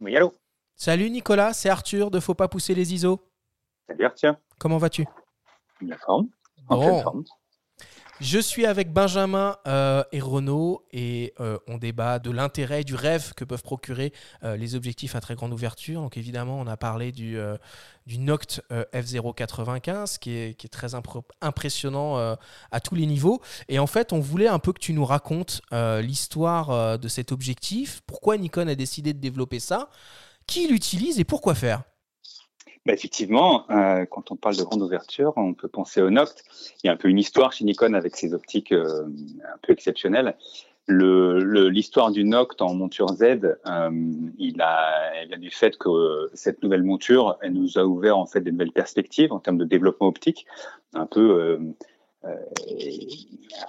Oui, 0.00 0.16
allô? 0.16 0.32
Salut 0.76 1.10
Nicolas, 1.10 1.54
c'est 1.54 1.70
Arthur 1.70 2.12
de 2.12 2.20
Faut 2.20 2.34
pas 2.34 2.46
pousser 2.46 2.76
les 2.76 2.94
ISO. 2.94 3.20
Salut 3.88 4.04
Arthur. 4.04 4.36
Comment 4.60 4.78
vas-tu? 4.78 5.04
La 5.80 5.98
forme. 5.98 6.28
Je 8.20 8.38
suis 8.38 8.66
avec 8.66 8.92
Benjamin 8.92 9.56
euh, 9.66 10.04
et 10.12 10.20
Renaud 10.20 10.84
et 10.92 11.32
euh, 11.40 11.56
on 11.66 11.78
débat 11.78 12.18
de 12.18 12.30
l'intérêt, 12.30 12.84
du 12.84 12.94
rêve 12.94 13.32
que 13.34 13.44
peuvent 13.44 13.62
procurer 13.62 14.12
euh, 14.44 14.58
les 14.58 14.74
objectifs 14.74 15.14
à 15.14 15.22
très 15.22 15.34
grande 15.34 15.54
ouverture. 15.54 16.02
Donc 16.02 16.18
évidemment, 16.18 16.60
on 16.60 16.66
a 16.66 16.76
parlé 16.76 17.12
du, 17.12 17.38
du 18.04 18.18
Noct 18.18 18.62
F095 18.70 20.18
qui 20.18 20.36
est, 20.36 20.54
qui 20.54 20.66
est 20.66 20.70
très 20.70 20.90
impressionnant 21.40 22.36
à 22.70 22.80
tous 22.80 22.94
les 22.94 23.06
niveaux. 23.06 23.40
Et 23.68 23.78
en 23.78 23.86
fait, 23.86 24.12
on 24.12 24.20
voulait 24.20 24.48
un 24.48 24.58
peu 24.58 24.74
que 24.74 24.80
tu 24.80 24.92
nous 24.92 25.06
racontes 25.06 25.62
l'histoire 25.72 26.98
de 26.98 27.08
cet 27.08 27.32
objectif, 27.32 28.02
pourquoi 28.06 28.36
Nikon 28.36 28.68
a 28.68 28.74
décidé 28.74 29.14
de 29.14 29.18
développer 29.18 29.60
ça, 29.60 29.88
qui 30.46 30.68
l'utilise 30.68 31.18
et 31.18 31.24
pourquoi 31.24 31.54
faire? 31.54 31.84
Bah, 32.86 32.94
effectivement, 32.94 33.70
euh, 33.70 34.06
quand 34.06 34.30
on 34.30 34.36
parle 34.36 34.56
de 34.56 34.62
grande 34.62 34.80
ouverture, 34.82 35.34
on 35.36 35.52
peut 35.52 35.68
penser 35.68 36.00
au 36.00 36.08
Noct. 36.08 36.44
Il 36.82 36.86
y 36.86 36.90
a 36.90 36.92
un 36.92 36.96
peu 36.96 37.08
une 37.08 37.18
histoire 37.18 37.52
chez 37.52 37.64
Nikon 37.64 37.92
avec 37.92 38.16
ses 38.16 38.32
optiques 38.32 38.72
euh, 38.72 39.04
un 39.04 39.58
peu 39.62 39.72
exceptionnelles. 39.72 40.36
L'histoire 40.88 42.10
du 42.10 42.24
Noct 42.24 42.62
en 42.62 42.74
monture 42.74 43.08
Z, 43.08 43.22
euh, 43.22 43.56
elle 43.68 45.28
vient 45.28 45.38
du 45.38 45.50
fait 45.50 45.76
que 45.76 46.30
cette 46.32 46.62
nouvelle 46.62 46.82
monture, 46.82 47.36
elle 47.42 47.52
nous 47.52 47.78
a 47.78 47.84
ouvert 47.84 48.16
en 48.16 48.26
fait 48.26 48.40
des 48.40 48.50
nouvelles 48.50 48.72
perspectives 48.72 49.32
en 49.32 49.40
termes 49.40 49.58
de 49.58 49.64
développement 49.64 50.08
optique, 50.08 50.46
un 50.94 51.06
peu 51.06 51.60
euh, 52.24 52.34
euh, 52.70 52.86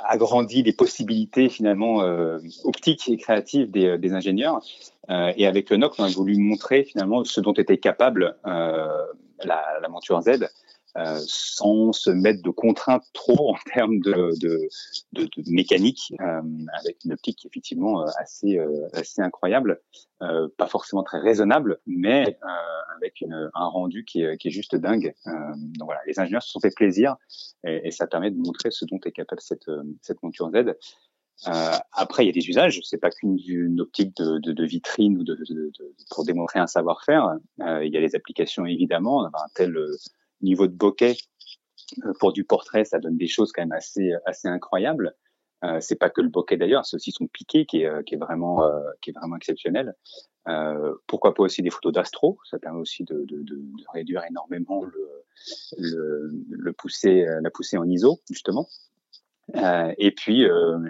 agrandi 0.04 0.62
les 0.62 0.74
possibilités 0.74 1.48
finalement 1.48 2.04
euh, 2.04 2.40
optiques 2.66 3.08
et 3.08 3.18
créatives 3.18 3.72
des, 3.72 3.98
des 3.98 4.14
ingénieurs. 4.14 4.62
Euh, 5.10 5.32
et 5.38 5.48
avec 5.48 5.70
le 5.70 5.78
NOC, 5.78 5.94
on 6.00 6.04
a 6.04 6.10
voulu 6.10 6.38
montrer 6.38 6.84
finalement 6.84 7.24
ce 7.24 7.40
dont 7.40 7.54
était 7.54 7.78
capable 7.78 8.36
la, 8.44 9.80
la 9.82 9.90
monture 9.90 10.22
Z 10.22 10.50
euh, 10.98 11.20
sans 11.26 11.94
se 11.94 12.10
mettre 12.10 12.42
de 12.42 12.50
contraintes 12.50 13.06
trop 13.14 13.54
en 13.54 13.58
termes 13.74 14.00
de, 14.00 14.32
de, 14.40 14.70
de, 15.14 15.24
de 15.24 15.52
mécanique, 15.52 16.14
euh, 16.20 16.42
avec 16.80 17.04
une 17.06 17.14
optique 17.14 17.46
effectivement 17.46 18.02
euh, 18.02 18.12
assez, 18.18 18.60
assez 18.94 19.22
incroyable, 19.22 19.82
pas 20.20 20.68
forcément 20.68 21.04
très 21.04 21.20
raisonnable, 21.20 21.80
mais 21.88 22.38
avec 22.98 23.22
une, 23.22 23.50
un 23.54 23.68
rendu 23.68 24.06
qui 24.06 24.22
est, 24.22 24.38
qui 24.38 24.50
est 24.50 24.52
juste 24.52 24.76
dingue. 24.76 25.16
donc 25.26 25.86
voilà, 25.86 26.02
les 26.06 26.20
ingénieurs 26.20 26.44
se 26.44 26.52
sont 26.52 26.60
fait 26.60 26.76
plaisir 26.76 27.16
et, 27.64 27.88
et, 27.88 27.92
ça 27.92 28.06
permet 28.06 28.30
de 28.30 28.38
montrer 28.38 28.70
ce 28.70 28.86
dont 28.86 29.00
est 29.04 29.12
capable 29.12 29.42
cette, 29.42 29.70
cette 30.02 30.22
monture 30.22 30.52
Z. 30.52 30.76
Euh, 31.48 31.72
après, 31.94 32.24
il 32.24 32.28
y 32.28 32.30
a 32.30 32.34
des 32.34 32.48
usages. 32.48 32.80
C'est 32.84 33.00
pas 33.00 33.10
qu'une 33.10 33.80
optique 33.80 34.16
de, 34.18 34.38
de, 34.40 34.52
de, 34.52 34.66
vitrine 34.66 35.18
ou 35.18 35.24
de, 35.24 35.38
pour 36.12 36.24
démontrer 36.24 36.60
un 36.60 36.68
savoir-faire. 36.68 37.38
Euh, 37.62 37.84
il 37.84 37.92
y 37.92 37.98
a 37.98 38.00
les 38.00 38.16
applications 38.16 38.66
évidemment. 38.66 39.26
Un 39.26 39.32
tel 39.56 39.76
niveau 40.42 40.68
de 40.68 40.74
bokeh 40.74 41.18
euh, 42.06 42.14
pour 42.20 42.34
du 42.34 42.44
portrait, 42.44 42.86
ça 42.86 43.00
donne 43.00 43.18
des 43.18 43.28
choses 43.28 43.52
quand 43.52 43.62
même 43.62 43.72
assez 43.72 44.12
assez 44.26 44.48
incroyables. 44.48 45.16
Euh, 45.64 45.78
c'est 45.80 45.96
pas 45.96 46.10
que 46.10 46.22
le 46.22 46.30
bokeh 46.30 46.58
d'ailleurs, 46.58 46.86
c'est 46.86 46.96
aussi 46.96 47.12
son 47.12 47.28
piqué 47.28 47.66
qui 47.66 47.82
est, 47.82 47.86
euh, 47.86 48.02
vraiment 48.20 48.64
euh, 48.64 48.80
qui 49.02 49.12
est 49.12 49.14
vraiment 49.14 49.36
exceptionnel. 49.36 49.96
Pourquoi 51.08 51.36
pas 51.36 51.44
aussi 51.44 51.62
des 51.62 51.70
photos 51.70 51.94
d'astro 51.94 52.40
Ça 52.50 52.58
permet 52.58 52.80
aussi 52.80 53.04
de, 53.04 53.26
de, 53.26 53.44
de, 53.44 53.62
réduire 53.94 54.24
énormément 54.28 54.84
le, 54.84 55.26
le, 55.78 56.30
le 56.50 56.74
la 57.42 57.52
pousser 57.52 57.78
en 57.78 57.88
ISO 57.88 58.20
justement. 58.30 58.68
Euh, 59.56 59.94
et 59.98 60.12
puis 60.12 60.44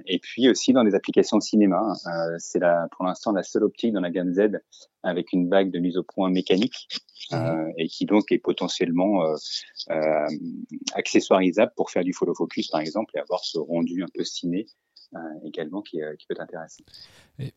et 0.05 0.19
puis 0.19 0.49
aussi 0.49 0.73
dans 0.73 0.83
des 0.83 0.93
applications 0.93 1.37
de 1.37 1.43
cinéma. 1.43 1.93
c'est 2.37 2.59
la 2.59 2.87
pour 2.91 3.05
l'instant 3.05 3.31
la 3.31 3.43
seule 3.43 3.63
optique 3.63 3.93
dans 3.93 4.01
la 4.01 4.11
gamme 4.11 4.33
Z 4.33 4.59
avec 5.03 5.33
une 5.33 5.49
bague 5.49 5.71
de 5.71 5.79
mise 5.79 5.97
au 5.97 6.03
point 6.03 6.29
mécanique 6.29 6.87
euh, 7.33 7.71
et 7.77 7.87
qui 7.87 8.05
donc 8.05 8.31
est 8.31 8.39
potentiellement 8.39 9.23
euh, 9.23 9.35
euh, 9.89 10.27
accessoirisable 10.93 11.71
pour 11.75 11.89
faire 11.89 12.03
du 12.03 12.13
follow 12.13 12.35
focus 12.35 12.67
par 12.67 12.81
exemple 12.81 13.15
et 13.15 13.19
avoir 13.19 13.43
ce 13.43 13.57
rendu 13.57 14.03
un 14.03 14.07
peu 14.13 14.23
ciné 14.23 14.67
également 15.43 15.81
qui, 15.81 15.99
qui, 16.19 16.25
peut 16.27 16.35
t'intéresser. 16.35 16.83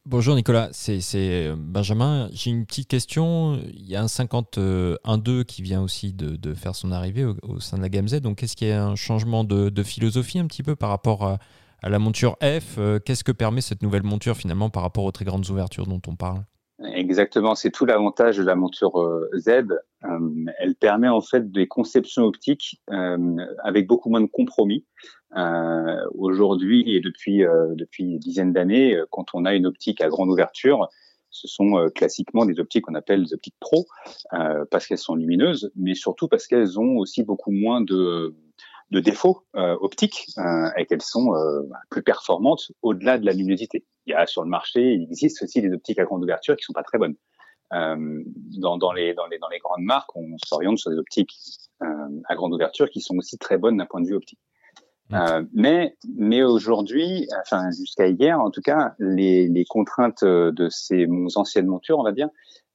Bonjour 0.06 0.34
Nicolas, 0.34 0.68
c'est 0.72 1.52
Benjamin. 1.56 2.28
J'ai 2.32 2.50
une 2.50 2.66
petite 2.66 2.88
question. 2.88 3.60
Il 3.72 3.86
y 3.86 3.96
a 3.96 4.02
un 4.02 4.06
51.2 4.06 5.44
qui 5.44 5.62
vient 5.62 5.82
aussi 5.82 6.12
de, 6.12 6.54
faire 6.54 6.74
son 6.74 6.92
arrivée 6.92 7.24
au, 7.24 7.60
sein 7.60 7.76
de 7.76 7.82
la 7.82 7.88
gamme 7.88 8.08
Z. 8.08 8.20
Donc 8.20 8.42
est-ce 8.42 8.56
qu'il 8.56 8.68
y 8.68 8.72
a 8.72 8.84
un 8.84 8.96
changement 8.96 9.44
de, 9.44 9.68
de, 9.68 9.82
philosophie 9.82 10.38
un 10.38 10.46
petit 10.46 10.62
peu 10.62 10.76
par 10.76 10.90
rapport 10.90 11.24
à, 11.24 11.38
à 11.82 11.88
la 11.88 11.98
monture 11.98 12.36
F? 12.42 12.78
Qu'est-ce 13.04 13.24
que 13.24 13.32
permet 13.32 13.60
cette 13.60 13.82
nouvelle 13.82 14.04
monture 14.04 14.36
finalement 14.36 14.70
par 14.70 14.82
rapport 14.82 15.04
aux 15.04 15.12
très 15.12 15.24
grandes 15.24 15.48
ouvertures 15.50 15.86
dont 15.86 16.02
on 16.06 16.16
parle? 16.16 16.44
Exactement, 16.82 17.54
c'est 17.54 17.70
tout 17.70 17.86
l'avantage 17.86 18.36
de 18.36 18.42
la 18.42 18.56
monture 18.56 19.00
euh, 19.00 19.30
Z. 19.36 19.48
Euh, 19.48 20.44
elle 20.58 20.74
permet 20.74 21.08
en 21.08 21.20
fait 21.20 21.52
des 21.52 21.68
conceptions 21.68 22.24
optiques 22.24 22.80
euh, 22.90 23.36
avec 23.62 23.86
beaucoup 23.86 24.10
moins 24.10 24.20
de 24.20 24.26
compromis. 24.26 24.84
Aujourd'hui 26.16 26.94
et 26.94 27.00
depuis 27.00 27.38
depuis 27.74 28.04
une 28.04 28.18
dizaine 28.20 28.52
d'années, 28.52 28.96
quand 29.10 29.34
on 29.34 29.44
a 29.44 29.56
une 29.56 29.66
optique 29.66 30.00
à 30.00 30.06
grande 30.06 30.30
ouverture, 30.30 30.88
ce 31.30 31.48
sont 31.48 31.88
classiquement 31.92 32.46
des 32.46 32.60
optiques 32.60 32.84
qu'on 32.84 32.94
appelle 32.94 33.24
des 33.24 33.34
optiques 33.34 33.56
pro 33.58 33.84
parce 34.70 34.86
qu'elles 34.86 34.98
sont 34.98 35.16
lumineuses, 35.16 35.72
mais 35.74 35.94
surtout 35.96 36.28
parce 36.28 36.46
qu'elles 36.46 36.78
ont 36.78 36.98
aussi 36.98 37.24
beaucoup 37.24 37.50
moins 37.50 37.80
de 37.80 38.32
de 38.90 39.00
défauts 39.00 39.44
optiques 39.54 40.26
et 40.76 40.86
qu'elles 40.86 41.02
sont 41.02 41.32
plus 41.90 42.02
performantes 42.02 42.70
au-delà 42.82 43.18
de 43.18 43.26
la 43.26 43.32
luminosité 43.32 43.84
il 44.06 44.10
y 44.10 44.14
a 44.14 44.26
sur 44.26 44.42
le 44.42 44.48
marché, 44.48 44.94
il 44.94 45.02
existe 45.04 45.42
aussi 45.42 45.62
des 45.62 45.72
optiques 45.72 45.98
à 45.98 46.04
grande 46.04 46.22
ouverture 46.22 46.56
qui 46.56 46.64
sont 46.64 46.72
pas 46.72 46.82
très 46.82 46.98
bonnes. 46.98 47.14
Euh, 47.72 48.22
dans, 48.58 48.76
dans, 48.76 48.92
les, 48.92 49.14
dans, 49.14 49.26
les, 49.26 49.38
dans 49.38 49.48
les 49.48 49.58
grandes 49.58 49.82
marques, 49.82 50.14
on 50.14 50.36
s'oriente 50.44 50.78
sur 50.78 50.90
des 50.90 50.98
optiques 50.98 51.34
euh, 51.82 51.86
à 52.28 52.34
grande 52.34 52.52
ouverture 52.52 52.90
qui 52.90 53.00
sont 53.00 53.16
aussi 53.16 53.38
très 53.38 53.58
bonnes 53.58 53.78
d'un 53.78 53.86
point 53.86 54.00
de 54.00 54.06
vue 54.06 54.14
optique. 54.14 54.38
Euh, 55.12 55.44
mais 55.52 55.96
mais 56.16 56.42
aujourd'hui, 56.42 57.28
enfin 57.42 57.70
jusqu'à 57.70 58.06
hier 58.08 58.40
en 58.40 58.50
tout 58.50 58.62
cas, 58.62 58.94
les, 58.98 59.48
les 59.48 59.64
contraintes 59.66 60.24
de 60.24 60.68
ces 60.70 61.06
anciennes 61.36 61.66
montures, 61.66 61.98
on 61.98 62.02
va 62.02 62.12
dire, 62.12 62.28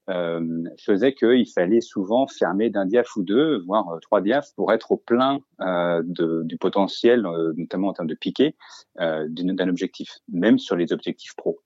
euh, 0.10 0.64
faisait 0.84 1.14
qu'il 1.14 1.48
fallait 1.48 1.82
souvent 1.82 2.28
fermer 2.28 2.70
d'un 2.70 2.86
diaph 2.86 3.16
ou 3.16 3.24
deux, 3.24 3.60
voire 3.60 3.90
euh, 3.90 4.00
trois 4.00 4.22
diaphs, 4.22 4.54
pour 4.56 4.72
être 4.74 4.92
au 4.92 4.98
plein 4.98 5.40
euh, 5.62 6.02
de, 6.04 6.42
du 6.44 6.58
potentiel, 6.58 7.26
euh, 7.26 7.54
notamment 7.56 7.90
en 7.90 7.94
termes 7.94 8.08
de 8.08 8.16
piqué, 8.16 8.56
euh, 9.00 9.28
d'un 9.30 9.70
objectif, 9.70 10.10
même 10.32 10.58
sur 10.58 10.76
les 10.76 10.92
objectifs 10.94 11.36
pro. 11.36 11.60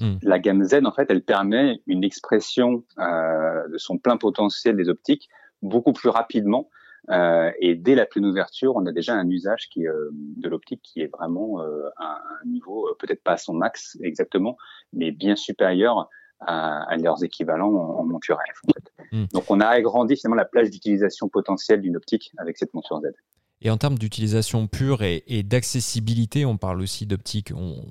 Hmm. 0.00 0.16
La 0.22 0.38
gamme 0.38 0.64
Z, 0.64 0.80
en 0.84 0.92
fait, 0.92 1.10
elle 1.10 1.22
permet 1.22 1.80
une 1.86 2.04
expression 2.04 2.84
de 2.98 3.78
son 3.78 3.96
plein 3.96 4.18
potentiel 4.18 4.76
des 4.76 4.90
optiques 4.90 5.28
beaucoup 5.62 5.94
plus 5.94 6.10
rapidement. 6.10 6.68
et 7.08 7.76
dès 7.76 7.94
la 7.94 8.04
pleine 8.04 8.26
ouverture, 8.26 8.76
on 8.76 8.84
a 8.84 8.92
déjà 8.92 9.14
un 9.14 9.30
usage 9.30 9.70
qui, 9.70 9.84
de 9.84 10.48
l'optique 10.50 10.82
qui 10.82 11.00
est 11.00 11.06
vraiment 11.06 11.60
à 11.96 12.20
un 12.42 12.46
niveau, 12.46 12.86
peut-être 12.98 13.22
pas 13.22 13.32
à 13.32 13.36
son 13.38 13.54
max 13.54 13.96
exactement, 14.02 14.58
mais 14.92 15.12
bien 15.12 15.34
supérieur 15.34 16.10
à, 16.40 16.96
leurs 16.96 17.24
équivalents 17.24 17.72
en, 17.72 18.04
monture 18.04 18.38
F. 18.52 18.60
En 18.68 18.72
fait. 18.72 19.06
Hmm. 19.12 19.26
Donc 19.32 19.44
on 19.50 19.60
a 19.60 19.66
agrandi 19.66 20.16
finalement 20.16 20.36
la 20.36 20.44
plage 20.44 20.70
d'utilisation 20.70 21.28
potentielle 21.28 21.80
d'une 21.80 21.96
optique 21.96 22.32
avec 22.38 22.58
cette 22.58 22.74
monture 22.74 23.00
Z. 23.00 23.12
Et 23.62 23.70
en 23.70 23.78
termes 23.78 23.98
d'utilisation 23.98 24.66
pure 24.66 25.02
et, 25.02 25.42
d'accessibilité, 25.42 26.44
on 26.44 26.58
parle 26.58 26.80
aussi 26.82 27.06
d'optiques, 27.06 27.52
on, 27.56 27.82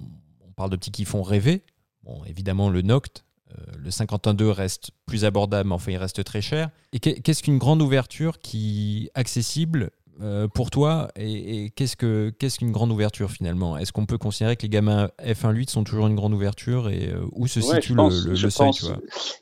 parle 0.55 0.69
d'optiques 0.69 0.95
qui 0.95 1.05
font 1.05 1.23
rêver. 1.23 1.63
Bon, 2.03 2.23
évidemment, 2.25 2.69
le 2.69 2.81
Noct, 2.81 3.25
euh, 3.51 3.61
le 3.77 3.89
51.2 3.89 4.43
reste 4.49 4.91
plus 5.05 5.25
abordable, 5.25 5.69
mais 5.69 5.75
enfin, 5.75 5.91
il 5.91 5.97
reste 5.97 6.23
très 6.23 6.41
cher. 6.41 6.69
Et 6.93 6.99
qu'est-ce 6.99 7.41
qu'une 7.41 7.57
grande 7.57 7.81
ouverture 7.81 8.39
qui 8.39 9.09
accessible 9.15 9.89
euh, 10.21 10.47
pour 10.47 10.69
toi, 10.69 11.09
et, 11.17 11.71
qu'est-ce 11.75 11.97
que 11.97 12.29
qu'est-ce 12.29 12.59
qu'une 12.59 12.71
grande 12.71 12.91
ouverture 12.91 13.29
finalement? 13.29 13.77
Est-ce 13.77 13.91
qu'on 13.91 14.05
peut 14.05 14.17
considérer 14.17 14.55
que 14.55 14.61
les 14.61 14.69
gamins 14.69 15.09
F1.8 15.21 15.69
sont 15.69 15.83
toujours 15.83 16.07
une 16.07 16.15
grande 16.15 16.33
ouverture 16.33 16.89
et 16.89 17.09
euh, 17.09 17.25
où 17.33 17.47
se 17.47 17.59
situe 17.59 17.93
le, 17.93 18.29
le, 18.29 18.49
seuil 18.49 18.71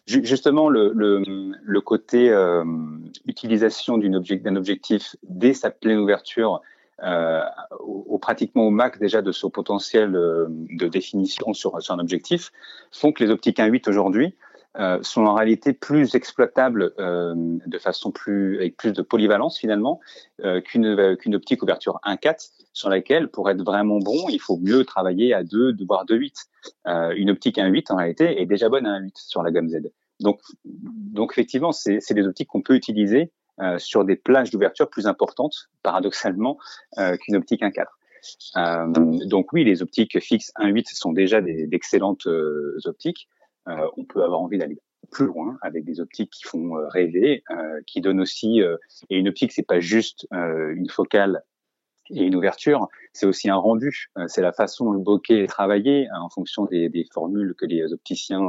Justement, 0.07 0.69
le, 0.69 0.91
le, 0.93 1.81
côté 1.81 2.29
euh, 2.29 2.63
utilisation 3.27 3.97
d'un 3.97 4.13
objectif, 4.13 4.57
objectif 4.57 5.15
dès 5.27 5.53
sa 5.53 5.69
pleine 5.69 5.99
ouverture, 5.99 6.61
au, 7.79 8.17
pratiquement 8.17 8.63
au 8.63 8.69
max 8.71 8.97
déjà 8.97 9.21
de 9.21 9.31
son 9.31 9.49
potentiel 9.49 10.11
de 10.13 10.87
définition 10.87 11.53
sur, 11.53 11.81
sur 11.81 11.93
un 11.93 11.99
objectif, 11.99 12.51
font 12.91 13.11
que 13.11 13.23
les 13.23 13.29
optiques 13.29 13.59
1.8 13.59 13.89
aujourd'hui 13.89 14.33
euh, 14.79 14.97
sont 15.03 15.27
en 15.27 15.35
réalité 15.35 15.71
plus 15.71 16.15
exploitables 16.15 16.93
euh, 16.97 17.35
de 17.35 17.77
façon 17.77 18.09
plus 18.09 18.57
avec 18.57 18.75
plus 18.75 18.91
de 18.91 19.03
polyvalence 19.03 19.59
finalement 19.59 19.99
euh, 20.43 20.61
qu'une 20.61 21.15
qu'une 21.17 21.35
optique 21.35 21.61
ouverture 21.61 21.99
1.4 22.03 22.49
sur 22.73 22.89
laquelle 22.89 23.27
pour 23.27 23.51
être 23.51 23.63
vraiment 23.63 23.99
bon 23.99 24.29
il 24.29 24.39
faut 24.39 24.57
mieux 24.57 24.83
travailler 24.83 25.31
à 25.31 25.43
2 25.43 25.75
voire 25.87 26.05
2.8 26.07 27.15
une 27.17 27.29
optique 27.29 27.59
1.8 27.59 27.93
en 27.93 27.97
réalité 27.97 28.41
est 28.41 28.47
déjà 28.47 28.67
bonne 28.67 28.87
à 28.87 28.99
1.8 28.99 29.11
sur 29.13 29.43
la 29.43 29.51
gamme 29.51 29.69
Z. 29.69 29.91
Donc 30.19 30.39
donc 30.65 31.33
effectivement 31.33 31.71
c'est 31.71 31.99
c'est 31.99 32.15
des 32.15 32.25
optiques 32.25 32.47
qu'on 32.47 32.63
peut 32.63 32.73
utiliser 32.73 33.31
sur 33.77 34.03
des 34.05 34.15
plages 34.15 34.49
d'ouverture 34.49 34.89
plus 34.89 35.05
importantes 35.05 35.69
paradoxalement 35.83 36.57
qu'une 37.21 37.35
optique 37.35 37.61
1.4 37.61 39.27
donc 39.27 39.53
oui 39.53 39.65
les 39.65 39.83
optiques 39.83 40.19
fixes 40.19 40.51
1.8 40.59 40.95
sont 40.95 41.13
déjà 41.13 41.41
d'excellentes 41.41 42.27
optiques. 42.85 43.27
euh, 43.42 43.42
on 43.65 44.05
peut 44.05 44.23
avoir 44.23 44.41
envie 44.41 44.57
d'aller 44.57 44.77
plus 45.11 45.27
loin 45.27 45.57
avec 45.61 45.85
des 45.85 45.99
optiques 45.99 46.31
qui 46.31 46.43
font 46.43 46.77
euh, 46.77 46.87
rêver, 46.87 47.43
euh, 47.51 47.81
qui 47.87 48.01
donnent 48.01 48.21
aussi 48.21 48.61
et 49.09 49.17
une 49.17 49.27
optique 49.27 49.51
c'est 49.51 49.65
pas 49.65 49.79
juste 49.79 50.27
une 50.31 50.89
focale 50.89 51.43
et 52.09 52.23
une 52.23 52.35
ouverture, 52.35 52.89
c'est 53.13 53.25
aussi 53.25 53.49
un 53.49 53.55
rendu, 53.55 54.11
c'est 54.27 54.41
la 54.41 54.51
façon 54.51 54.85
dont 54.85 54.91
le 54.91 54.99
bokeh 54.99 55.43
est 55.43 55.47
travaillé 55.47 56.07
hein, 56.09 56.19
en 56.19 56.29
fonction 56.29 56.65
des, 56.65 57.07
formules 57.13 57.55
que 57.57 57.65
les 57.65 57.93
opticiens 57.93 58.41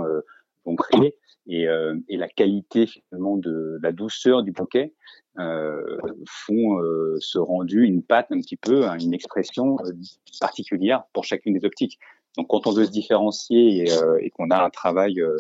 vont 0.65 0.75
créer 0.75 1.17
et, 1.47 1.67
la 2.09 2.29
qualité 2.29 2.87
finalement 2.87 3.37
de 3.37 3.79
la 3.81 3.93
douceur 3.93 4.43
du 4.43 4.51
bokeh 4.51 4.93
font 5.37 6.81
ce 7.21 7.39
rendu 7.39 7.85
une 7.85 8.03
patte 8.03 8.33
un 8.33 8.41
petit 8.41 8.57
peu, 8.57 8.87
hein, 8.87 8.99
une 8.99 9.15
expression 9.15 9.77
particulière 10.41 11.05
pour 11.12 11.25
chacune 11.25 11.57
des 11.57 11.65
optiques. 11.65 11.99
Donc 12.37 12.49
quand 12.49 12.66
on 12.66 12.72
veut 12.72 12.87
se 12.87 12.91
différencier 12.91 13.85
et, 13.85 13.93
euh, 13.93 14.28
qu'on 14.35 14.51
a 14.51 14.64
un 14.64 14.70
travail 14.70 15.20
euh, 15.20 15.39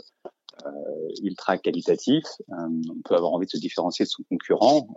euh 0.64 0.70
ultra 1.22 1.58
qualitatif, 1.58 2.24
on 2.48 3.00
peut 3.04 3.14
avoir 3.14 3.32
envie 3.32 3.46
de 3.46 3.50
se 3.50 3.58
différencier 3.58 4.04
de 4.04 4.10
son 4.10 4.22
concurrent 4.24 4.88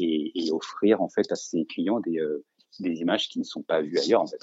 et, 0.00 0.50
offrir 0.52 1.02
en 1.02 1.08
fait 1.08 1.30
à 1.30 1.36
ses 1.36 1.66
clients 1.66 2.00
des, 2.00 2.20
images 2.80 3.28
qui 3.28 3.38
ne 3.38 3.44
sont 3.44 3.62
pas 3.62 3.82
vues 3.82 3.98
ailleurs 3.98 4.22
en 4.22 4.26
fait. 4.26 4.38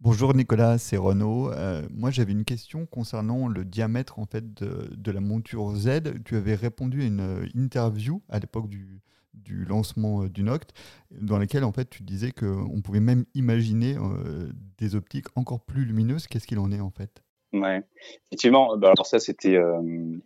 Bonjour 0.00 0.34
Nicolas, 0.34 0.78
c'est 0.78 0.96
Renaud. 0.96 1.50
moi 1.90 2.10
j'avais 2.10 2.32
une 2.32 2.44
question 2.44 2.86
concernant 2.86 3.46
le 3.48 3.64
diamètre 3.64 4.18
en 4.18 4.26
fait 4.26 4.54
de, 4.54 5.10
la 5.10 5.20
monture 5.20 5.74
Z. 5.74 6.22
Tu 6.24 6.36
avais 6.36 6.54
répondu 6.54 7.02
à 7.02 7.06
une 7.06 7.48
interview 7.54 8.22
à 8.28 8.38
l'époque 8.38 8.68
du, 8.68 9.02
du 9.34 9.64
lancement 9.64 10.22
euh, 10.22 10.28
du 10.28 10.42
Noct, 10.42 10.70
dans 11.10 11.38
lequel 11.38 11.64
en 11.64 11.72
fait 11.72 11.88
tu 11.90 12.02
disais 12.02 12.32
qu'on 12.32 12.80
pouvait 12.82 13.00
même 13.00 13.24
imaginer 13.34 13.96
euh, 13.96 14.50
des 14.78 14.94
optiques 14.94 15.26
encore 15.36 15.60
plus 15.60 15.84
lumineuses. 15.84 16.26
Qu'est-ce 16.26 16.46
qu'il 16.46 16.58
en 16.58 16.70
est 16.72 16.80
en 16.80 16.90
fait? 16.90 17.22
Ouais, 17.52 17.82
effectivement. 18.26 18.76
Bah, 18.76 18.88
alors 18.92 19.06
ça 19.06 19.18
c'était 19.18 19.56
euh, 19.56 19.80
une, 19.80 20.20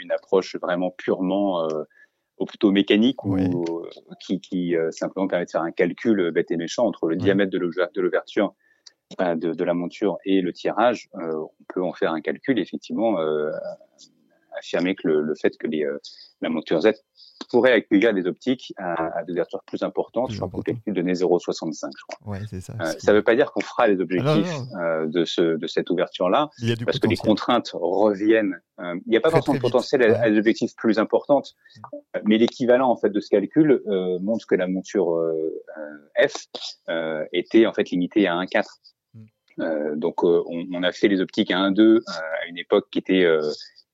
une, 0.00 0.12
approche 0.12 0.56
vraiment 0.56 0.90
purement 0.90 1.66
ou 2.38 2.44
plutôt 2.44 2.70
mécanique 2.70 3.24
ou 3.24 3.86
qui, 4.20 4.40
qui 4.40 4.74
simplement 4.90 5.26
permet 5.26 5.46
de 5.46 5.50
faire 5.50 5.62
un 5.62 5.72
calcul 5.72 6.30
bête 6.32 6.50
et 6.50 6.56
méchant 6.56 6.86
entre 6.86 7.08
le 7.08 7.16
diamètre 7.16 7.50
de 7.50 7.58
l'ouverture 7.58 8.54
de, 9.18 9.52
de, 9.52 9.64
la 9.64 9.74
monture 9.74 10.18
et 10.24 10.42
le 10.42 10.52
tirage. 10.52 11.08
on 11.14 11.48
peut 11.72 11.82
en 11.82 11.94
faire 11.94 12.12
un 12.12 12.20
calcul 12.20 12.58
effectivement 12.58 13.16
affirmer 14.58 14.94
que 14.94 15.08
le, 15.08 15.22
le 15.22 15.34
fait 15.34 15.56
que 15.56 15.66
les, 15.66 15.86
la 16.42 16.50
monture 16.50 16.80
Z 16.82 16.92
pourrait 17.46 17.72
accueillir 17.72 18.14
des 18.14 18.26
optiques 18.26 18.72
à, 18.76 19.18
à 19.18 19.24
des 19.24 19.32
ouvertures 19.32 19.62
plus 19.66 19.82
importantes. 19.82 20.30
Je 20.30 20.36
crois 20.36 20.48
qu'on 20.48 20.62
calcul 20.62 20.94
donné 20.94 21.12
0,65, 21.12 21.90
je 21.96 22.04
crois. 22.08 22.32
Ouais, 22.32 22.40
c'est 22.48 22.60
ça. 22.60 22.74
Euh, 22.80 22.92
ça 22.98 23.12
ne 23.12 23.18
veut 23.18 23.22
pas 23.22 23.34
dire 23.34 23.52
qu'on 23.52 23.60
fera 23.60 23.88
les 23.88 24.00
objectifs 24.00 24.52
euh, 24.80 25.06
de, 25.06 25.24
ce, 25.24 25.56
de 25.56 25.66
cette 25.66 25.90
ouverture-là, 25.90 26.50
parce 26.84 26.98
que 26.98 27.08
les 27.08 27.16
contraintes 27.16 27.70
reviennent. 27.74 28.60
Euh, 28.80 28.94
il 29.06 29.10
n'y 29.10 29.16
a 29.16 29.20
pas 29.20 29.30
forcément 29.30 29.56
de 29.56 29.60
potentiel 29.60 30.02
à, 30.02 30.22
à, 30.22 30.30
des 30.30 30.38
objectifs 30.38 30.74
plus 30.76 30.98
importantes, 30.98 31.54
mais 32.24 32.38
l'équivalent 32.38 32.90
en 32.90 32.96
fait 32.96 33.10
de 33.10 33.20
ce 33.20 33.28
calcul 33.28 33.82
montre 34.20 34.46
que 34.46 34.54
la 34.54 34.66
monture 34.66 35.18
F 36.18 36.46
était 37.32 37.66
en 37.66 37.72
fait 37.72 37.90
limitée 37.90 38.26
à 38.26 38.34
1,4. 38.36 38.64
Mm. 39.58 39.98
donc 39.98 40.22
on, 40.22 40.44
on, 40.70 40.82
a 40.82 40.92
fait 40.92 41.08
les 41.08 41.22
optiques 41.22 41.50
à 41.50 41.56
1,2 41.70 42.02
à 42.06 42.46
une 42.48 42.58
époque 42.58 42.88
qui 42.90 42.98
était 42.98 43.26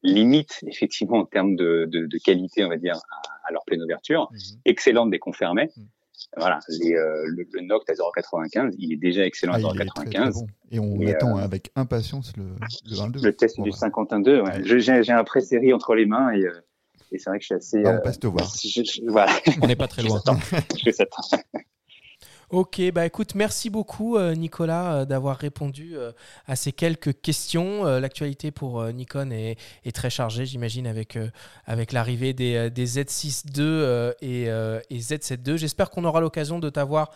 limite 0.03 0.61
effectivement 0.67 1.19
en 1.19 1.25
termes 1.25 1.57
de, 1.57 1.87
de, 1.91 2.07
de, 2.07 2.19
qualité, 2.19 2.65
on 2.65 2.69
va 2.69 2.77
dire, 2.77 2.97
à, 2.97 3.49
à 3.49 3.53
leur 3.53 3.65
pleine 3.65 3.83
ouverture, 3.83 4.29
mhm. 4.33 4.39
excellente 4.65 5.11
des 5.11 5.19
confirmés. 5.19 5.71
Mhm. 5.77 5.87
Voilà, 6.37 6.61
les, 6.69 6.95
euh, 6.95 7.25
le, 7.27 7.47
le, 7.53 7.61
Noct 7.63 7.91
à 7.91 7.95
0,95, 7.95 8.75
il 8.79 8.93
est 8.93 8.97
déjà 8.97 9.27
excellent 9.27 9.53
à 9.53 9.59
0,95. 9.59 10.15
Ah, 10.17 10.31
bon. 10.31 10.47
Et 10.71 10.79
on 10.79 11.07
attend 11.07 11.39
euh, 11.39 11.43
avec 11.43 11.71
impatience 11.75 12.33
le, 12.37 12.45
le 12.89 12.97
22. 12.97 13.21
Le 13.21 13.33
test 13.35 13.61
du 13.61 13.71
52, 13.71 14.41
ouais. 14.41 14.43
ouais. 14.43 14.81
J'ai 14.81 15.13
un 15.13 15.25
pré-série 15.25 15.75
entre 15.75 15.95
les 15.95 16.07
mains 16.07 16.31
et, 16.31 16.45
euh, 16.45 16.53
et 17.11 17.19
c'est 17.19 17.29
vrai 17.29 17.39
que 17.39 17.43
je 17.43 17.47
suis 17.47 17.55
assez. 17.55 17.83
Bah, 17.83 17.99
on 17.99 18.03
passe 18.03 18.19
te 18.19 18.27
voir. 18.27 18.51
Je, 18.63 18.83
je, 18.83 19.03
voilà. 19.09 19.33
On 19.61 19.67
n'est 19.67 19.77
pas 19.77 19.89
très 19.89 20.03
loin. 20.03 20.23
je 20.85 20.91
s'attends. 20.91 21.23
Ok, 22.53 22.83
bah 22.93 23.07
écoute, 23.07 23.35
merci 23.35 23.71
beaucoup 23.71 24.19
euh, 24.19 24.35
Nicolas 24.35 24.95
euh, 24.95 25.05
d'avoir 25.07 25.39
répondu 25.39 25.93
euh, 25.95 26.13
à 26.47 26.55
ces 26.55 26.71
quelques 26.71 27.19
questions. 27.23 27.85
L'actualité 27.85 28.51
pour 28.51 28.85
Nikon 28.93 29.31
est, 29.31 29.57
est, 29.87 29.97
très 29.97 30.11
chargée, 30.11 30.45
j'imagine, 30.45 30.87
avec, 30.87 31.19
avec 31.65 31.93
l'arrivée 31.93 32.35
des, 32.35 32.69
des, 32.69 32.87
Z6 32.87 33.59
II 33.59 34.13
et, 34.21 34.49
et, 34.91 34.99
Z7 34.99 35.49
II. 35.49 35.57
J'espère 35.57 35.89
qu'on 35.89 36.05
aura 36.05 36.21
l'occasion 36.21 36.59
de 36.59 36.69
t'avoir 36.69 37.11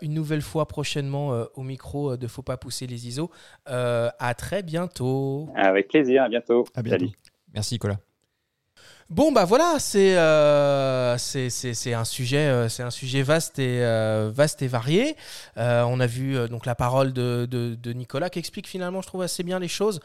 une 0.00 0.14
nouvelle 0.14 0.42
fois 0.42 0.66
prochainement 0.66 1.44
au 1.54 1.62
micro 1.62 2.16
de 2.16 2.26
Faut 2.26 2.42
pas 2.42 2.56
pousser 2.56 2.86
les 2.86 3.06
ISO. 3.06 3.30
à 3.66 4.34
très 4.36 4.62
bientôt. 4.62 5.50
Avec 5.56 5.88
plaisir, 5.88 6.22
à 6.22 6.28
bientôt. 6.28 6.64
À 6.74 6.82
bientôt. 6.82 7.04
Salut. 7.04 7.12
Merci 7.52 7.74
Nicolas. 7.74 8.09
Bon 9.10 9.32
bah 9.32 9.44
voilà, 9.44 9.80
c'est 9.80 10.16
euh, 10.16 11.18
c'est 11.18 11.94
un 11.94 12.04
sujet 12.04 12.46
euh, 12.46 12.68
c'est 12.68 12.84
un 12.84 12.92
sujet 12.92 13.22
vaste 13.22 13.58
et 13.58 13.82
euh, 13.82 14.30
vaste 14.32 14.62
et 14.62 14.68
varié. 14.68 15.16
On 15.56 15.98
a 15.98 16.06
vu 16.06 16.48
donc 16.48 16.64
la 16.64 16.76
parole 16.76 17.12
de, 17.12 17.76
Nicolas 17.92 18.30
qui 18.30 18.38
explique 18.38 18.68
finalement, 18.68 19.02
je 19.02 19.08
trouve 19.08 19.22
assez 19.22 19.42
bien 19.42 19.58
les 19.58 19.66
choses 19.66 19.98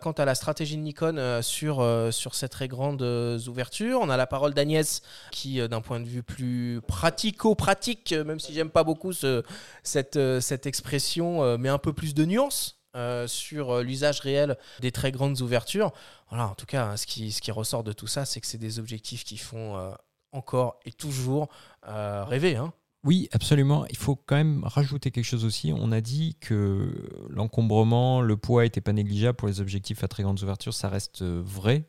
quant 0.00 0.12
à 0.12 0.24
la 0.24 0.34
stratégie 0.34 0.78
de 0.78 0.80
Nikon 0.80 1.42
sur 1.42 1.86
sur 2.10 2.34
ces 2.34 2.48
très 2.48 2.66
grandes 2.66 3.02
ouvertures. 3.46 4.00
On 4.00 4.08
a 4.08 4.16
la 4.16 4.26
parole 4.26 4.54
d'Agnès 4.54 5.02
qui, 5.32 5.60
d'un 5.68 5.82
point 5.82 6.00
de 6.00 6.06
vue 6.06 6.22
plus 6.22 6.80
pratico-pratique, 6.88 8.14
même 8.14 8.40
si 8.40 8.54
j'aime 8.54 8.70
pas 8.70 8.84
beaucoup 8.84 9.12
ce, 9.12 9.42
cette 9.82 10.18
cette 10.40 10.64
expression, 10.64 11.58
met 11.58 11.68
un 11.68 11.78
peu 11.78 11.92
plus 11.92 12.14
de 12.14 12.24
nuances 12.24 12.76
euh, 12.96 13.26
sur 13.26 13.70
euh, 13.70 13.82
l'usage 13.82 14.20
réel 14.20 14.56
des 14.80 14.90
très 14.90 15.12
grandes 15.12 15.42
ouvertures. 15.42 15.92
Voilà, 16.30 16.48
en 16.48 16.54
tout 16.54 16.64
cas, 16.64 16.86
hein, 16.86 16.96
ce, 16.96 17.06
qui, 17.06 17.50
ressort 17.50 17.84
de 17.84 17.92
tout 17.92 18.06
ça, 18.06 18.24
c'est 18.24 18.40
que 18.40 18.46
c'est 18.46 18.56
des 18.56 18.78
objectifs 18.78 19.22
qui 19.22 19.36
font 19.36 19.76
euh, 19.76 19.90
encore 20.32 20.80
et 20.86 20.92
toujours 20.92 21.48
rêver. 21.82 22.56
Hein. 22.56 22.72
Oui, 23.04 23.28
absolument. 23.32 23.86
Il 23.90 23.96
faut 23.96 24.16
quand 24.16 24.36
même 24.36 24.64
rajouter 24.64 25.10
quelque 25.10 25.24
chose 25.24 25.44
aussi. 25.44 25.72
On 25.76 25.92
a 25.92 26.00
dit 26.00 26.36
que 26.40 26.90
l'encombrement, 27.28 28.22
le 28.22 28.36
poids 28.36 28.62
n'était 28.62 28.80
pas 28.80 28.92
négligeable 28.92 29.36
pour 29.36 29.48
les 29.48 29.60
objectifs 29.60 30.02
à 30.02 30.08
très 30.08 30.22
grandes 30.22 30.42
ouvertures. 30.42 30.74
Ça 30.74 30.88
reste 30.88 31.22
vrai, 31.22 31.84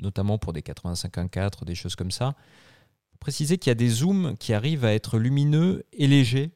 notamment 0.00 0.36
pour 0.38 0.52
des 0.52 0.62
85 0.62 1.16
1.4, 1.16 1.64
des 1.64 1.74
choses 1.74 1.96
comme 1.96 2.10
ça. 2.10 2.36
Préciser 3.18 3.56
qu'il 3.56 3.70
y 3.70 3.72
a 3.72 3.74
des 3.74 3.88
zooms 3.88 4.36
qui 4.38 4.52
arrivent 4.52 4.84
à 4.84 4.92
être 4.92 5.18
lumineux 5.18 5.84
et 5.92 6.06
légers. 6.06 6.52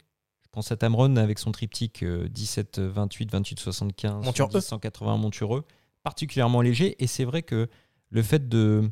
Pense 0.56 0.72
à 0.72 0.76
Tamron 0.78 1.16
avec 1.16 1.38
son 1.38 1.52
triptyque 1.52 2.02
17 2.02 2.78
28 2.78 3.30
28 3.30 3.60
75 3.60 4.24
Monture 4.24 4.48
E. 4.54 4.60
180 4.62 5.18
montureux, 5.18 5.66
particulièrement 6.02 6.62
léger. 6.62 6.96
Et 6.98 7.06
c'est 7.06 7.26
vrai 7.26 7.42
que 7.42 7.68
le 8.08 8.22
fait 8.22 8.48
de 8.48 8.90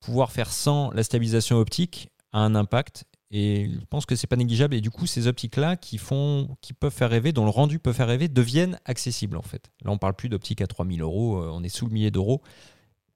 pouvoir 0.00 0.32
faire 0.32 0.50
sans 0.50 0.90
la 0.92 1.02
stabilisation 1.02 1.58
optique 1.58 2.08
a 2.32 2.38
un 2.38 2.54
impact. 2.54 3.04
Et 3.30 3.68
je 3.70 3.84
pense 3.90 4.06
que 4.06 4.16
c'est 4.16 4.26
pas 4.26 4.36
négligeable. 4.36 4.74
Et 4.74 4.80
du 4.80 4.90
coup, 4.90 5.06
ces 5.06 5.26
optiques-là 5.26 5.76
qui 5.76 5.98
font, 5.98 6.56
qui 6.62 6.72
peuvent 6.72 6.90
faire 6.90 7.10
rêver, 7.10 7.32
dont 7.32 7.44
le 7.44 7.50
rendu 7.50 7.78
peut 7.78 7.92
faire 7.92 8.08
rêver, 8.08 8.28
deviennent 8.28 8.80
accessibles 8.86 9.36
en 9.36 9.42
fait. 9.42 9.70
Là, 9.84 9.90
on 9.90 9.98
parle 9.98 10.14
plus 10.14 10.30
d'optique 10.30 10.62
à 10.62 10.66
3000 10.66 11.02
euros, 11.02 11.36
euh, 11.36 11.50
on 11.52 11.62
est 11.62 11.68
sous 11.68 11.84
le 11.84 11.92
millier 11.92 12.10
d'euros. 12.10 12.40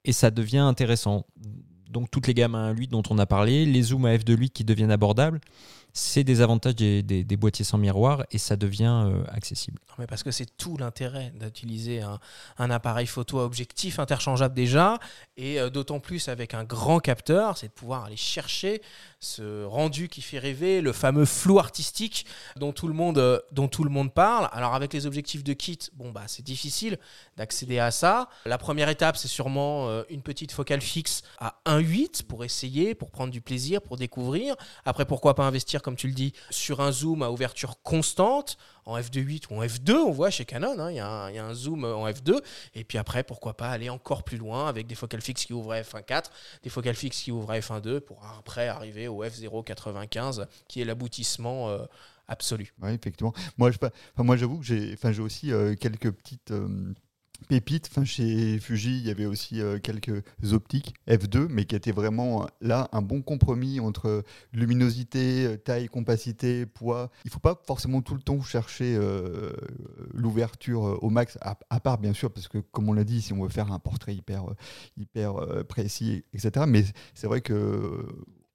Et 0.05 0.11
ça 0.11 0.29
devient 0.29 0.59
intéressant. 0.59 1.25
Donc, 1.89 2.11
toutes 2.11 2.27
les 2.27 2.35
gammes 2.35 2.53
à 2.53 2.71
1.8 2.71 2.89
dont 2.89 3.03
on 3.09 3.17
a 3.17 3.25
parlé, 3.25 3.65
les 3.65 3.81
zooms 3.81 4.05
à 4.05 4.15
f2.8 4.15 4.49
qui 4.49 4.63
deviennent 4.63 4.91
abordables, 4.91 5.41
c'est 5.93 6.23
des 6.23 6.41
avantages 6.41 6.75
des, 6.75 7.37
boîtiers 7.37 7.63
sans 7.63 7.77
miroir 7.77 8.23
et 8.31 8.39
ça 8.39 8.55
devient 8.55 9.05
euh, 9.05 9.23
accessible. 9.27 9.79
Mais 9.99 10.07
parce 10.07 10.23
que 10.23 10.31
c'est 10.31 10.57
tout 10.57 10.75
l'intérêt 10.77 11.31
d'utiliser 11.39 12.01
un, 12.01 12.19
un 12.57 12.71
appareil 12.71 13.05
photo 13.05 13.39
à 13.39 13.45
objectif 13.45 13.99
interchangeable 13.99 14.55
déjà, 14.55 14.97
et 15.37 15.59
euh, 15.59 15.69
d'autant 15.69 15.99
plus 15.99 16.27
avec 16.27 16.53
un 16.53 16.63
grand 16.63 16.99
capteur, 16.99 17.57
c'est 17.57 17.67
de 17.67 17.73
pouvoir 17.73 18.05
aller 18.05 18.17
chercher 18.17 18.81
ce 19.19 19.63
rendu 19.63 20.07
qui 20.09 20.21
fait 20.21 20.39
rêver, 20.39 20.81
le 20.81 20.93
fameux 20.93 21.25
flou 21.25 21.59
artistique 21.59 22.25
dont 22.57 22.71
tout 22.71 22.87
le 22.87 22.93
monde, 22.93 23.17
euh, 23.17 23.39
dont 23.51 23.69
parle. 24.13 24.49
Alors 24.51 24.75
avec 24.75 24.93
les 24.93 25.05
objectifs 25.05 25.43
de 25.43 25.53
kit, 25.53 25.79
bon 25.93 26.11
bah 26.11 26.23
c'est 26.27 26.43
difficile 26.43 26.99
d'accéder 27.37 27.79
à 27.79 27.91
ça. 27.91 28.29
La 28.45 28.57
première 28.57 28.89
étape, 28.89 29.17
c'est 29.17 29.27
sûrement 29.27 29.89
euh, 29.89 30.03
une 30.09 30.21
petite 30.21 30.51
focale 30.51 30.81
fixe 30.81 31.23
à 31.39 31.59
1.8 31.65 32.23
pour 32.23 32.43
essayer, 32.43 32.93
pour 32.93 33.09
prendre 33.09 33.31
du 33.31 33.41
plaisir, 33.41 33.81
pour 33.81 33.97
découvrir. 33.97 34.55
Après, 34.85 35.05
pourquoi 35.05 35.35
pas 35.35 35.45
investir, 35.45 35.81
comme 35.81 35.95
tu 35.95 36.07
le 36.07 36.13
dis, 36.13 36.33
sur 36.49 36.81
un 36.81 36.91
zoom 36.91 37.23
à 37.23 37.31
ouverture 37.31 37.81
constante 37.81 38.57
en 38.85 38.97
f2.8 38.99 39.43
ou 39.49 39.55
en 39.61 39.63
f2, 39.65 39.93
on 39.95 40.11
voit 40.11 40.29
chez 40.29 40.45
Canon, 40.45 40.77
hein, 40.79 40.91
il 40.91 40.95
y, 40.97 40.99
a 40.99 41.07
un- 41.45 41.53
zoom 41.53 41.85
en 41.85 42.07
f2, 42.07 42.41
et 42.75 42.83
puis 42.83 42.97
après, 42.97 43.23
pourquoi 43.23 43.55
pas 43.55 43.69
aller 43.69 43.89
encore 43.89 44.23
plus 44.23 44.37
loin 44.37 44.67
avec 44.67 44.87
des 44.87 44.95
focales 44.95 45.21
fixes 45.21 45.45
qui 45.45 45.53
ouvrent 45.53 45.73
à 45.73 45.81
f1.4, 45.81 46.31
des 46.63 46.69
focales 46.69 46.95
fixes 46.95 47.21
qui 47.21 47.31
ouvrent 47.31 47.51
à 47.51 47.59
f1.2, 47.59 47.99
pour 47.99 48.23
après 48.39 48.67
arriver 48.67 49.07
au 49.07 49.23
f0.95, 49.23 50.45
qui 50.67 50.81
est 50.81 50.85
l'aboutissement 50.85 51.69
euh, 51.69 51.85
absolu. 52.27 52.73
Oui, 52.81 52.91
effectivement. 52.91 53.33
Moi, 53.57 53.71
j'avoue 54.37 54.59
que 54.59 54.65
j'ai 54.65 54.97
aussi 55.19 55.51
euh, 55.51 55.75
quelques 55.75 56.11
petites 56.11 56.51
euh, 56.51 56.93
pépites. 57.43 57.89
Enfin, 57.91 58.03
chez 58.03 58.59
Fuji, 58.59 58.97
il 58.97 59.07
y 59.07 59.11
avait 59.11 59.25
aussi 59.25 59.61
euh, 59.61 59.79
quelques 59.79 60.23
optiques 60.51 60.93
F2, 61.07 61.47
mais 61.49 61.65
qui 61.65 61.75
étaient 61.75 61.91
vraiment 61.91 62.43
euh, 62.43 62.45
là 62.61 62.89
un 62.91 63.01
bon 63.01 63.21
compromis 63.21 63.79
entre 63.79 64.23
luminosité, 64.51 65.45
euh, 65.45 65.57
taille, 65.57 65.87
compacité, 65.87 66.65
poids. 66.65 67.11
Il 67.25 67.27
ne 67.27 67.31
faut 67.31 67.39
pas 67.39 67.61
forcément 67.65 68.01
tout 68.01 68.15
le 68.15 68.21
temps 68.21 68.41
chercher 68.41 68.99
l'ouverture 70.13 71.03
au 71.03 71.09
max, 71.09 71.37
à, 71.41 71.57
à 71.69 71.79
part 71.79 71.97
bien 71.97 72.13
sûr, 72.13 72.31
parce 72.31 72.47
que 72.47 72.57
comme 72.57 72.89
on 72.89 72.93
l'a 72.93 73.03
dit, 73.03 73.21
si 73.21 73.33
on 73.33 73.43
veut 73.43 73.49
faire 73.49 73.71
un 73.71 73.79
portrait 73.79 74.15
hyper, 74.15 74.45
hyper 74.97 75.65
précis, 75.67 76.23
etc. 76.33 76.65
Mais 76.67 76.83
c'est 77.13 77.27
vrai 77.27 77.41
que 77.41 78.05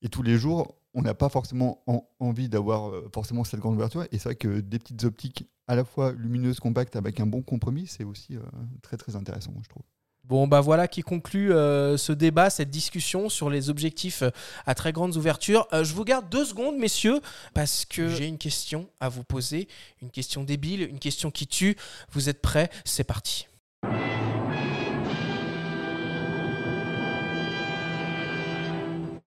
et 0.02 0.08
tous 0.08 0.22
les 0.22 0.36
jours, 0.36 0.76
on 0.94 1.02
n'a 1.02 1.14
pas 1.14 1.28
forcément 1.28 1.82
en- 1.86 2.08
envie 2.20 2.48
d'avoir 2.48 2.88
euh, 2.90 3.08
forcément 3.12 3.44
cette 3.44 3.60
grande 3.60 3.74
ouverture. 3.74 4.04
Et 4.04 4.18
c'est 4.18 4.24
vrai 4.24 4.36
que 4.36 4.60
des 4.60 4.78
petites 4.78 5.04
optiques 5.04 5.46
à 5.66 5.76
la 5.76 5.84
fois 5.84 6.12
lumineuses, 6.12 6.60
compactes, 6.60 6.96
avec 6.96 7.20
un 7.20 7.26
bon 7.26 7.42
compromis, 7.42 7.86
c'est 7.86 8.04
aussi 8.04 8.36
euh, 8.36 8.40
très 8.82 8.96
très 8.96 9.16
intéressant, 9.16 9.52
je 9.62 9.68
trouve. 9.68 9.82
Bon, 10.24 10.46
bah 10.46 10.60
voilà 10.60 10.88
qui 10.88 11.00
conclut 11.00 11.52
euh, 11.52 11.96
ce 11.96 12.12
débat, 12.12 12.50
cette 12.50 12.68
discussion 12.68 13.30
sur 13.30 13.48
les 13.48 13.70
objectifs 13.70 14.20
euh, 14.22 14.30
à 14.66 14.74
très 14.74 14.92
grandes 14.92 15.16
ouvertures. 15.16 15.66
Euh, 15.72 15.84
je 15.84 15.94
vous 15.94 16.04
garde 16.04 16.28
deux 16.28 16.44
secondes, 16.44 16.76
messieurs, 16.76 17.20
parce 17.54 17.86
que 17.86 18.08
j'ai 18.08 18.26
une 18.26 18.36
question 18.36 18.90
à 19.00 19.08
vous 19.08 19.24
poser, 19.24 19.68
une 20.02 20.10
question 20.10 20.44
débile, 20.44 20.82
une 20.82 20.98
question 20.98 21.30
qui 21.30 21.46
tue. 21.46 21.76
Vous 22.12 22.28
êtes 22.28 22.42
prêts? 22.42 22.68
C'est 22.84 23.04
parti. 23.04 23.46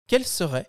Quel 0.07 0.25
serait, 0.25 0.67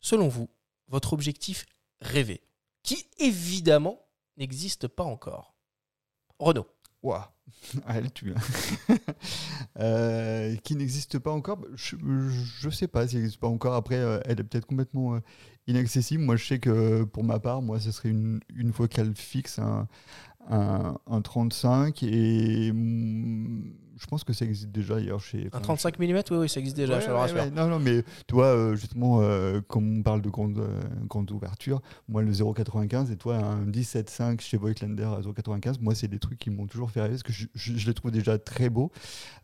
selon 0.00 0.28
vous, 0.28 0.48
votre 0.88 1.12
objectif 1.12 1.66
rêvé, 2.00 2.42
qui 2.82 3.08
évidemment 3.18 4.00
n'existe 4.36 4.88
pas 4.88 5.04
encore 5.04 5.54
Renaud. 6.38 6.66
Waouh 7.02 7.22
Elle 7.88 8.12
tue. 8.12 8.34
qui 10.62 10.76
n'existe 10.76 11.18
pas 11.18 11.30
encore 11.30 11.58
bah, 11.58 11.68
Je 11.74 11.96
ne 12.66 12.70
sais 12.70 12.88
pas 12.88 13.06
s'il 13.06 13.18
n'existe 13.18 13.40
pas 13.40 13.48
encore. 13.48 13.74
Après, 13.74 13.96
euh, 13.96 14.20
elle 14.24 14.40
est 14.40 14.44
peut-être 14.44 14.66
complètement 14.66 15.14
euh, 15.14 15.20
inaccessible. 15.66 16.22
Moi, 16.24 16.36
je 16.36 16.46
sais 16.46 16.58
que 16.58 17.04
pour 17.04 17.24
ma 17.24 17.38
part, 17.38 17.62
moi, 17.62 17.80
ce 17.80 17.92
serait 17.92 18.08
une, 18.10 18.40
une 18.54 18.72
focale 18.72 19.14
fixe, 19.14 19.58
un, 19.58 19.88
un, 20.48 20.98
un 21.06 21.22
35. 21.22 22.02
Et 22.02 22.72
mm, 22.72 23.72
je 23.98 24.06
pense 24.06 24.24
que 24.24 24.32
ça 24.32 24.44
existe 24.44 24.70
déjà 24.70 24.96
ailleurs 24.96 25.20
chez. 25.20 25.44
Un 25.44 25.48
enfin, 25.48 25.60
35 25.60 25.98
mm, 25.98 26.02
oui, 26.30 26.36
oui, 26.36 26.48
ça 26.48 26.60
existe 26.60 26.76
déjà, 26.76 26.94
Ouais, 26.94 27.00
je 27.00 27.06
te 27.06 27.10
le 27.10 27.16
ouais, 27.16 27.22
rassure. 27.22 27.36
ouais. 27.38 27.50
Non, 27.50 27.66
non, 27.68 27.78
mais 27.78 28.04
toi, 28.26 28.46
euh, 28.46 28.76
justement, 28.76 29.20
euh, 29.22 29.60
comme 29.68 29.98
on 29.98 30.02
parle 30.02 30.22
de 30.22 30.28
grande, 30.28 30.58
euh, 30.58 30.80
grande 31.06 31.30
ouverture, 31.30 31.80
moi, 32.08 32.22
le 32.22 32.30
0,95 32.32 33.10
et 33.12 33.16
toi, 33.16 33.36
un 33.36 33.64
17,5 33.66 34.40
chez 34.40 34.56
Voigtlander 34.56 35.04
à 35.04 35.20
0,95, 35.20 35.80
moi, 35.80 35.94
c'est 35.94 36.08
des 36.08 36.18
trucs 36.18 36.38
qui 36.38 36.50
m'ont 36.50 36.66
toujours 36.66 36.90
fait 36.90 37.00
rêver 37.00 37.14
parce 37.14 37.22
que 37.22 37.32
je, 37.32 37.46
je- 37.54 37.76
je 37.76 37.86
les 37.86 37.94
trouve 37.94 38.10
déjà 38.10 38.38
très 38.38 38.68
beaux. 38.68 38.90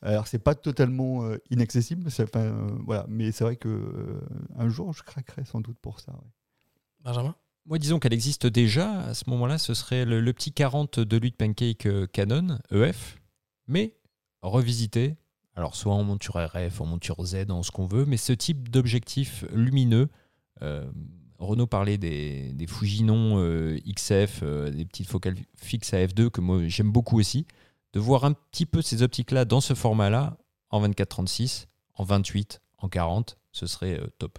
Alors, 0.03 0.27
c'est 0.27 0.39
pas 0.39 0.55
totalement 0.55 1.25
euh, 1.25 1.39
inaccessible, 1.51 2.09
euh, 2.37 2.53
voilà, 2.85 3.07
mais 3.09 3.33
c'est 3.33 3.45
vrai 3.45 3.57
que 3.57 3.69
euh, 3.69 4.21
un 4.59 4.69
jour, 4.69 4.93
je 4.93 5.03
craquerai 5.03 5.45
sans 5.45 5.61
doute 5.61 5.79
pour 5.81 6.01
ça. 6.01 6.13
ouais. 6.13 6.31
Benjamin? 7.05 7.35
Moi, 7.65 7.79
disons 7.79 7.99
qu'elle 8.01 8.13
existe 8.13 8.47
déjà. 8.47 9.01
À 9.03 9.15
ce 9.15 9.31
moment-là, 9.31 9.57
ce 9.57 9.73
serait 9.75 10.05
le, 10.05 10.21
le 10.21 10.33
petit 10.33 10.53
40 10.53 10.99
de 10.99 11.17
Lutte 11.17 11.37
Pancake 11.37 11.87
Canon, 12.13 12.59
EF, 12.73 13.19
mais 13.69 13.95
revisité. 14.43 15.17
Alors, 15.55 15.77
soit 15.77 15.95
en 15.95 16.03
monture 16.03 16.37
RF, 16.37 16.81
en 16.81 16.87
monture 16.87 17.25
Z, 17.25 17.51
en 17.51 17.63
ce 17.63 17.71
qu'on 17.71 17.87
veut, 17.87 18.07
mais 18.07 18.17
ce 18.17 18.33
type 18.33 18.69
d'objectif 18.71 19.45
lumineux. 19.53 20.09
euh, 20.63 20.91
Renault 21.43 21.67
parlait 21.67 21.99
des, 21.99 22.53
des 22.53 22.67
Fujinon 22.67 23.39
euh, 23.39 23.79
XF, 23.87 24.41
euh, 24.43 24.71
des 24.71 24.85
petites 24.85 25.09
focales 25.09 25.37
fixes 25.57 25.93
à 25.93 25.99
f2 25.99 26.31
que 26.31 26.41
moi 26.41 26.61
j'aime 26.69 26.91
beaucoup 26.93 27.19
aussi. 27.19 27.47
De 27.93 28.01
voir 28.01 28.25
un 28.25 28.33
petit 28.33 28.65
peu 28.65 28.81
ces 28.81 29.03
optiques-là 29.03 29.45
dans 29.45 29.61
ce 29.61 29.75
format-là, 29.75 30.39
en 30.71 30.87
24-36, 30.87 31.67
en 31.95 32.05
28, 32.05 32.63
en 32.79 32.89
40, 32.89 33.37
ce 33.51 33.67
serait 33.67 34.01
euh, 34.01 34.07
top. 34.19 34.39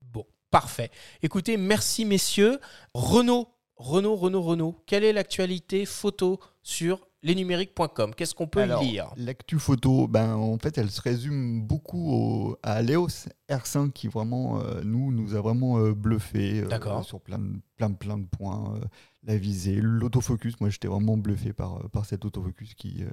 Bon, 0.00 0.24
parfait. 0.50 0.90
Écoutez, 1.22 1.56
merci 1.56 2.04
messieurs. 2.04 2.60
Renaud, 2.94 3.48
Renaud, 3.76 4.16
Renaud, 4.16 4.42
Renaud, 4.42 4.82
quelle 4.86 5.04
est 5.04 5.12
l'actualité 5.12 5.84
photo 5.84 6.40
sur 6.62 7.06
lesnumériques.com 7.24 8.14
Qu'est-ce 8.14 8.34
qu'on 8.34 8.46
peut 8.46 8.60
Alors, 8.60 8.82
lire? 8.82 9.12
L'actu 9.16 9.58
photo, 9.58 10.06
ben, 10.06 10.34
en 10.34 10.56
fait, 10.58 10.78
elle 10.78 10.90
se 10.90 11.00
résume 11.00 11.62
beaucoup 11.62 12.12
au- 12.12 12.56
à 12.62 12.82
l'EOS 12.82 13.28
R5 13.50 13.90
qui 13.92 14.06
vraiment, 14.08 14.60
euh, 14.60 14.82
nous, 14.84 15.10
nous 15.10 15.34
a 15.34 15.40
vraiment 15.40 15.78
euh, 15.78 15.92
bluffé 15.94 16.60
euh, 16.62 17.02
sur 17.02 17.20
plein 17.20 17.38
de, 17.38 17.54
plein, 17.76 17.92
plein 17.92 18.18
de 18.18 18.26
points. 18.26 18.74
euh, 18.76 18.84
la 19.26 19.38
visée, 19.38 19.80
l'autofocus, 19.80 20.60
moi 20.60 20.68
j'étais 20.68 20.86
vraiment 20.86 21.16
bluffé 21.16 21.54
par, 21.54 21.76
euh, 21.76 21.88
par 21.88 22.04
cet 22.04 22.26
autofocus 22.26 22.74
qui 22.74 23.02
euh, 23.02 23.08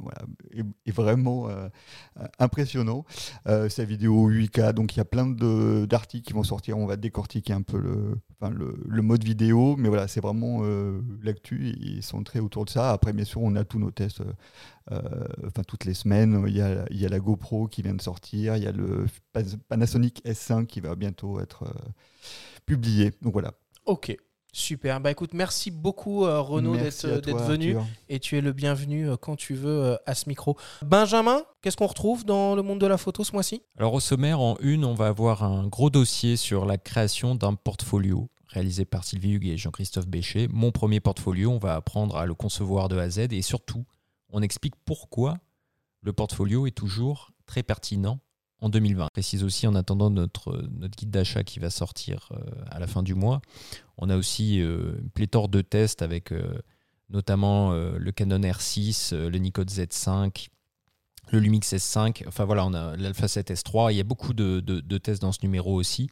voilà, 0.00 0.22
est, 0.50 0.90
vraiment 0.90 1.48
impressionnant. 2.38 3.04
Sa 3.44 3.84
vidéo 3.84 4.30
8K, 4.30 4.72
donc 4.72 4.94
il 4.94 4.98
y 4.98 5.00
a 5.00 5.04
plein 5.04 5.26
d'articles 5.26 6.26
qui 6.26 6.32
vont 6.32 6.42
sortir, 6.42 6.78
on 6.78 6.86
va 6.86 6.96
décortiquer 6.96 7.52
un 7.52 7.62
peu 7.62 7.78
le, 7.78 8.18
enfin, 8.40 8.52
le, 8.52 8.76
le 8.86 9.02
mode 9.02 9.24
vidéo, 9.24 9.76
mais 9.76 9.88
voilà, 9.88 10.08
c'est 10.08 10.20
vraiment 10.20 10.62
l'actu, 11.22 11.74
ils 11.80 12.02
sont 12.02 12.22
très 12.22 12.38
autour 12.40 12.64
de 12.64 12.70
ça. 12.70 12.92
Après, 12.92 13.12
bien 13.12 13.24
sûr, 13.24 13.42
on 13.42 13.54
a 13.56 13.64
tous 13.64 13.78
nos 13.78 13.90
tests 13.90 14.22
enfin 14.90 15.62
toutes 15.66 15.84
les 15.84 15.94
semaines. 15.94 16.44
Il 16.46 16.56
y, 16.56 16.60
a, 16.60 16.84
il 16.90 17.00
y 17.00 17.06
a 17.06 17.08
la 17.08 17.18
GoPro 17.18 17.66
qui 17.66 17.82
vient 17.82 17.94
de 17.94 18.02
sortir, 18.02 18.56
il 18.56 18.62
y 18.62 18.66
a 18.66 18.72
le 18.72 19.06
Panasonic 19.68 20.22
S5 20.24 20.66
qui 20.66 20.80
va 20.80 20.94
bientôt 20.94 21.40
être 21.40 21.64
publié. 22.66 23.12
Donc 23.22 23.32
voilà. 23.32 23.52
Ok, 23.86 24.16
super. 24.52 25.00
Bah 25.00 25.10
écoute, 25.10 25.34
merci 25.34 25.70
beaucoup 25.70 26.24
euh, 26.24 26.40
Renaud 26.40 26.72
Merci 26.74 27.06
d'être 27.06 27.30
toi, 27.30 27.42
venu 27.42 27.76
Arthur. 27.76 27.92
et 28.08 28.18
tu 28.18 28.38
es 28.38 28.40
le 28.40 28.52
bienvenu 28.52 29.08
euh, 29.10 29.16
quand 29.16 29.36
tu 29.36 29.54
veux 29.54 29.84
euh, 29.84 29.96
à 30.06 30.14
ce 30.14 30.28
micro. 30.28 30.56
Benjamin, 30.82 31.42
qu'est-ce 31.60 31.76
qu'on 31.76 31.86
retrouve 31.86 32.24
dans 32.24 32.54
le 32.54 32.62
monde 32.62 32.80
de 32.80 32.86
la 32.86 32.96
photo 32.96 33.24
ce 33.24 33.32
mois-ci? 33.32 33.62
Alors 33.78 33.92
au 33.94 34.00
sommaire, 34.00 34.40
en 34.40 34.56
une, 34.60 34.84
on 34.84 34.94
va 34.94 35.08
avoir 35.08 35.42
un 35.44 35.66
gros 35.66 35.90
dossier 35.90 36.36
sur 36.36 36.64
la 36.64 36.78
création 36.78 37.34
d'un 37.34 37.54
portfolio 37.54 38.30
réalisé 38.46 38.84
par 38.84 39.04
Sylvie 39.04 39.32
Hugues 39.32 39.48
et 39.48 39.56
Jean-Christophe 39.58 40.06
Béchet. 40.06 40.48
Mon 40.50 40.70
premier 40.70 41.00
portfolio, 41.00 41.50
on 41.50 41.58
va 41.58 41.74
apprendre 41.74 42.16
à 42.16 42.24
le 42.24 42.34
concevoir 42.34 42.88
de 42.88 42.96
A 42.96 43.02
à 43.02 43.10
Z 43.10 43.32
et 43.32 43.42
surtout, 43.42 43.84
on 44.30 44.42
explique 44.42 44.74
pourquoi 44.84 45.36
le 46.02 46.12
portfolio 46.12 46.66
est 46.66 46.70
toujours 46.70 47.32
très 47.46 47.62
pertinent 47.62 48.20
en 48.64 48.70
2020. 48.70 49.04
Je 49.04 49.10
précise 49.10 49.44
aussi 49.44 49.66
en 49.66 49.74
attendant 49.74 50.10
notre, 50.10 50.66
guide 50.96 51.10
d'achat 51.10 51.44
qui 51.44 51.58
va 51.58 51.68
sortir 51.68 52.30
euh, 52.32 52.38
à 52.70 52.78
la 52.78 52.86
fin 52.86 53.02
du 53.02 53.14
mois. 53.14 53.42
On 53.98 54.08
a 54.08 54.16
aussi 54.16 54.60
euh, 54.60 54.96
une 55.00 55.10
pléthore 55.10 55.48
de 55.48 55.60
tests 55.60 56.00
avec 56.00 56.32
euh, 56.32 56.58
notamment 57.10 57.72
le 57.72 58.12
Canon 58.12 58.40
R6, 58.40 59.14
le 59.14 59.38
Nikon 59.38 59.64
Z5, 59.64 60.48
le 61.30 61.38
Lumix 61.38 61.72
S5. 61.72 62.26
Enfin 62.26 62.44
voilà, 62.44 62.64
on 62.64 62.72
a 62.72 62.96
l'Alpha 62.96 63.28
7 63.28 63.50
S3. 63.50 63.92
Il 63.92 63.96
y 63.96 64.00
a 64.00 64.04
beaucoup 64.04 64.32
de 64.32 64.98
tests 64.98 65.20
dans 65.20 65.30
ce 65.30 65.40
numéro 65.42 65.74
aussi. 65.74 66.08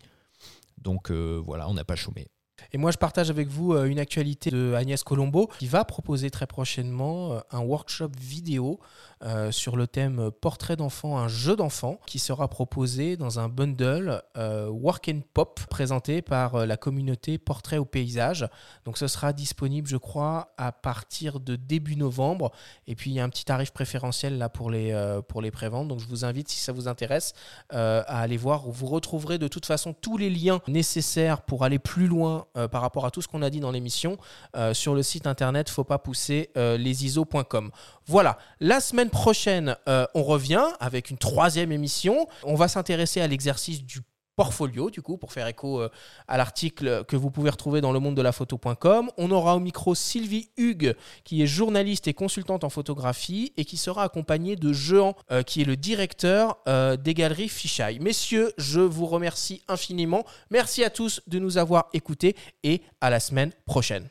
Donc 0.79 1.11
voilà, 1.11 1.69
on 1.71 1.75
n'a 1.75 1.85
pas 1.85 1.97
chômé. 1.97 2.29
Et 2.75 2.79
moi, 2.79 2.91
je 2.91 2.97
partage 2.97 3.29
avec 3.29 3.49
vous 3.49 3.75
euh, 3.75 3.85
une 3.85 3.99
actualité 3.99 4.51
de 4.51 4.73
Agnès 4.73 5.05
Colombo 5.05 5.47
qui 5.59 5.67
va 5.67 5.85
proposer 5.85 6.31
très 6.31 6.47
prochainement 6.47 7.33
euh, 7.33 7.41
un 7.51 7.61
workshop 7.61 8.13
vidéo 8.19 8.81
euh, 9.23 9.53
sur 9.53 9.77
le 9.77 9.87
thème 9.87 10.31
portrait 10.41 10.77
d'enfant, 10.77 11.19
un 11.19 11.29
jeu 11.29 11.55
d'enfant 11.55 12.01
qui 12.07 12.19
sera 12.19 12.49
proposé 12.49 13.19
dans 13.19 13.39
un 13.39 13.49
bundle 13.49 14.23
Work 14.37 15.11
and 15.13 15.21
Pop 15.35 15.61
présenté 15.69 16.23
par 16.23 16.67
la 16.67 16.77
communauté 16.77 17.39
Portrait 17.39 17.77
au 17.77 17.85
paysage. 17.85 18.49
Donc 18.85 18.99
ce 18.99 19.07
sera 19.07 19.33
disponible, 19.33 19.87
je 19.87 19.97
crois, 19.99 20.55
à 20.57 20.73
partir 20.73 21.41
de 21.41 21.57
début 21.57 21.97
novembre. 21.97 22.51
Et 22.87 22.97
puis 22.97 23.11
il 23.11 23.15
y 23.15 23.21
a 23.21 23.25
un 23.25 23.29
petit 23.29 23.45
tarif 23.45 23.71
préférentiel 23.71 24.39
là 24.39 24.49
pour 24.49 24.71
les, 24.71 25.21
pour 25.29 25.41
les 25.41 25.51
préventes. 25.51 25.89
Donc 25.89 26.01
je 26.01 26.09
vous 26.09 26.25
invite, 26.25 26.49
si 26.49 26.59
ça 26.59 26.73
vous 26.73 26.89
intéresse, 26.89 27.35
à 27.71 28.01
aller 28.21 28.37
voir. 28.37 28.63
Vous 28.67 28.87
retrouverez 28.87 29.39
de 29.39 29.49
toute 29.49 29.67
façon 29.67 29.93
tous 29.93 30.17
les 30.17 30.31
liens 30.31 30.61
nécessaires 30.67 31.43
pour 31.43 31.65
aller 31.65 31.79
plus 31.79 32.09
loin 32.09 32.47
euh, 32.63 32.69
par 32.69 32.83
rapport 32.83 33.05
à 33.07 33.11
tout 33.11 33.23
ce 33.23 33.29
qu'on 33.29 33.43
a 33.43 33.51
dit 33.51 33.61
dans 33.61 33.71
l'émission 33.71 34.17
euh, 34.57 34.75
sur 34.75 34.95
le 34.95 35.03
site 35.03 35.27
internet 35.27 35.69
faut 35.69 35.85
pas 35.85 35.99
pousser 35.99 36.51
euh, 36.57 36.77
lesiso.com. 36.77 37.71
Voilà, 38.07 38.39
la 38.61 38.81
semaine 38.81 39.11
prochaine, 39.11 39.77
on 39.87 40.23
revient 40.23 40.65
avec 40.81 41.11
une 41.11 41.19
troisième 41.19 41.71
émission. 41.73 42.27
On 42.43 42.55
va 42.55 42.69
s'intéresser 42.69 43.21
à 43.21 43.27
l'exercice 43.27 43.85
du 43.85 44.01
portfolio, 44.37 44.91
du 44.91 45.03
coup, 45.03 45.17
pour 45.17 45.33
faire 45.33 45.47
écho 45.47 45.81
euh, 45.81 45.89
à 46.29 46.37
l'article 46.37 47.05
que 47.07 47.17
vous 47.17 47.31
pouvez 47.31 47.51
retrouver 47.51 47.81
dans 47.81 47.93
le 47.93 48.01
monde 48.01 48.15
de 48.15 48.23
la 48.23 48.33
photo.com. 48.33 49.11
On 49.17 49.31
aura 49.31 49.57
au 49.57 49.61
micro 49.61 49.95
Sylvie 49.95 50.49
Hugues, 50.57 50.95
qui 51.25 51.43
est 51.43 51.47
journaliste 51.47 52.09
et 52.09 52.15
consultante 52.15 52.65
en 52.65 52.71
photographie 52.71 53.53
et 53.57 53.65
qui 53.65 53.77
sera 53.77 54.05
accompagnée 54.05 54.57
de 54.57 54.73
Jean, 54.73 55.15
euh, 55.31 55.43
qui 55.43 55.63
est 55.63 55.67
le 55.67 55.77
directeur 55.77 56.59
euh, 56.69 56.97
des 56.97 57.15
galeries 57.15 57.49
Fisheye. 57.49 57.99
Messieurs, 58.01 58.53
je 58.59 58.81
vous 58.81 59.07
remercie 59.07 59.63
infiniment. 59.69 60.25
Merci 60.51 60.85
à 60.85 60.91
tous 60.91 61.21
de 61.27 61.39
nous 61.39 61.59
avoir 61.59 61.89
écoutés 61.93 62.37
et 62.63 62.83
à 63.01 63.11
la 63.11 63.21
semaine 63.21 63.53
prochaine. 63.67 64.09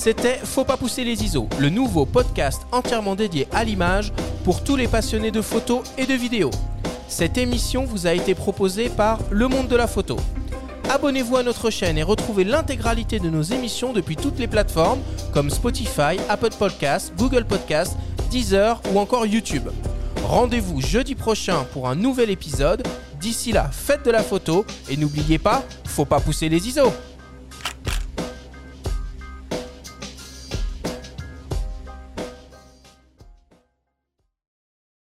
C'était 0.00 0.38
Faut 0.44 0.62
pas 0.62 0.76
pousser 0.76 1.02
les 1.02 1.24
ISO, 1.24 1.48
le 1.58 1.70
nouveau 1.70 2.06
podcast 2.06 2.62
entièrement 2.70 3.16
dédié 3.16 3.48
à 3.50 3.64
l'image 3.64 4.12
pour 4.44 4.62
tous 4.62 4.76
les 4.76 4.86
passionnés 4.86 5.32
de 5.32 5.42
photos 5.42 5.82
et 5.98 6.06
de 6.06 6.14
vidéos. 6.14 6.52
Cette 7.08 7.36
émission 7.36 7.84
vous 7.84 8.06
a 8.06 8.12
été 8.12 8.36
proposée 8.36 8.90
par 8.90 9.18
Le 9.32 9.48
Monde 9.48 9.66
de 9.66 9.74
la 9.74 9.88
Photo. 9.88 10.16
Abonnez-vous 10.88 11.36
à 11.36 11.42
notre 11.42 11.70
chaîne 11.70 11.98
et 11.98 12.04
retrouvez 12.04 12.44
l'intégralité 12.44 13.18
de 13.18 13.28
nos 13.28 13.42
émissions 13.42 13.92
depuis 13.92 14.14
toutes 14.14 14.38
les 14.38 14.46
plateformes 14.46 15.00
comme 15.34 15.50
Spotify, 15.50 16.16
Apple 16.28 16.54
Podcasts, 16.56 17.12
Google 17.18 17.44
Podcasts, 17.44 17.96
Deezer 18.30 18.80
ou 18.94 19.00
encore 19.00 19.26
YouTube. 19.26 19.68
Rendez-vous 20.22 20.80
jeudi 20.80 21.16
prochain 21.16 21.66
pour 21.72 21.88
un 21.88 21.96
nouvel 21.96 22.30
épisode. 22.30 22.86
D'ici 23.20 23.50
là, 23.50 23.68
faites 23.72 24.04
de 24.04 24.12
la 24.12 24.22
photo 24.22 24.64
et 24.88 24.96
n'oubliez 24.96 25.40
pas, 25.40 25.64
faut 25.88 26.04
pas 26.04 26.20
pousser 26.20 26.48
les 26.48 26.68
ISO. 26.68 26.92